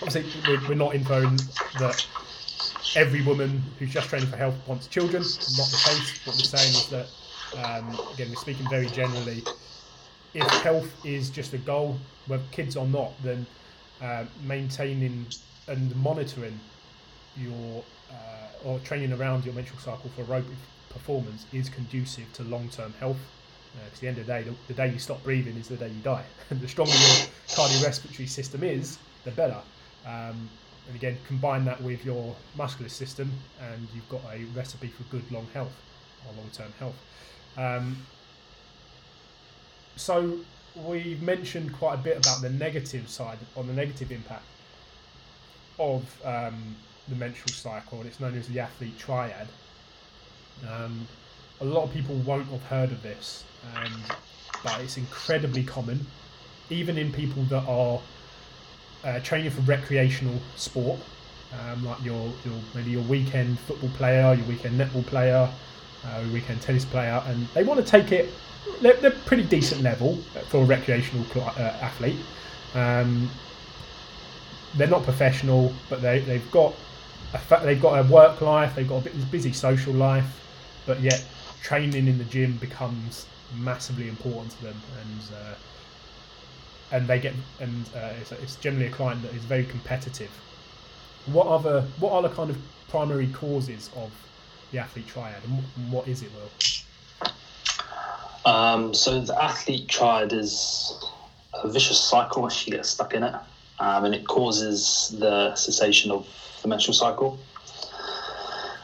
obviously 0.01 0.25
we're, 0.47 0.69
we're 0.69 0.75
not 0.75 0.95
inferring 0.95 1.37
that 1.79 2.05
every 2.95 3.21
woman 3.23 3.61
who's 3.77 3.91
just 3.91 4.09
training 4.09 4.29
for 4.29 4.37
health 4.37 4.55
wants 4.67 4.87
children. 4.87 5.21
Not 5.23 5.69
the 5.69 5.81
case. 5.85 6.25
What 6.25 6.35
we're 6.35 6.59
saying 6.59 6.69
is 6.69 6.89
that 6.89 7.07
um, 7.63 7.99
again 8.13 8.29
we're 8.29 8.35
speaking 8.35 8.67
very 8.69 8.87
generally. 8.87 9.43
If 10.33 10.47
health 10.63 11.05
is 11.05 11.29
just 11.29 11.53
a 11.53 11.57
goal, 11.57 11.97
whether 12.27 12.43
kids 12.51 12.75
or 12.75 12.87
not, 12.87 13.11
then 13.23 13.45
uh, 14.01 14.25
maintaining 14.43 15.25
and 15.67 15.95
monitoring 15.95 16.59
your 17.37 17.83
uh, 18.11 18.67
or 18.67 18.79
training 18.79 19.13
around 19.13 19.45
your 19.45 19.53
menstrual 19.53 19.79
cycle 19.79 20.09
for 20.15 20.23
aerobic 20.23 20.55
performance 20.89 21.45
is 21.53 21.69
conducive 21.69 22.31
to 22.33 22.43
long-term 22.43 22.93
health. 22.99 23.17
Because 23.73 23.99
uh, 23.99 24.01
the 24.01 24.07
end 24.07 24.17
of 24.19 24.25
the 24.25 24.33
day, 24.33 24.41
the, 24.43 24.55
the, 24.67 24.73
day 24.73 24.93
you 24.93 24.99
stop 24.99 25.21
breathing 25.23 25.57
is 25.57 25.67
the 25.67 25.75
day 25.75 25.89
you 25.89 26.01
die. 26.01 26.23
And 26.49 26.61
the 26.61 26.67
stronger 26.67 26.93
your 26.93 27.27
cardiorespiratory 27.47 28.27
system 28.27 28.63
is, 28.63 28.97
the 29.25 29.31
better. 29.31 29.59
Um, 30.05 30.49
and 30.87 30.95
again, 30.95 31.17
combine 31.27 31.65
that 31.65 31.81
with 31.81 32.05
your 32.05 32.35
muscular 32.55 32.89
system, 32.89 33.31
and 33.61 33.87
you've 33.93 34.07
got 34.07 34.21
a 34.31 34.45
recipe 34.55 34.87
for 34.87 35.03
good 35.03 35.29
long 35.31 35.47
health 35.53 35.75
or 36.25 36.33
long-term 36.37 36.71
health. 36.79 36.95
Um, 37.57 37.97
so 39.95 40.39
we 40.75 41.17
mentioned 41.21 41.73
quite 41.73 41.95
a 41.95 41.97
bit 41.97 42.17
about 42.17 42.41
the 42.41 42.49
negative 42.49 43.09
side, 43.09 43.37
on 43.55 43.67
the 43.67 43.73
negative 43.73 44.11
impact 44.11 44.43
of 45.79 46.03
um, 46.25 46.75
the 47.07 47.15
menstrual 47.15 47.53
cycle, 47.53 47.99
and 47.99 48.07
it's 48.07 48.19
known 48.19 48.37
as 48.37 48.47
the 48.47 48.59
athlete 48.59 48.97
triad. 48.97 49.47
Um, 50.69 51.07
a 51.61 51.65
lot 51.65 51.83
of 51.83 51.93
people 51.93 52.15
won't 52.15 52.47
have 52.47 52.63
heard 52.63 52.91
of 52.91 53.01
this, 53.01 53.43
um, 53.75 53.91
but 54.63 54.81
it's 54.81 54.97
incredibly 54.97 55.63
common, 55.63 56.05
even 56.69 56.97
in 56.97 57.11
people 57.11 57.43
that 57.43 57.63
are 57.67 58.01
uh, 59.05 59.19
training 59.19 59.51
for 59.51 59.61
recreational 59.61 60.39
sport, 60.55 60.99
um, 61.69 61.85
like 61.85 62.03
your, 62.03 62.33
your 62.43 62.55
maybe 62.73 62.91
your 62.91 63.03
weekend 63.03 63.59
football 63.59 63.89
player, 63.91 64.33
your 64.33 64.45
weekend 64.47 64.79
netball 64.79 65.05
player, 65.05 65.49
uh, 66.05 66.23
weekend 66.31 66.61
tennis 66.61 66.85
player, 66.85 67.21
and 67.27 67.47
they 67.49 67.63
want 67.63 67.83
to 67.83 67.85
take 67.85 68.11
it. 68.11 68.29
They're, 68.81 68.95
they're 68.95 69.11
pretty 69.11 69.43
decent 69.43 69.81
level 69.81 70.17
for 70.49 70.57
a 70.61 70.65
recreational 70.65 71.25
uh, 71.35 71.59
athlete. 71.81 72.19
Um, 72.73 73.29
they're 74.75 74.87
not 74.87 75.03
professional, 75.03 75.73
but 75.89 76.01
they, 76.01 76.19
they've 76.19 76.51
got 76.51 76.73
a 77.33 77.63
they've 77.63 77.81
got 77.81 78.05
a 78.05 78.09
work 78.11 78.41
life, 78.41 78.75
they've 78.75 78.87
got 78.87 79.05
a 79.05 79.09
busy 79.31 79.53
social 79.53 79.93
life, 79.93 80.41
but 80.85 80.99
yet 81.01 81.23
training 81.61 82.07
in 82.07 82.17
the 82.17 82.23
gym 82.25 82.57
becomes 82.57 83.25
massively 83.57 84.07
important 84.09 84.51
to 84.51 84.63
them, 84.63 84.75
and 85.01 85.21
uh, 85.35 85.55
and 86.91 87.07
they 87.07 87.19
get 87.19 87.33
and 87.59 87.89
uh, 87.95 88.13
it's, 88.19 88.31
it's, 88.31 88.55
generally 88.57 88.87
a 88.87 88.91
client 88.91 89.21
that 89.21 89.33
is 89.33 89.43
very 89.43 89.65
competitive. 89.65 90.31
What 91.25 91.47
other 91.47 91.81
what 91.99 92.11
are 92.13 92.21
the 92.21 92.29
kind 92.29 92.49
of 92.49 92.57
primary 92.89 93.27
causes 93.27 93.89
of 93.95 94.11
the 94.75 94.81
athlete 94.81 95.07
triad, 95.07 95.41
and 95.45 95.91
what 95.91 96.05
is 96.05 96.21
it, 96.21 96.29
Will? 96.33 97.31
Um, 98.51 98.93
so 98.93 99.21
the 99.21 99.41
athlete 99.41 99.87
triad 99.87 100.33
is 100.33 100.93
a 101.53 101.69
vicious 101.69 101.99
cycle 101.99 102.41
once 102.41 102.67
you 102.67 102.73
get 102.73 102.85
stuck 102.85 103.13
in 103.13 103.23
it, 103.23 103.33
um, 103.79 104.03
and 104.03 104.13
it 104.13 104.27
causes 104.27 105.15
the 105.17 105.55
cessation 105.55 106.11
of 106.11 106.27
the 106.61 106.67
menstrual 106.67 106.93
cycle. 106.93 107.39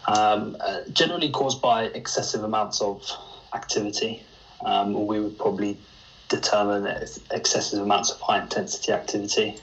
Um, 0.08 0.56
uh, 0.62 0.82
generally 0.93 1.30
caused 1.30 1.62
by 1.62 1.84
excessive 1.84 2.43
amounts 2.43 2.80
of 2.82 3.06
activity. 3.54 4.23
Um, 4.65 5.06
we 5.06 5.19
would 5.19 5.38
probably 5.38 5.77
determine 6.30 6.88
excessive 7.32 7.82
amounts 7.82 8.12
of 8.12 8.19
high 8.21 8.41
intensity 8.41 8.93
activity, 8.93 9.58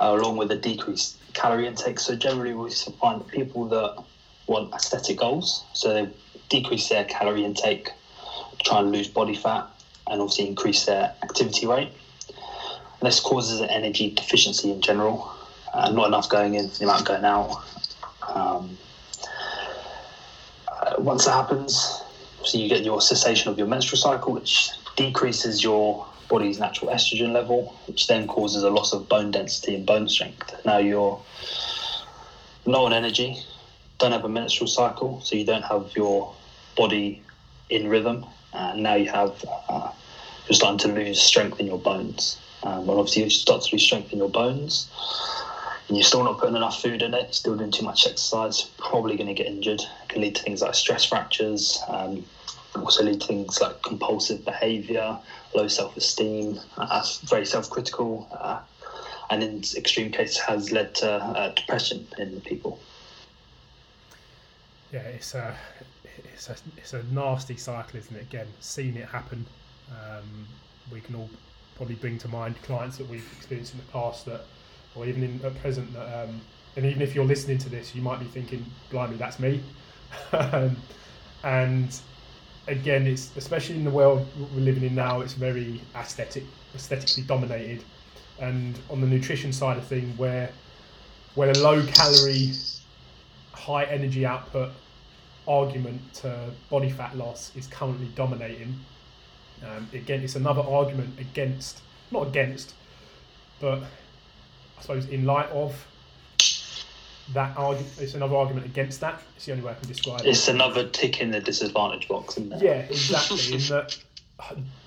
uh, 0.00 0.16
along 0.18 0.38
with 0.38 0.50
a 0.50 0.56
decreased 0.56 1.16
calorie 1.34 1.66
intake. 1.66 2.00
So 2.00 2.16
generally, 2.16 2.54
we 2.54 2.70
find 2.70 3.26
people 3.28 3.66
that 3.66 4.02
want 4.48 4.72
aesthetic 4.74 5.18
goals, 5.18 5.62
so 5.72 5.92
they 5.92 6.08
decrease 6.48 6.88
their 6.88 7.04
calorie 7.04 7.44
intake, 7.44 7.90
try 8.64 8.80
and 8.80 8.90
lose 8.90 9.08
body 9.08 9.34
fat, 9.34 9.66
and 10.08 10.20
obviously 10.20 10.46
increase 10.46 10.84
their 10.86 11.12
activity 11.22 11.66
rate. 11.66 11.90
And 12.28 13.06
this 13.06 13.20
causes 13.20 13.60
an 13.60 13.70
energy 13.70 14.08
deficiency 14.08 14.70
in 14.70 14.80
general, 14.80 15.30
uh, 15.72 15.90
not 15.90 16.06
enough 16.06 16.28
going 16.28 16.54
in, 16.54 16.68
the 16.78 16.84
amount 16.84 17.04
going 17.04 17.24
out. 17.24 17.62
Um, 18.26 18.76
uh, 20.68 20.94
once 20.98 21.24
that 21.26 21.32
happens, 21.32 22.02
so 22.44 22.58
you 22.58 22.68
get 22.68 22.84
your 22.84 23.00
cessation 23.00 23.50
of 23.50 23.58
your 23.58 23.66
menstrual 23.66 23.98
cycle, 23.98 24.32
which 24.32 24.70
decreases 24.96 25.62
your 25.62 26.06
body's 26.28 26.58
natural 26.58 26.90
estrogen 26.90 27.32
level, 27.32 27.74
which 27.86 28.06
then 28.06 28.26
causes 28.26 28.62
a 28.62 28.70
loss 28.70 28.92
of 28.92 29.08
bone 29.08 29.30
density 29.30 29.74
and 29.74 29.86
bone 29.86 30.08
strength. 30.08 30.54
Now 30.64 30.78
you're 30.78 31.20
low 32.64 32.84
on 32.84 32.92
energy, 32.92 33.38
don't 33.98 34.12
have 34.12 34.24
a 34.24 34.28
menstrual 34.28 34.68
cycle, 34.68 35.20
so 35.22 35.36
you 35.36 35.44
don't 35.44 35.64
have 35.64 35.90
your 35.96 36.34
body 36.76 37.22
in 37.70 37.88
rhythm, 37.88 38.24
and 38.52 38.82
now 38.82 38.94
you 38.94 39.08
have 39.08 39.44
uh, 39.68 39.90
you're 40.48 40.54
starting 40.54 40.78
to 40.78 40.88
lose 40.88 41.20
strength 41.20 41.60
in 41.60 41.66
your 41.66 41.78
bones. 41.78 42.38
Um, 42.62 42.88
and 42.88 42.90
obviously, 42.90 43.22
you 43.24 43.30
start 43.30 43.62
to 43.62 43.74
lose 43.74 43.82
strength 43.82 44.12
in 44.12 44.18
your 44.18 44.28
bones 44.30 44.88
and 45.88 45.96
you're 45.96 46.04
still 46.04 46.22
not 46.22 46.38
putting 46.38 46.54
enough 46.54 46.80
food 46.80 47.02
in 47.02 47.14
it, 47.14 47.34
still 47.34 47.56
doing 47.56 47.70
too 47.70 47.82
much 47.82 48.06
exercise, 48.06 48.62
probably 48.76 49.16
going 49.16 49.26
to 49.26 49.34
get 49.34 49.46
injured. 49.46 49.80
It 49.80 50.08
can 50.08 50.20
lead 50.20 50.34
to 50.36 50.42
things 50.42 50.60
like 50.60 50.74
stress 50.74 51.04
fractures, 51.04 51.82
um, 51.88 52.24
also 52.76 53.02
lead 53.02 53.20
to 53.22 53.26
things 53.26 53.60
like 53.60 53.82
compulsive 53.82 54.44
behaviour, 54.44 55.18
low 55.54 55.66
self-esteem, 55.66 56.60
uh, 56.76 57.06
very 57.24 57.46
self-critical, 57.46 58.28
uh, 58.30 58.60
and 59.30 59.42
in 59.42 59.62
extreme 59.76 60.12
cases 60.12 60.36
has 60.38 60.70
led 60.70 60.94
to 60.96 61.10
uh, 61.10 61.48
depression 61.54 62.06
in 62.18 62.40
people. 62.42 62.78
Yeah, 64.92 65.00
it's 65.00 65.34
a, 65.34 65.54
it's 66.32 66.48
a 66.48 66.56
it's 66.76 66.94
a 66.94 67.02
nasty 67.12 67.56
cycle, 67.56 67.98
isn't 67.98 68.16
it? 68.16 68.22
Again, 68.22 68.46
seeing 68.60 68.96
it 68.96 69.06
happen, 69.08 69.44
um, 69.90 70.46
we 70.90 71.00
can 71.00 71.14
all 71.14 71.28
probably 71.76 71.96
bring 71.96 72.18
to 72.18 72.28
mind 72.28 72.60
clients 72.62 72.96
that 72.96 73.08
we've 73.08 73.30
experienced 73.36 73.74
in 73.74 73.80
the 73.80 73.86
past 73.92 74.24
that, 74.26 74.42
or 74.94 75.06
even 75.06 75.22
in 75.22 75.40
at 75.44 75.54
present 75.60 75.92
that, 75.92 76.24
um, 76.24 76.40
and 76.76 76.86
even 76.86 77.02
if 77.02 77.14
you're 77.14 77.26
listening 77.26 77.58
to 77.58 77.68
this, 77.68 77.94
you 77.94 78.00
might 78.00 78.18
be 78.18 78.24
thinking, 78.26 78.64
"Blimey, 78.90 79.16
that's 79.16 79.38
me," 79.38 79.62
um, 80.32 80.76
and 81.44 82.00
again, 82.66 83.06
it's 83.06 83.36
especially 83.36 83.76
in 83.76 83.84
the 83.84 83.90
world 83.90 84.26
we're 84.54 84.60
living 84.60 84.84
in 84.84 84.94
now. 84.94 85.20
It's 85.20 85.34
very 85.34 85.82
aesthetic, 85.96 86.44
aesthetically 86.74 87.24
dominated, 87.24 87.84
and 88.40 88.78
on 88.88 89.02
the 89.02 89.06
nutrition 89.06 89.52
side 89.52 89.76
of 89.76 89.86
thing, 89.86 90.14
where 90.16 90.50
where 91.34 91.50
a 91.50 91.58
low 91.58 91.84
calorie, 91.86 92.52
high 93.58 93.84
energy 93.84 94.24
output 94.24 94.70
argument 95.46 96.00
to 96.14 96.50
body 96.70 96.90
fat 96.90 97.16
loss 97.16 97.52
is 97.56 97.66
currently 97.66 98.08
dominating. 98.14 98.78
Um, 99.66 99.88
again, 99.92 100.22
it's 100.22 100.36
another 100.36 100.62
argument 100.62 101.18
against, 101.18 101.80
not 102.10 102.28
against, 102.28 102.74
but 103.60 103.82
I 104.78 104.80
suppose 104.80 105.06
in 105.06 105.24
light 105.24 105.48
of 105.50 105.74
that 107.34 107.56
argument, 107.56 107.92
it's 107.98 108.14
another 108.14 108.36
argument 108.36 108.66
against 108.66 109.00
that. 109.00 109.20
It's 109.36 109.46
the 109.46 109.52
only 109.52 109.64
way 109.64 109.72
I 109.72 109.74
can 109.74 109.88
describe 109.88 110.20
it. 110.20 110.26
It's 110.26 110.48
another 110.48 110.88
tick 110.88 111.20
in 111.20 111.30
the 111.30 111.40
disadvantage 111.40 112.08
box, 112.08 112.38
isn't 112.38 112.52
it? 112.52 112.62
Yeah, 112.62 112.80
exactly. 112.88 113.54
in 113.54 113.60
that 113.68 113.96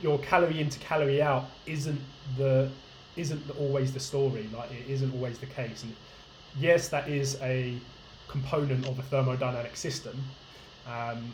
your 0.01 0.17
calorie 0.19 0.61
in 0.61 0.69
to 0.69 0.80
calorie 0.80 1.22
out 1.22 1.45
isn't 1.65 1.99
the 2.38 2.69
isn't 3.17 3.43
always 3.59 3.91
the 3.93 3.99
story. 3.99 4.49
Like 4.53 4.72
it 4.72 4.89
isn't 4.89 5.13
always 5.13 5.38
the 5.39 5.45
case. 5.47 5.84
And 5.84 5.93
yes, 6.57 6.88
that 6.89 7.09
is 7.09 7.38
a 7.41 7.78
component 8.32 8.88
of 8.88 8.97
a 8.97 9.03
thermodynamic 9.03 9.75
system, 9.75 10.23
um, 10.88 11.32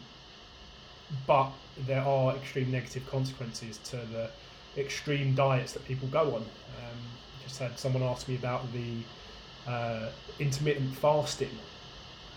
but 1.25 1.51
there 1.85 2.01
are 2.01 2.35
extreme 2.35 2.71
negative 2.71 3.07
consequences 3.09 3.77
to 3.85 3.97
the 4.11 4.29
extreme 4.77 5.35
diets 5.35 5.73
that 5.73 5.85
people 5.85 6.07
go 6.09 6.35
on. 6.35 6.41
Um, 6.41 6.97
just 7.43 7.59
had 7.59 7.77
someone 7.79 8.03
ask 8.03 8.27
me 8.27 8.35
about 8.35 8.61
the 8.73 9.71
uh, 9.71 10.09
intermittent 10.39 10.95
fasting, 10.95 11.55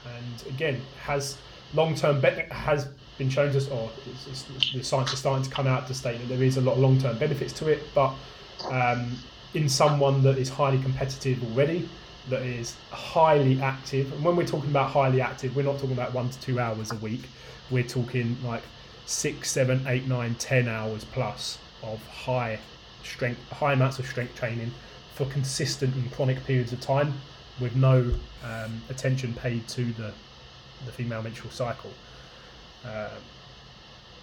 and 0.04 0.54
again 0.54 0.80
has 1.02 1.36
long-term 1.74 2.20
be- 2.20 2.46
has 2.50 2.88
been 3.18 3.30
shown 3.30 3.52
to, 3.52 3.70
or 3.70 3.90
it's, 4.06 4.26
it's, 4.28 4.72
the 4.72 4.82
science 4.82 5.12
is 5.12 5.18
starting 5.18 5.44
to 5.44 5.50
come 5.50 5.66
out 5.66 5.86
to 5.86 5.94
state 5.94 6.18
that 6.18 6.28
there 6.28 6.42
is 6.42 6.56
a 6.56 6.61
lot 6.61 6.72
of 6.72 6.78
long-term 6.78 7.18
benefits 7.18 7.52
to 7.52 7.68
it, 7.68 7.82
but 7.94 8.12
um, 8.70 9.16
in 9.54 9.68
someone 9.68 10.22
that 10.22 10.38
is 10.38 10.48
highly 10.48 10.78
competitive 10.80 11.42
already, 11.44 11.88
that 12.29 12.43
is 12.43 12.77
highly 12.91 13.61
active, 13.61 14.12
and 14.12 14.25
when 14.25 14.37
we're 14.37 14.47
talking 14.47 14.71
about 14.71 14.91
highly 14.91 15.21
active, 15.21 15.57
we're 15.57 15.62
not 15.64 15.77
talking 15.77 15.93
about 15.93 16.12
one 16.12 16.29
to 16.29 16.41
two 16.41 16.61
hours 16.61 16.93
a 16.93 16.97
week. 16.97 17.23
We're 17.71 17.83
talking 17.85 18.37
like 18.45 18.62
six, 19.07 19.51
seven, 19.51 19.85
eight, 19.87 20.07
nine, 20.07 20.35
ten 20.37 20.68
hours 20.68 21.05
plus 21.05 21.59
of 21.83 22.05
high 22.07 22.59
strength, 23.03 23.41
high 23.51 23.73
amounts 23.73 23.99
of 23.99 24.07
strength 24.07 24.37
training 24.37 24.71
for 25.14 25.27
consistent 25.27 25.95
and 25.95 26.12
chronic 26.12 26.45
periods 26.45 26.73
of 26.73 26.81
time, 26.81 27.14
with 27.61 27.75
no 27.75 28.12
um, 28.45 28.83
attention 28.89 29.33
paid 29.35 29.66
to 29.68 29.85
the 29.93 30.12
the 30.87 30.93
female 30.93 31.23
menstrual 31.23 31.51
cycle. 31.51 31.91
Um, 32.85 33.21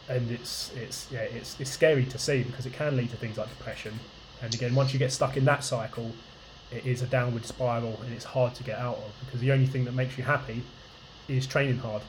and 0.09 0.31
it's 0.31 0.71
it's 0.75 1.07
yeah 1.11 1.21
it's, 1.21 1.59
it's 1.59 1.69
scary 1.69 2.05
to 2.05 2.17
see 2.17 2.43
because 2.43 2.65
it 2.65 2.73
can 2.73 2.95
lead 2.95 3.09
to 3.09 3.17
things 3.17 3.37
like 3.37 3.49
depression. 3.49 3.99
And 4.41 4.53
again, 4.53 4.75
once 4.75 4.93
you 4.93 4.99
get 4.99 5.11
stuck 5.11 5.35
in 5.35 5.45
that 5.45 5.63
cycle, 5.63 6.11
it 6.71 6.85
is 6.85 7.01
a 7.01 7.05
downward 7.05 7.45
spiral 7.45 7.99
and 8.03 8.13
it's 8.13 8.25
hard 8.25 8.53
to 8.55 8.63
get 8.63 8.77
out 8.77 8.97
of 8.97 9.11
because 9.25 9.39
the 9.39 9.51
only 9.51 9.65
thing 9.65 9.85
that 9.85 9.93
makes 9.93 10.17
you 10.17 10.23
happy 10.23 10.63
is 11.27 11.47
training 11.47 11.77
hard. 11.77 12.01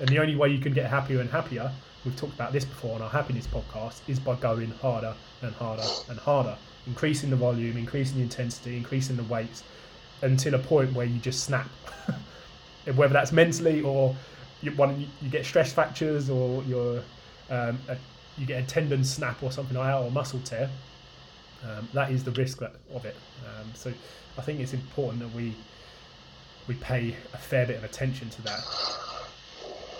And 0.00 0.08
the 0.08 0.18
only 0.18 0.36
way 0.36 0.48
you 0.48 0.58
can 0.58 0.72
get 0.72 0.90
happier 0.90 1.20
and 1.20 1.30
happier, 1.30 1.70
we've 2.04 2.16
talked 2.16 2.34
about 2.34 2.52
this 2.52 2.64
before 2.64 2.94
on 2.96 3.02
our 3.02 3.08
happiness 3.08 3.46
podcast, 3.46 4.00
is 4.06 4.18
by 4.18 4.34
going 4.36 4.70
harder 4.82 5.14
and 5.42 5.54
harder 5.54 5.86
and 6.10 6.18
harder, 6.18 6.56
increasing 6.86 7.30
the 7.30 7.36
volume, 7.36 7.76
increasing 7.76 8.16
the 8.16 8.22
intensity, 8.22 8.76
increasing 8.76 9.16
the 9.16 9.22
weights 9.24 9.62
until 10.22 10.54
a 10.54 10.58
point 10.58 10.92
where 10.92 11.06
you 11.06 11.18
just 11.18 11.44
snap. 11.44 11.68
Whether 12.94 13.14
that's 13.14 13.32
mentally 13.32 13.80
or 13.80 14.14
you, 14.62 14.70
one, 14.72 15.06
you 15.20 15.28
get 15.28 15.44
stress 15.44 15.72
fractures 15.72 16.30
or 16.30 16.62
you're, 16.64 17.02
um, 17.50 17.78
a, 17.88 17.96
you 18.38 18.46
get 18.46 18.62
a 18.62 18.66
tendon 18.66 19.04
snap 19.04 19.42
or 19.42 19.50
something 19.50 19.76
like 19.76 19.86
that 19.86 20.02
or 20.02 20.10
muscle 20.10 20.40
tear, 20.44 20.70
um, 21.64 21.88
that 21.92 22.10
is 22.10 22.24
the 22.24 22.30
risk 22.32 22.62
of 22.62 23.04
it. 23.04 23.16
Um, 23.44 23.66
so 23.74 23.92
I 24.38 24.42
think 24.42 24.60
it's 24.60 24.72
important 24.72 25.20
that 25.20 25.32
we 25.32 25.54
we 26.68 26.74
pay 26.74 27.14
a 27.32 27.38
fair 27.38 27.66
bit 27.66 27.76
of 27.76 27.84
attention 27.84 28.28
to 28.30 28.42
that. 28.42 28.60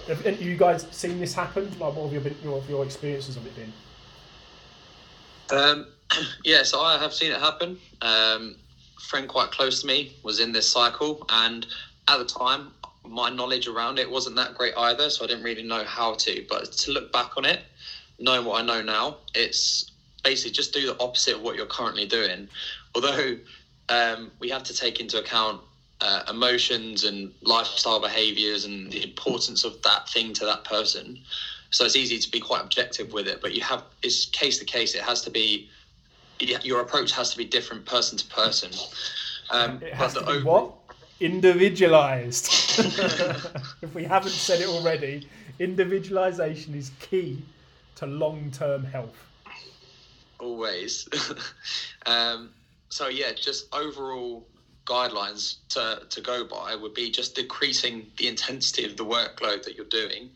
Have 0.08 0.40
you 0.40 0.56
guys 0.56 0.86
seen 0.90 1.18
this 1.18 1.34
happen? 1.34 1.68
Like, 1.78 1.94
what 1.94 2.12
have 2.12 2.44
your, 2.44 2.62
your 2.68 2.84
experiences 2.84 3.36
of 3.36 3.46
it 3.46 3.54
been? 3.56 3.72
Um, 5.50 5.86
yeah, 6.44 6.62
so 6.62 6.80
I 6.80 6.98
have 6.98 7.12
seen 7.12 7.32
it 7.32 7.40
happen. 7.40 7.78
Um, 8.02 8.56
friend 9.00 9.28
quite 9.28 9.50
close 9.50 9.80
to 9.82 9.86
me 9.86 10.16
was 10.22 10.40
in 10.40 10.52
this 10.52 10.70
cycle, 10.70 11.24
and 11.28 11.66
at 12.08 12.18
the 12.18 12.24
time, 12.24 12.72
my 13.04 13.30
knowledge 13.30 13.68
around 13.68 13.98
it 13.98 14.10
wasn't 14.10 14.36
that 14.36 14.54
great 14.54 14.74
either, 14.76 15.10
so 15.10 15.24
I 15.24 15.28
didn't 15.28 15.44
really 15.44 15.62
know 15.62 15.84
how 15.84 16.14
to. 16.14 16.44
But 16.48 16.72
to 16.72 16.92
look 16.92 17.12
back 17.12 17.36
on 17.36 17.44
it, 17.44 17.62
knowing 18.18 18.44
what 18.44 18.62
I 18.62 18.64
know 18.64 18.82
now, 18.82 19.18
it's 19.34 19.90
basically 20.24 20.52
just 20.52 20.72
do 20.72 20.86
the 20.86 21.00
opposite 21.00 21.36
of 21.36 21.42
what 21.42 21.56
you're 21.56 21.66
currently 21.66 22.06
doing. 22.06 22.48
Although 22.94 23.36
um, 23.88 24.30
we 24.40 24.48
have 24.50 24.62
to 24.64 24.74
take 24.74 25.00
into 25.00 25.18
account 25.18 25.60
uh, 26.00 26.24
emotions 26.28 27.04
and 27.04 27.32
lifestyle 27.42 28.00
behaviors 28.00 28.64
and 28.64 28.90
the 28.90 29.02
importance 29.02 29.64
of 29.64 29.80
that 29.82 30.08
thing 30.08 30.32
to 30.34 30.44
that 30.44 30.64
person. 30.64 31.18
So 31.70 31.84
it's 31.84 31.96
easy 31.96 32.18
to 32.18 32.30
be 32.30 32.40
quite 32.40 32.62
objective 32.62 33.12
with 33.12 33.26
it, 33.26 33.40
but 33.40 33.54
you 33.54 33.62
have 33.62 33.84
it's 34.02 34.26
case 34.26 34.58
to 34.58 34.64
case. 34.64 34.94
It 34.94 35.02
has 35.02 35.22
to 35.22 35.30
be 35.30 35.68
your 36.38 36.80
approach 36.80 37.12
has 37.12 37.30
to 37.30 37.38
be 37.38 37.44
different 37.44 37.86
person 37.86 38.18
to 38.18 38.26
person. 38.26 38.70
Um, 39.50 39.82
It 39.82 39.94
has 39.94 40.14
to 40.14 40.20
be 40.20 40.26
over- 40.26 40.44
what? 40.44 40.72
Individualized. 41.18 42.46
if 43.80 43.94
we 43.94 44.04
haven't 44.04 44.32
said 44.32 44.60
it 44.60 44.68
already, 44.68 45.26
individualization 45.58 46.74
is 46.74 46.90
key 47.00 47.42
to 47.94 48.06
long 48.06 48.50
term 48.50 48.84
health. 48.84 49.16
Always. 50.38 51.08
um, 52.06 52.50
so 52.88 53.08
yeah, 53.08 53.32
just 53.32 53.72
overall 53.74 54.46
guidelines 54.84 55.56
to, 55.70 56.02
to 56.08 56.20
go 56.20 56.44
by 56.44 56.74
would 56.76 56.94
be 56.94 57.10
just 57.10 57.34
decreasing 57.34 58.06
the 58.18 58.28
intensity 58.28 58.84
of 58.84 58.96
the 58.96 59.04
workload 59.04 59.62
that 59.64 59.74
you're 59.76 59.84
doing, 59.86 60.30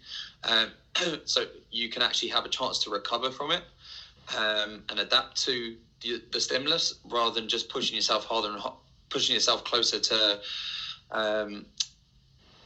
um, 0.44 0.70
so 1.24 1.44
you 1.70 1.88
can 1.88 2.02
actually 2.02 2.28
have 2.28 2.44
a 2.44 2.48
chance 2.48 2.82
to 2.82 2.90
recover 2.90 3.30
from 3.30 3.52
it 3.52 3.62
um, 4.36 4.82
and 4.88 4.98
adapt 4.98 5.40
to 5.44 5.76
the, 6.00 6.20
the 6.32 6.40
stimulus 6.40 6.94
rather 7.04 7.34
than 7.38 7.48
just 7.48 7.68
pushing 7.68 7.94
yourself 7.94 8.24
harder 8.24 8.48
and 8.48 8.58
ho- 8.58 8.78
pushing 9.08 9.34
yourself 9.34 9.62
closer 9.64 10.00
to 10.00 10.40
um, 11.12 11.66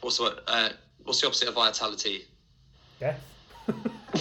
what's 0.00 0.18
the 0.18 0.22
word? 0.24 0.40
Uh, 0.46 0.70
what's 1.04 1.20
the 1.20 1.26
opposite 1.26 1.48
of 1.48 1.54
vitality? 1.54 2.26
Death, 3.00 3.20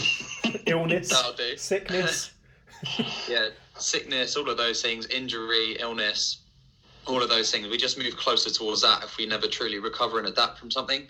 illness, 0.65 1.09
That'll 1.09 1.33
do. 1.33 1.57
sickness. 1.57 2.31
yeah, 3.27 3.49
sickness, 3.77 4.35
all 4.35 4.49
of 4.49 4.57
those 4.57 4.81
things, 4.81 5.05
injury, 5.07 5.75
illness, 5.79 6.37
all 7.07 7.21
of 7.21 7.29
those 7.29 7.51
things. 7.51 7.67
We 7.67 7.77
just 7.77 7.97
move 7.97 8.15
closer 8.15 8.49
towards 8.49 8.81
that 8.81 9.03
if 9.03 9.17
we 9.17 9.25
never 9.25 9.47
truly 9.47 9.79
recover 9.79 10.17
and 10.17 10.27
adapt 10.27 10.57
from 10.57 10.71
something. 10.71 11.05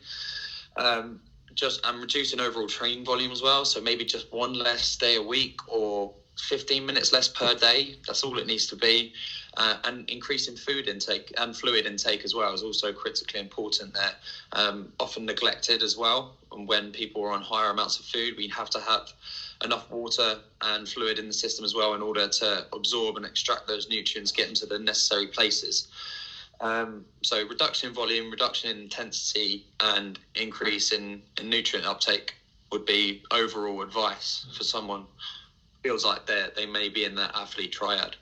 Um, 0.78 1.20
just 1.54 1.80
and 1.84 2.00
reducing 2.00 2.40
overall 2.40 2.68
training 2.68 3.06
volume 3.06 3.32
as 3.32 3.42
well. 3.42 3.66
So 3.66 3.80
maybe 3.80 4.04
just 4.06 4.26
one 4.32 4.54
less 4.54 4.96
day 4.96 5.16
a 5.16 5.22
week 5.22 5.54
or 5.68 6.12
15 6.40 6.86
minutes 6.86 7.12
less 7.12 7.28
per 7.28 7.54
day. 7.54 7.94
That's 8.08 8.24
all 8.24 8.38
it 8.40 8.48
needs 8.48 8.66
to 8.68 8.76
be. 8.76 9.12
Uh, 9.56 9.76
and 9.84 10.04
increasing 10.08 10.56
food 10.56 10.88
intake 10.88 11.32
and 11.38 11.56
fluid 11.56 11.86
intake 11.86 12.26
as 12.26 12.34
well 12.34 12.54
is 12.54 12.64
also 12.64 12.92
critically 12.92 13.40
important 13.40 13.94
there. 13.94 14.16
Um, 14.54 14.92
often 15.00 15.26
neglected 15.26 15.84
as 15.84 15.96
well. 15.96 16.32
And 16.52 16.68
when 16.68 16.92
people 16.92 17.24
are 17.24 17.32
on 17.32 17.42
higher 17.42 17.70
amounts 17.70 18.00
of 18.00 18.06
food, 18.06 18.36
we 18.36 18.48
have 18.48 18.70
to 18.72 18.80
have 18.80 19.04
enough 19.64 19.90
water 19.90 20.40
and 20.62 20.88
fluid 20.88 21.20
in 21.20 21.28
the 21.28 21.34
system 21.34 21.64
as 21.66 21.74
well 21.74 21.94
in 21.94 22.02
order 22.02 22.28
to 22.28 22.66
absorb 22.74 23.18
and 23.18 23.26
extract 23.26 23.68
those 23.68 23.90
nutrients, 23.90 24.32
get 24.32 24.48
them 24.48 24.56
to 24.56 24.66
the 24.66 24.80
necessary 24.80 25.28
places. 25.28 25.88
Um, 26.62 27.06
so 27.22 27.46
reduction 27.48 27.90
in 27.90 27.96
volume, 27.96 28.32
reduction 28.32 28.72
in 28.72 28.84
intensity, 28.84 29.66
and 29.80 30.20
increase 30.36 30.92
in, 30.92 31.22
in 31.40 31.50
nutrient 31.50 31.88
uptake 31.88 32.36
would 32.72 32.86
be 32.86 33.24
overall 33.32 33.82
advice 33.82 34.46
for 34.58 34.64
someone 34.64 35.06
feels 35.84 36.06
like 36.06 36.26
they 36.26 36.48
they 36.56 36.66
may 36.66 36.90
be 36.90 37.04
in 37.04 37.16
that 37.16 37.36
athlete 37.36 37.72
triad. 37.72 38.16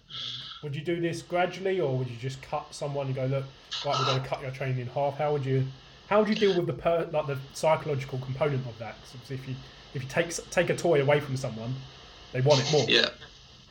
Would 0.63 0.75
you 0.75 0.81
do 0.81 0.99
this 0.99 1.21
gradually, 1.21 1.79
or 1.79 1.97
would 1.97 2.07
you 2.07 2.17
just 2.17 2.41
cut 2.41 2.65
someone 2.71 3.07
and 3.07 3.15
go, 3.15 3.25
look, 3.25 3.45
right, 3.85 3.99
we're 3.99 4.05
going 4.05 4.21
to 4.21 4.27
cut 4.27 4.41
your 4.41 4.51
training 4.51 4.79
in 4.79 4.87
half? 4.87 5.17
How 5.17 5.31
would 5.31 5.45
you, 5.45 5.65
how 6.07 6.19
would 6.19 6.29
you 6.29 6.35
deal 6.35 6.55
with 6.55 6.67
the 6.67 6.73
per, 6.73 7.07
like 7.11 7.27
the 7.27 7.37
psychological 7.53 8.19
component 8.19 8.65
of 8.67 8.77
that? 8.77 8.95
Because 9.11 9.31
if 9.31 9.47
you 9.47 9.55
If 9.93 10.03
you 10.03 10.09
take 10.09 10.33
take 10.51 10.69
a 10.69 10.75
toy 10.75 11.01
away 11.01 11.19
from 11.19 11.35
someone, 11.37 11.75
they 12.31 12.41
want 12.41 12.61
it 12.61 12.71
more. 12.71 12.85
Yeah. 12.87 13.09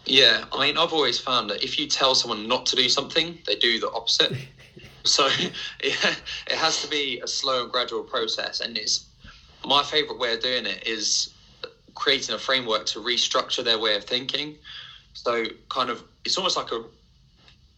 Yeah, 0.07 0.45
I 0.51 0.67
mean, 0.67 0.79
I've 0.79 0.95
always 0.95 1.19
found 1.19 1.51
that 1.51 1.63
if 1.63 1.79
you 1.79 1.87
tell 1.87 2.15
someone 2.15 2.49
not 2.49 2.65
to 2.67 2.77
do 2.77 2.89
something, 2.89 3.39
they 3.47 3.55
do 3.57 3.79
the 3.79 3.91
opposite. 3.91 4.33
so 5.05 5.27
it, 5.81 5.95
it 6.47 6.57
has 6.57 6.83
to 6.83 6.89
be 6.89 7.21
a 7.23 7.29
slow 7.29 7.65
and 7.65 7.73
gradual 7.73 8.03
process. 8.03 8.61
And 8.61 8.79
it's 8.79 9.07
my 9.65 9.83
favorite 9.83 10.19
way 10.19 10.35
of 10.35 10.41
doing 10.41 10.67
it 10.67 10.87
is 10.87 11.35
creating 11.95 12.35
a 12.35 12.39
framework 12.39 12.87
to 12.87 13.01
restructure 13.01 13.63
their 13.63 13.79
way 13.79 13.95
of 13.95 14.05
thinking. 14.05 14.57
So, 15.13 15.47
kind 15.69 15.91
of, 15.91 16.03
it's 16.25 16.39
almost 16.39 16.57
like 16.57 16.73
a 16.73 16.85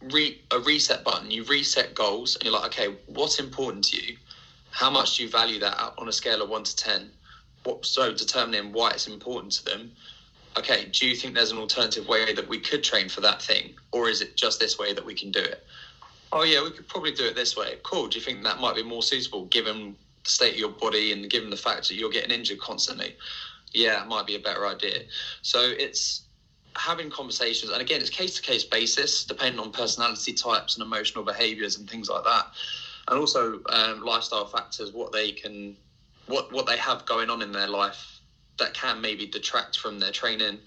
re, 0.01 0.39
a 0.51 0.59
reset 0.59 1.03
button. 1.03 1.29
You 1.29 1.43
reset 1.43 1.93
goals, 1.93 2.35
and 2.35 2.43
you're 2.45 2.53
like, 2.53 2.65
okay, 2.65 2.95
what's 3.07 3.39
important 3.39 3.83
to 3.85 3.97
you? 4.01 4.17
How 4.71 4.89
much 4.89 5.17
do 5.17 5.23
you 5.23 5.29
value 5.29 5.59
that 5.59 5.93
on 5.97 6.07
a 6.07 6.11
scale 6.11 6.41
of 6.41 6.49
one 6.49 6.63
to 6.63 6.75
ten? 6.75 7.11
What, 7.63 7.85
so 7.85 8.13
determining 8.13 8.71
why 8.71 8.91
it's 8.91 9.07
important 9.07 9.53
to 9.53 9.65
them 9.65 9.91
okay, 10.57 10.85
do 10.85 11.07
you 11.07 11.15
think 11.15 11.33
there's 11.33 11.51
an 11.51 11.57
alternative 11.57 12.07
way 12.07 12.33
that 12.33 12.47
we 12.47 12.59
could 12.59 12.83
train 12.83 13.09
for 13.09 13.21
that 13.21 13.41
thing? 13.41 13.73
Or 13.91 14.09
is 14.09 14.21
it 14.21 14.35
just 14.35 14.59
this 14.59 14.77
way 14.77 14.93
that 14.93 15.05
we 15.05 15.13
can 15.13 15.31
do 15.31 15.39
it? 15.39 15.63
Oh, 16.31 16.43
yeah, 16.43 16.63
we 16.63 16.71
could 16.71 16.87
probably 16.87 17.11
do 17.11 17.25
it 17.25 17.35
this 17.35 17.55
way. 17.55 17.77
Cool. 17.83 18.07
Do 18.07 18.17
you 18.17 18.23
think 18.23 18.43
that 18.43 18.59
might 18.59 18.75
be 18.75 18.83
more 18.83 19.03
suitable 19.03 19.45
given 19.45 19.95
the 20.23 20.29
state 20.29 20.53
of 20.53 20.59
your 20.59 20.69
body 20.69 21.11
and 21.11 21.29
given 21.29 21.49
the 21.49 21.57
fact 21.57 21.87
that 21.87 21.95
you're 21.95 22.09
getting 22.09 22.31
injured 22.31 22.59
constantly? 22.59 23.15
Yeah, 23.73 24.01
it 24.01 24.07
might 24.07 24.25
be 24.25 24.35
a 24.35 24.39
better 24.39 24.67
idea. 24.67 25.03
So 25.41 25.59
it's 25.61 26.21
having 26.75 27.09
conversations. 27.09 27.71
And 27.71 27.81
again, 27.81 28.01
it's 28.01 28.09
case 28.09 28.35
to 28.35 28.41
case 28.41 28.63
basis, 28.63 29.23
depending 29.23 29.59
on 29.59 29.71
personality 29.71 30.33
types 30.33 30.75
and 30.75 30.83
emotional 30.83 31.23
behaviors 31.23 31.77
and 31.77 31.89
things 31.89 32.09
like 32.09 32.23
that. 32.23 32.47
And 33.07 33.19
also 33.19 33.59
um, 33.69 34.01
lifestyle 34.01 34.45
factors, 34.45 34.91
what 34.91 35.11
they 35.11 35.31
can, 35.31 35.75
what, 36.27 36.51
what 36.51 36.65
they 36.65 36.77
have 36.77 37.05
going 37.05 37.29
on 37.29 37.41
in 37.41 37.51
their 37.51 37.67
life 37.67 38.19
that 38.57 38.73
can 38.73 39.01
maybe 39.01 39.25
detract 39.25 39.77
from 39.77 39.99
their 39.99 40.11
training. 40.11 40.59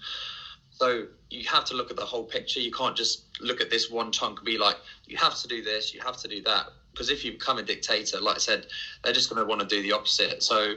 So 0.71 1.07
you 1.29 1.47
have 1.47 1.65
to 1.65 1.73
look 1.73 1.89
at 1.89 1.97
the 1.97 2.05
whole 2.05 2.23
picture. 2.23 2.59
You 2.59 2.71
can't 2.71 2.95
just 2.95 3.23
look 3.41 3.61
at 3.61 3.69
this 3.69 3.89
one 3.89 4.11
chunk 4.11 4.39
and 4.39 4.45
be 4.45 4.57
like, 4.57 4.75
you 5.05 5.17
have 5.17 5.35
to 5.39 5.47
do 5.47 5.63
this, 5.63 5.93
you 5.93 6.01
have 6.01 6.17
to 6.17 6.27
do 6.27 6.41
that. 6.43 6.67
Because 6.91 7.09
if 7.09 7.23
you 7.23 7.33
become 7.33 7.57
a 7.57 7.63
dictator, 7.63 8.19
like 8.19 8.35
I 8.35 8.39
said, 8.39 8.67
they're 9.03 9.13
just 9.13 9.29
going 9.29 9.41
to 9.41 9.47
want 9.47 9.61
to 9.61 9.67
do 9.67 9.81
the 9.81 9.91
opposite. 9.91 10.43
So 10.43 10.73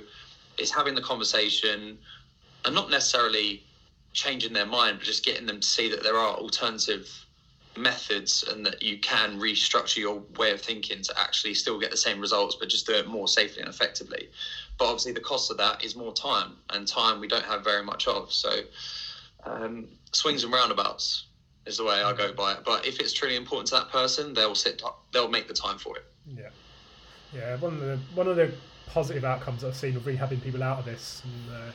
it's 0.59 0.70
having 0.70 0.95
the 0.95 1.03
conversation 1.03 1.99
and 2.64 2.74
not 2.74 2.91
necessarily 2.91 3.62
changing 4.12 4.53
their 4.53 4.66
mind, 4.66 4.99
but 4.99 5.07
just 5.07 5.24
getting 5.24 5.47
them 5.47 5.61
to 5.61 5.66
see 5.66 5.89
that 5.91 6.03
there 6.03 6.16
are 6.16 6.35
alternative 6.35 7.09
methods 7.76 8.44
and 8.50 8.64
that 8.66 8.82
you 8.82 8.98
can 8.98 9.38
restructure 9.38 9.98
your 9.98 10.22
way 10.38 10.50
of 10.50 10.60
thinking 10.60 11.02
to 11.02 11.14
actually 11.18 11.54
still 11.54 11.78
get 11.78 11.90
the 11.90 11.96
same 11.96 12.20
results, 12.20 12.56
but 12.58 12.68
just 12.68 12.86
do 12.86 12.94
it 12.94 13.06
more 13.06 13.28
safely 13.28 13.60
and 13.60 13.68
effectively. 13.68 14.28
But 14.78 14.86
obviously, 14.86 15.12
the 15.12 15.20
cost 15.20 15.50
of 15.50 15.56
that 15.58 15.84
is 15.84 15.94
more 15.94 16.12
time, 16.12 16.56
and 16.70 16.86
time 16.86 17.20
we 17.20 17.28
don't 17.28 17.44
have 17.44 17.62
very 17.62 17.84
much 17.84 18.08
of. 18.08 18.32
So, 18.32 18.60
um, 19.44 19.88
swings 20.12 20.44
and 20.44 20.52
roundabouts 20.52 21.26
is 21.66 21.76
the 21.76 21.84
way 21.84 22.02
I 22.02 22.12
go 22.12 22.32
by 22.32 22.54
it. 22.54 22.60
But 22.64 22.86
if 22.86 22.98
it's 22.98 23.12
truly 23.12 23.36
important 23.36 23.68
to 23.68 23.74
that 23.76 23.90
person, 23.90 24.34
they'll 24.34 24.54
sit, 24.54 24.82
they'll 25.12 25.28
make 25.28 25.48
the 25.48 25.54
time 25.54 25.78
for 25.78 25.96
it. 25.96 26.04
Yeah, 26.26 26.48
yeah. 27.34 27.56
One 27.56 27.74
of 27.74 27.80
the 27.80 27.98
one 28.14 28.26
of 28.26 28.36
the 28.36 28.52
positive 28.86 29.24
outcomes 29.24 29.62
I've 29.62 29.76
seen 29.76 29.96
of 29.96 30.02
rehabbing 30.02 30.42
people 30.42 30.62
out 30.62 30.80
of 30.80 30.84
this 30.84 31.22
and, 31.24 31.56
uh, 31.56 31.72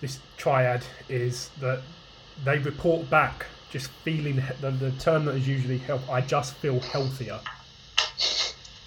this 0.00 0.18
triad 0.36 0.82
is 1.08 1.50
that 1.60 1.80
they 2.44 2.58
report 2.58 3.08
back 3.08 3.46
just 3.72 3.88
feeling 4.04 4.36
the, 4.60 4.70
the 4.70 4.90
term 4.92 5.24
that 5.24 5.34
is 5.34 5.48
usually 5.48 5.78
help. 5.78 6.08
I 6.08 6.20
just 6.20 6.54
feel 6.54 6.78
healthier. 6.80 7.40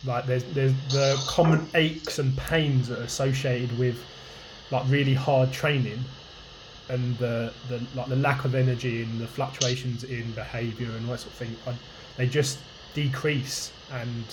Like 0.06 0.28
there's 0.28 0.44
there's 0.54 0.74
the 0.90 1.22
common 1.28 1.68
aches 1.74 2.20
and 2.20 2.38
pains 2.38 2.88
that 2.90 3.00
are 3.00 3.04
associated 3.04 3.78
with 3.80 3.98
like 4.70 4.88
really 4.88 5.16
hard 5.16 5.52
training 5.52 6.00
and 6.90 7.18
the, 7.18 7.52
the 7.68 7.82
like 7.96 8.08
the 8.08 8.16
lack 8.16 8.46
of 8.46 8.54
energy 8.54 9.02
and 9.02 9.20
the 9.20 9.26
fluctuations 9.26 10.04
in 10.04 10.32
behaviour 10.34 10.92
and 10.92 11.10
that 11.10 11.20
sort 11.20 11.34
of 11.34 11.38
thing. 11.40 11.56
They 12.18 12.28
just 12.28 12.60
decrease 12.94 13.72
and 13.92 14.24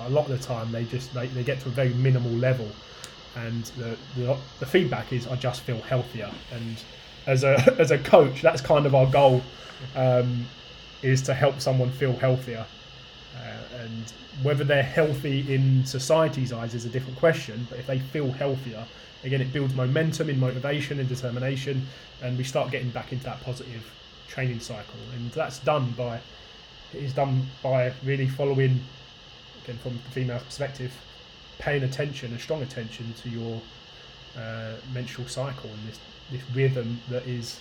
a 0.00 0.08
lot 0.10 0.28
of 0.28 0.40
the 0.40 0.44
time 0.44 0.72
they 0.72 0.84
just 0.84 1.12
they, 1.14 1.26
they 1.28 1.44
get 1.44 1.60
to 1.60 1.68
a 1.68 1.70
very 1.70 1.94
minimal 1.94 2.32
level 2.32 2.68
and 3.36 3.64
the, 3.76 3.96
the, 4.16 4.36
the 4.58 4.66
feedback 4.66 5.12
is 5.12 5.26
I 5.26 5.36
just 5.36 5.60
feel 5.60 5.80
healthier 5.82 6.30
and 6.52 6.76
as 7.28 7.44
a 7.44 7.76
as 7.78 7.92
a 7.92 7.98
coach 7.98 8.42
that's 8.42 8.60
kind 8.60 8.86
of 8.86 8.94
our 8.96 9.06
goal 9.06 9.40
um, 9.94 10.44
is 11.02 11.22
to 11.22 11.32
help 11.32 11.60
someone 11.60 11.90
feel 11.92 12.14
healthier 12.14 12.66
uh, 13.36 13.80
and 13.82 14.12
whether 14.42 14.64
they're 14.64 14.82
healthy 14.82 15.52
in 15.52 15.84
society's 15.84 16.52
eyes 16.52 16.74
is 16.74 16.84
a 16.84 16.88
different 16.88 17.18
question, 17.18 17.66
but 17.68 17.78
if 17.78 17.86
they 17.86 17.98
feel 17.98 18.30
healthier, 18.30 18.84
again, 19.24 19.40
it 19.40 19.52
builds 19.52 19.74
momentum 19.74 20.30
in 20.30 20.38
motivation 20.38 21.00
and 21.00 21.08
determination, 21.08 21.86
and 22.22 22.38
we 22.38 22.44
start 22.44 22.70
getting 22.70 22.90
back 22.90 23.12
into 23.12 23.24
that 23.24 23.40
positive 23.42 23.92
training 24.28 24.60
cycle. 24.60 25.00
And 25.14 25.30
that's 25.32 25.58
done 25.60 25.90
by 25.92 26.20
is 26.94 27.12
done 27.12 27.46
by 27.62 27.92
really 28.04 28.28
following, 28.28 28.80
again, 29.64 29.76
from 29.82 29.94
the 29.94 30.10
female 30.10 30.38
perspective, 30.38 30.94
paying 31.58 31.82
attention 31.82 32.30
and 32.32 32.40
strong 32.40 32.62
attention 32.62 33.12
to 33.22 33.28
your 33.28 33.60
uh, 34.38 34.74
menstrual 34.94 35.28
cycle 35.28 35.68
and 35.68 35.88
this 35.88 35.98
this 36.30 36.42
rhythm 36.54 37.00
that 37.10 37.26
is 37.26 37.60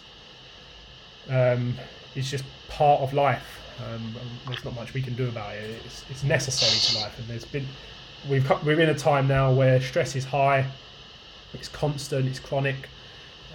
um, 1.29 1.73
just 2.15 2.43
part 2.69 3.01
of 3.01 3.13
life 3.13 3.57
um, 3.85 4.15
there's 4.47 4.63
not 4.65 4.75
much 4.75 4.93
we 4.93 5.01
can 5.01 5.13
do 5.13 5.27
about 5.27 5.55
it. 5.55 5.81
It's, 5.85 6.03
it's 6.09 6.23
necessary 6.23 6.79
to 6.79 7.05
life, 7.05 7.17
and 7.19 7.27
there's 7.27 7.45
been 7.45 7.65
we've 8.29 8.49
we're 8.65 8.79
in 8.79 8.89
a 8.89 8.95
time 8.95 9.27
now 9.27 9.53
where 9.53 9.79
stress 9.79 10.15
is 10.15 10.25
high, 10.25 10.65
it's 11.53 11.67
constant, 11.67 12.27
it's 12.27 12.39
chronic. 12.39 12.89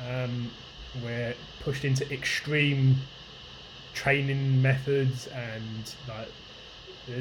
Um, 0.08 0.50
we're 1.02 1.34
pushed 1.60 1.84
into 1.84 2.10
extreme 2.12 2.96
training 3.94 4.62
methods, 4.62 5.26
and 5.28 5.94
like 6.08 6.28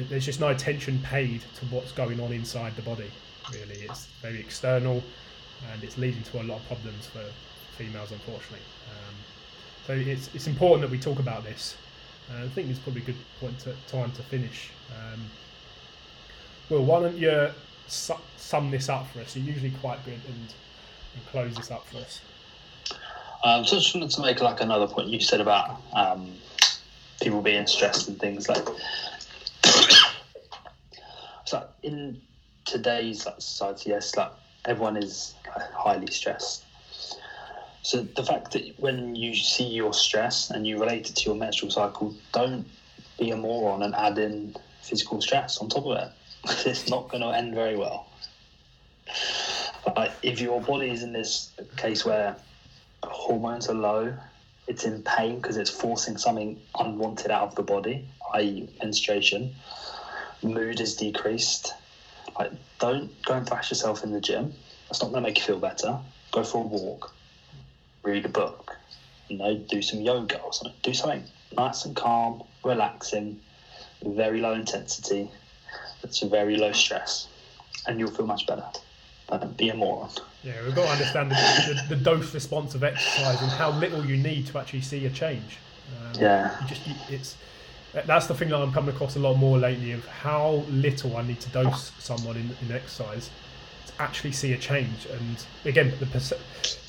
there's 0.08 0.24
just 0.24 0.38
no 0.38 0.48
attention 0.48 1.00
paid 1.02 1.42
to 1.56 1.66
what's 1.66 1.92
going 1.92 2.20
on 2.20 2.32
inside 2.32 2.76
the 2.76 2.82
body. 2.82 3.10
Really, 3.52 3.82
it's 3.82 4.06
very 4.20 4.38
external, 4.38 5.02
and 5.72 5.82
it's 5.82 5.98
leading 5.98 6.22
to 6.22 6.40
a 6.40 6.44
lot 6.44 6.58
of 6.60 6.66
problems 6.68 7.06
for 7.06 7.24
females, 7.84 8.12
unfortunately. 8.12 8.66
Um, 8.90 9.14
so 9.86 9.92
it's 9.94 10.34
it's 10.34 10.46
important 10.46 10.82
that 10.82 10.90
we 10.90 10.98
talk 10.98 11.18
about 11.18 11.44
this 11.44 11.76
uh, 12.30 12.44
I 12.44 12.48
think 12.48 12.70
it's 12.70 12.78
probably 12.78 13.02
a 13.02 13.06
good 13.06 13.16
point 13.40 13.58
to, 13.60 13.74
time 13.88 14.12
to 14.12 14.22
finish. 14.22 14.70
Um, 14.90 15.20
well, 16.70 16.84
why 16.84 17.00
don't 17.00 17.16
you 17.16 17.48
su- 17.88 18.14
sum 18.36 18.70
this 18.70 18.88
up 18.88 19.08
for 19.08 19.20
us? 19.20 19.36
You're 19.36 19.46
usually 19.46 19.72
quite 19.80 20.04
good 20.04 20.20
and, 20.26 20.54
and 21.14 21.26
close 21.30 21.54
this 21.54 21.70
up 21.70 21.86
for 21.86 21.98
us. 21.98 22.20
Um, 23.44 23.64
so 23.64 23.76
I 23.76 23.80
just 23.80 23.94
wanted 23.94 24.10
to 24.10 24.22
make 24.22 24.40
like 24.40 24.60
another 24.60 24.86
point 24.86 25.08
you 25.08 25.20
said 25.20 25.40
about 25.40 25.80
um, 25.92 26.30
people 27.20 27.42
being 27.42 27.66
stressed 27.66 28.08
and 28.08 28.18
things 28.18 28.48
like. 28.48 28.66
so 31.44 31.66
in 31.82 32.20
today's 32.64 33.26
like, 33.26 33.40
society, 33.40 33.90
yes, 33.90 34.16
like 34.16 34.30
everyone 34.64 34.96
is 34.96 35.34
highly 35.74 36.06
stressed. 36.06 36.64
So 37.82 38.06
the 38.14 38.22
fact 38.22 38.52
that 38.52 38.78
when 38.78 39.16
you 39.16 39.34
see 39.34 39.64
your 39.64 39.92
stress 39.92 40.50
and 40.50 40.66
you 40.66 40.78
relate 40.78 41.10
it 41.10 41.16
to 41.16 41.24
your 41.24 41.34
menstrual 41.34 41.70
cycle, 41.70 42.14
don't 42.32 42.64
be 43.18 43.30
a 43.30 43.36
moron 43.36 43.82
and 43.82 43.94
add 43.94 44.18
in 44.18 44.54
physical 44.82 45.20
stress 45.20 45.58
on 45.58 45.68
top 45.68 45.86
of 45.86 45.96
it. 45.96 46.08
it's 46.66 46.88
not 46.88 47.08
going 47.08 47.22
to 47.22 47.30
end 47.30 47.54
very 47.54 47.76
well. 47.76 48.06
But 49.96 50.12
if 50.22 50.40
your 50.40 50.60
body 50.60 50.90
is 50.90 51.02
in 51.02 51.12
this 51.12 51.50
case 51.76 52.04
where 52.04 52.36
hormones 53.02 53.68
are 53.68 53.74
low, 53.74 54.14
it's 54.68 54.84
in 54.84 55.02
pain 55.02 55.36
because 55.36 55.56
it's 55.56 55.70
forcing 55.70 56.16
something 56.16 56.56
unwanted 56.78 57.32
out 57.32 57.42
of 57.42 57.54
the 57.56 57.62
body, 57.62 58.04
i.e., 58.34 58.68
menstruation. 58.80 59.50
Mood 60.40 60.78
is 60.78 60.94
decreased. 60.94 61.72
Like, 62.38 62.52
don't 62.78 63.10
go 63.24 63.34
and 63.34 63.46
thrash 63.46 63.70
yourself 63.70 64.04
in 64.04 64.12
the 64.12 64.20
gym. 64.20 64.54
That's 64.88 65.02
not 65.02 65.10
going 65.10 65.22
to 65.22 65.28
make 65.28 65.38
you 65.38 65.44
feel 65.44 65.58
better. 65.58 65.98
Go 66.30 66.44
for 66.44 66.58
a 66.58 66.66
walk 66.66 67.12
read 68.02 68.24
a 68.24 68.28
book, 68.28 68.76
you 69.28 69.38
know, 69.38 69.56
do 69.56 69.82
some 69.82 70.00
yoga 70.00 70.40
or 70.40 70.52
something. 70.52 70.76
Do 70.82 70.94
something 70.94 71.24
nice 71.56 71.84
and 71.84 71.94
calm, 71.94 72.42
relaxing, 72.64 73.40
very 74.04 74.40
low 74.40 74.52
intensity, 74.52 75.30
that's 76.00 76.22
a 76.22 76.28
very 76.28 76.56
low 76.56 76.72
stress, 76.72 77.28
and 77.86 77.98
you'll 77.98 78.10
feel 78.10 78.26
much 78.26 78.46
better. 78.46 78.64
Don't 79.28 79.56
be 79.56 79.70
a 79.70 79.74
moron. 79.74 80.10
Yeah, 80.42 80.52
we've 80.64 80.74
got 80.74 80.84
to 80.84 80.90
understand 80.90 81.30
the, 81.30 81.84
the, 81.88 81.94
the 81.94 82.04
dose 82.04 82.34
response 82.34 82.74
of 82.74 82.84
exercise 82.84 83.40
and 83.40 83.50
how 83.52 83.70
little 83.70 84.04
you 84.04 84.16
need 84.16 84.46
to 84.48 84.58
actually 84.58 84.82
see 84.82 85.06
a 85.06 85.10
change. 85.10 85.58
Um, 85.88 86.20
yeah. 86.20 86.60
You 86.60 86.68
just 86.68 86.82
it's 87.08 87.36
that's 88.06 88.26
the 88.26 88.34
thing 88.34 88.48
that 88.48 88.56
I'm 88.56 88.72
coming 88.72 88.94
across 88.94 89.16
a 89.16 89.18
lot 89.18 89.34
more 89.34 89.58
lately 89.58 89.92
of 89.92 90.06
how 90.06 90.64
little 90.68 91.16
I 91.16 91.22
need 91.22 91.40
to 91.40 91.50
dose 91.50 91.92
someone 91.98 92.36
in, 92.36 92.50
in 92.62 92.74
exercise 92.74 93.30
actually 93.98 94.32
see 94.32 94.52
a 94.52 94.58
change. 94.58 95.06
And 95.06 95.44
again, 95.64 95.92
the 95.98 96.06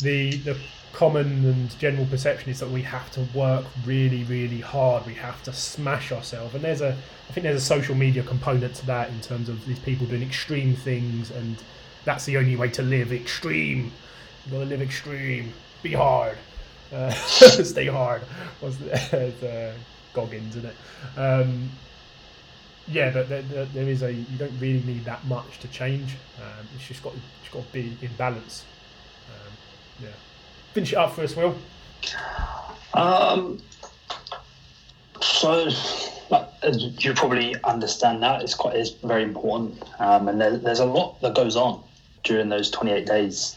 the 0.01 0.37
the 0.37 0.57
common 0.93 1.43
and 1.45 1.79
general 1.79 2.05
perception 2.05 2.51
is 2.51 2.59
that 2.59 2.69
we 2.69 2.83
have 2.83 3.11
to 3.11 3.21
work 3.33 3.65
really, 3.85 4.23
really 4.25 4.61
hard. 4.61 5.05
We 5.05 5.15
have 5.15 5.41
to 5.43 5.53
smash 5.53 6.11
ourselves, 6.11 6.53
and 6.55 6.63
there's 6.63 6.81
a, 6.81 6.95
I 7.29 7.33
think 7.33 7.43
there's 7.43 7.61
a 7.61 7.65
social 7.65 7.95
media 7.95 8.23
component 8.23 8.75
to 8.75 8.85
that 8.85 9.09
in 9.09 9.19
terms 9.21 9.49
of 9.49 9.65
these 9.65 9.79
people 9.79 10.05
doing 10.05 10.21
extreme 10.21 10.75
things, 10.75 11.31
and 11.31 11.61
that's 12.05 12.25
the 12.25 12.37
only 12.37 12.55
way 12.55 12.69
to 12.69 12.83
live 12.83 13.11
extreme. 13.11 13.91
You 14.45 14.51
gotta 14.51 14.65
live 14.65 14.81
extreme. 14.81 15.53
Be 15.81 15.93
hard. 15.93 16.37
Uh, 16.91 17.09
stay 17.63 17.87
hard. 17.87 18.21
Was 18.61 18.81
uh, 19.13 19.73
Goggins, 20.13 20.55
isn't 20.55 20.69
it? 20.69 21.19
Um, 21.19 21.69
yeah, 22.87 23.11
but 23.11 23.29
there, 23.29 23.41
there, 23.43 23.65
there 23.65 23.87
is 23.87 24.03
a. 24.03 24.11
You 24.11 24.37
don't 24.37 24.59
really 24.59 24.83
need 24.83 25.05
that 25.05 25.25
much 25.25 25.59
to 25.59 25.67
change. 25.69 26.15
Um, 26.41 26.67
it's 26.75 26.87
just 26.87 27.03
got 27.03 27.13
it's 27.13 27.53
got 27.53 27.65
to 27.65 27.73
be 27.73 27.97
in 28.01 28.09
balance. 28.17 28.65
Um, 29.29 29.53
yeah. 30.01 30.09
Finish 30.73 30.93
it 30.93 30.97
up 30.97 31.13
for 31.13 31.21
us, 31.21 31.35
Will. 31.35 31.55
Um, 32.93 33.61
so, 35.21 35.69
as 36.61 37.05
you 37.05 37.13
probably 37.13 37.55
understand 37.63 38.21
that 38.23 38.41
it's 38.41 38.53
quite 38.53 38.75
it's 38.75 38.91
very 38.91 39.23
important, 39.23 39.81
um, 39.99 40.27
and 40.27 40.39
there, 40.39 40.57
there's 40.57 40.79
a 40.79 40.85
lot 40.85 41.21
that 41.21 41.35
goes 41.35 41.55
on 41.55 41.81
during 42.23 42.49
those 42.49 42.69
28 42.69 43.05
days, 43.05 43.55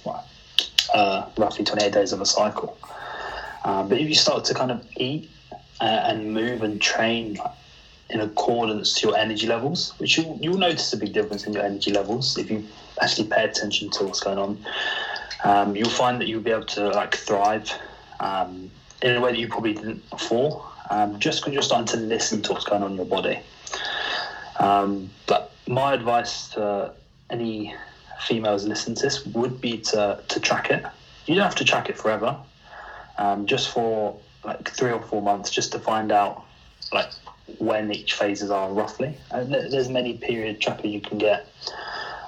uh, 0.94 1.26
roughly 1.36 1.64
28 1.64 1.92
days 1.92 2.12
of 2.12 2.20
a 2.20 2.26
cycle. 2.26 2.76
Um, 3.64 3.88
but 3.88 3.98
if 3.98 4.08
you 4.08 4.14
start 4.14 4.44
to 4.44 4.54
kind 4.54 4.70
of 4.70 4.86
eat 4.96 5.30
uh, 5.80 5.84
and 5.84 6.32
move 6.32 6.62
and 6.62 6.80
train 6.80 7.38
in 8.10 8.20
accordance 8.20 8.94
to 8.94 9.08
your 9.08 9.16
energy 9.16 9.46
levels, 9.46 9.92
which 9.98 10.16
you, 10.16 10.38
you'll 10.40 10.58
notice 10.58 10.92
a 10.92 10.96
big 10.96 11.12
difference 11.12 11.46
in 11.46 11.52
your 11.52 11.64
energy 11.64 11.90
levels 11.90 12.38
if 12.38 12.50
you 12.50 12.64
actually 13.00 13.28
pay 13.28 13.44
attention 13.44 13.90
to 13.90 14.04
what's 14.04 14.20
going 14.20 14.38
on. 14.38 14.64
Um, 15.44 15.76
you'll 15.76 15.90
find 15.90 16.20
that 16.20 16.28
you'll 16.28 16.40
be 16.40 16.50
able 16.50 16.66
to 16.66 16.88
like 16.90 17.16
thrive 17.16 17.72
um, 18.20 18.70
in 19.02 19.16
a 19.16 19.20
way 19.20 19.32
that 19.32 19.38
you 19.38 19.48
probably 19.48 19.74
didn't 19.74 20.08
before, 20.10 20.64
um, 20.90 21.18
just 21.18 21.40
because 21.40 21.52
you're 21.52 21.62
starting 21.62 21.86
to 21.88 21.96
listen 21.96 22.42
to 22.42 22.52
what's 22.52 22.64
going 22.64 22.82
on 22.82 22.92
in 22.92 22.96
your 22.96 23.06
body. 23.06 23.38
Um, 24.58 25.10
but 25.26 25.52
my 25.66 25.92
advice 25.92 26.48
to 26.50 26.92
any 27.28 27.74
females 28.20 28.64
listening 28.64 28.96
to 28.96 29.02
this 29.02 29.24
would 29.26 29.60
be 29.60 29.78
to, 29.78 30.22
to 30.28 30.40
track 30.40 30.70
it. 30.70 30.84
You 31.26 31.34
don't 31.34 31.44
have 31.44 31.56
to 31.56 31.64
track 31.64 31.88
it 31.88 31.98
forever, 31.98 32.36
um, 33.18 33.46
just 33.46 33.68
for 33.68 34.18
like 34.44 34.70
three 34.70 34.92
or 34.92 35.02
four 35.02 35.20
months, 35.20 35.50
just 35.50 35.72
to 35.72 35.78
find 35.78 36.12
out 36.12 36.44
like 36.92 37.10
when 37.58 37.92
each 37.92 38.14
phases 38.14 38.50
are 38.50 38.72
roughly. 38.72 39.16
And 39.30 39.52
there's 39.52 39.88
many 39.88 40.14
period 40.14 40.60
tracker 40.60 40.86
you 40.88 41.00
can 41.00 41.18
get 41.18 41.46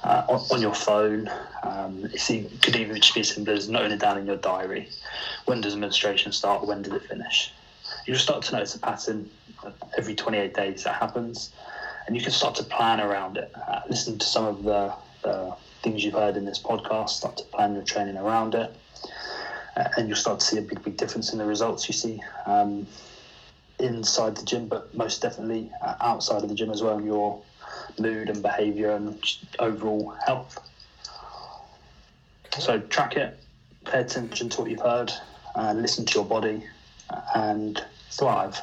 uh, 0.05 0.25
on, 0.29 0.41
on, 0.51 0.63
your 0.63 0.75
phone. 0.75 1.31
Um, 1.63 2.09
it 2.13 2.63
could 2.63 2.77
even 2.77 2.97
just 2.97 3.15
be 3.15 3.21
as 3.21 3.31
simple 3.31 3.55
as 3.55 3.69
noting 3.69 3.93
it 3.93 4.01
down 4.01 4.19
in 4.19 4.27
your 4.27 4.37
diary. 4.37 4.89
When 5.47 5.61
does 5.61 5.77
menstruation 5.77 6.33
start? 6.33 6.67
When 6.67 6.83
does 6.83 6.93
it 6.93 7.03
finish? 7.03 7.53
You'll 8.07 8.19
start 8.19 8.43
to 8.45 8.53
notice 8.53 8.75
a 8.75 8.79
pattern 8.79 9.29
every 9.97 10.15
28 10.15 10.55
days 10.55 10.85
that 10.85 10.95
happens, 10.95 11.51
and 12.07 12.17
you 12.17 12.23
can 12.23 12.33
start 12.33 12.55
to 12.57 12.65
plan 12.65 13.01
around 13.01 13.37
it. 13.37 13.51
Uh, 13.55 13.81
listen 13.89 14.19
to 14.19 14.27
some 14.27 14.45
of 14.45 14.63
the, 14.63 14.95
the 15.23 15.55
things 15.83 16.05
you've 16.05 16.15
heard 16.15 16.37
in 16.37 16.45
this 16.45 16.59
podcast, 16.59 17.11
start 17.11 17.37
to 17.39 17.45
plan 17.45 17.75
your 17.75 17.83
training 17.83 18.17
around 18.17 18.55
it, 18.55 18.75
uh, 19.77 19.89
and 19.97 20.09
you'll 20.09 20.17
start 20.17 20.41
to 20.41 20.47
see 20.47 20.59
a 20.59 20.63
big, 20.63 20.83
big 20.83 20.97
difference 20.97 21.33
in 21.33 21.39
the 21.39 21.45
results 21.45 21.89
you 21.89 21.95
see. 21.95 22.23
Um, 22.47 22.87
inside 23.79 24.37
the 24.37 24.45
gym, 24.45 24.69
but 24.69 24.95
most 24.95 25.23
definitely 25.23 25.71
uh, 25.83 25.95
outside 26.01 26.43
of 26.43 26.49
the 26.49 26.55
gym 26.55 26.71
as 26.71 26.83
well, 26.83 27.01
your 27.01 27.41
mood 27.99 28.29
and 28.29 28.43
behaviour 28.43 28.93
and 28.93 29.19
overall 29.59 30.15
health. 30.27 30.59
So 32.59 32.81
track 32.81 33.17
it, 33.17 33.39
pay 33.85 34.01
attention 34.01 34.49
to 34.51 34.61
what 34.61 34.71
you've 34.71 34.81
heard, 34.81 35.13
uh, 35.55 35.75
listen 35.75 36.05
to 36.07 36.15
your 36.15 36.25
body, 36.25 36.65
and 37.35 37.83
thrive. 38.11 38.61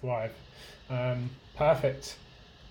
Thrive. 0.00 0.32
Um, 0.90 1.30
perfect. 1.56 2.16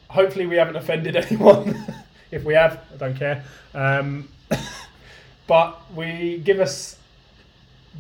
Hopefully, 0.09 0.45
we 0.45 0.55
haven't 0.55 0.76
offended 0.76 1.15
anyone. 1.15 1.86
if 2.32 2.43
we 2.43 2.53
have, 2.53 2.80
I 2.93 2.97
don't 2.97 3.17
care. 3.17 3.43
Um, 3.73 4.30
but 5.47 5.82
we 5.93 6.39
give 6.39 6.59
us 6.59 6.97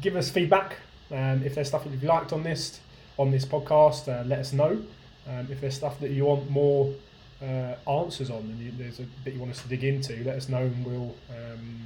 give 0.01 0.17
us 0.17 0.29
feedback 0.29 0.75
um, 1.11 1.43
if 1.43 1.55
there's 1.55 1.67
stuff 1.67 1.83
that 1.83 1.91
you've 1.91 2.03
liked 2.03 2.33
on 2.33 2.43
this 2.43 2.79
on 3.17 3.31
this 3.31 3.45
podcast, 3.45 4.07
uh, 4.07 4.23
let 4.25 4.39
us 4.39 4.53
know. 4.53 4.81
Um, 5.27 5.47
if 5.49 5.61
there's 5.61 5.75
stuff 5.75 5.99
that 6.01 6.11
you 6.11 6.25
want 6.25 6.49
more 6.49 6.93
uh, 7.41 7.75
answers 7.89 8.29
on, 8.29 8.39
and 8.39 8.59
you, 8.59 8.71
there's 8.77 8.99
a 8.99 9.05
bit 9.23 9.33
you 9.33 9.39
want 9.39 9.51
us 9.51 9.61
to 9.61 9.67
dig 9.67 9.83
into, 9.83 10.23
let 10.23 10.35
us 10.35 10.49
know, 10.49 10.61
and 10.61 10.85
we'll 10.85 11.15
um, 11.29 11.79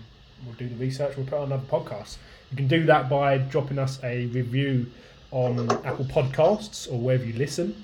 we'll 0.45 0.55
do 0.55 0.67
the 0.67 0.76
research. 0.76 1.15
We'll 1.17 1.26
put 1.26 1.39
on 1.39 1.45
another 1.51 1.65
podcast. 1.67 2.17
You 2.51 2.57
can 2.57 2.67
do 2.67 2.86
that 2.86 3.09
by 3.09 3.38
dropping 3.38 3.78
us 3.80 3.99
a 4.03 4.26
review 4.28 4.88
on 5.32 5.70
Apple 5.86 6.05
Podcasts 6.05 6.91
or 6.91 6.99
wherever 6.99 7.24
you 7.24 7.34
listen. 7.34 7.84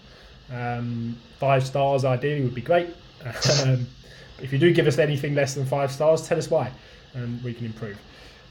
Um, 0.51 1.17
five 1.39 1.65
stars 1.65 2.05
ideally 2.05 2.41
would 2.43 2.55
be 2.55 2.61
great. 2.61 2.89
Um, 3.63 3.87
if 4.39 4.51
you 4.51 4.59
do 4.59 4.71
give 4.73 4.85
us 4.85 4.99
anything 4.99 5.33
less 5.33 5.55
than 5.55 5.65
five 5.65 5.91
stars, 5.91 6.27
tell 6.27 6.37
us 6.37 6.49
why, 6.49 6.69
and 7.13 7.41
we 7.43 7.53
can 7.53 7.65
improve. 7.65 7.97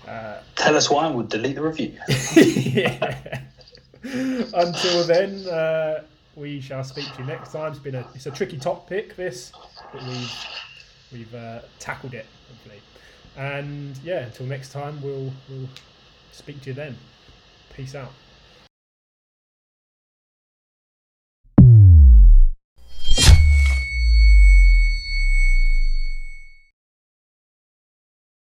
Uh, 0.06 0.40
Tell 0.56 0.76
us 0.76 0.90
why 0.90 1.06
and 1.06 1.14
we'll 1.14 1.26
delete 1.26 1.54
the 1.56 1.62
review. 1.62 1.98
Until 4.54 5.04
then, 5.04 5.46
uh, 5.48 6.02
we 6.36 6.60
shall 6.60 6.84
speak 6.84 7.10
to 7.14 7.22
you 7.22 7.26
next 7.26 7.52
time. 7.52 7.72
It's 7.72 7.80
been 7.80 7.94
a 7.94 8.06
it's 8.14 8.26
a 8.26 8.30
tricky 8.30 8.58
topic 8.58 9.16
this, 9.16 9.52
but 9.92 10.02
we've 10.02 10.32
we've 11.12 11.34
uh, 11.34 11.60
tackled 11.78 12.14
it 12.14 12.26
hopefully. 12.48 12.80
And 13.36 13.98
yeah, 14.04 14.26
until 14.26 14.46
next 14.46 14.72
time, 14.72 15.00
we'll 15.02 15.32
we'll 15.48 15.68
speak 16.32 16.60
to 16.62 16.70
you 16.70 16.74
then. 16.74 16.96
Peace 17.74 17.94
out. 17.94 18.12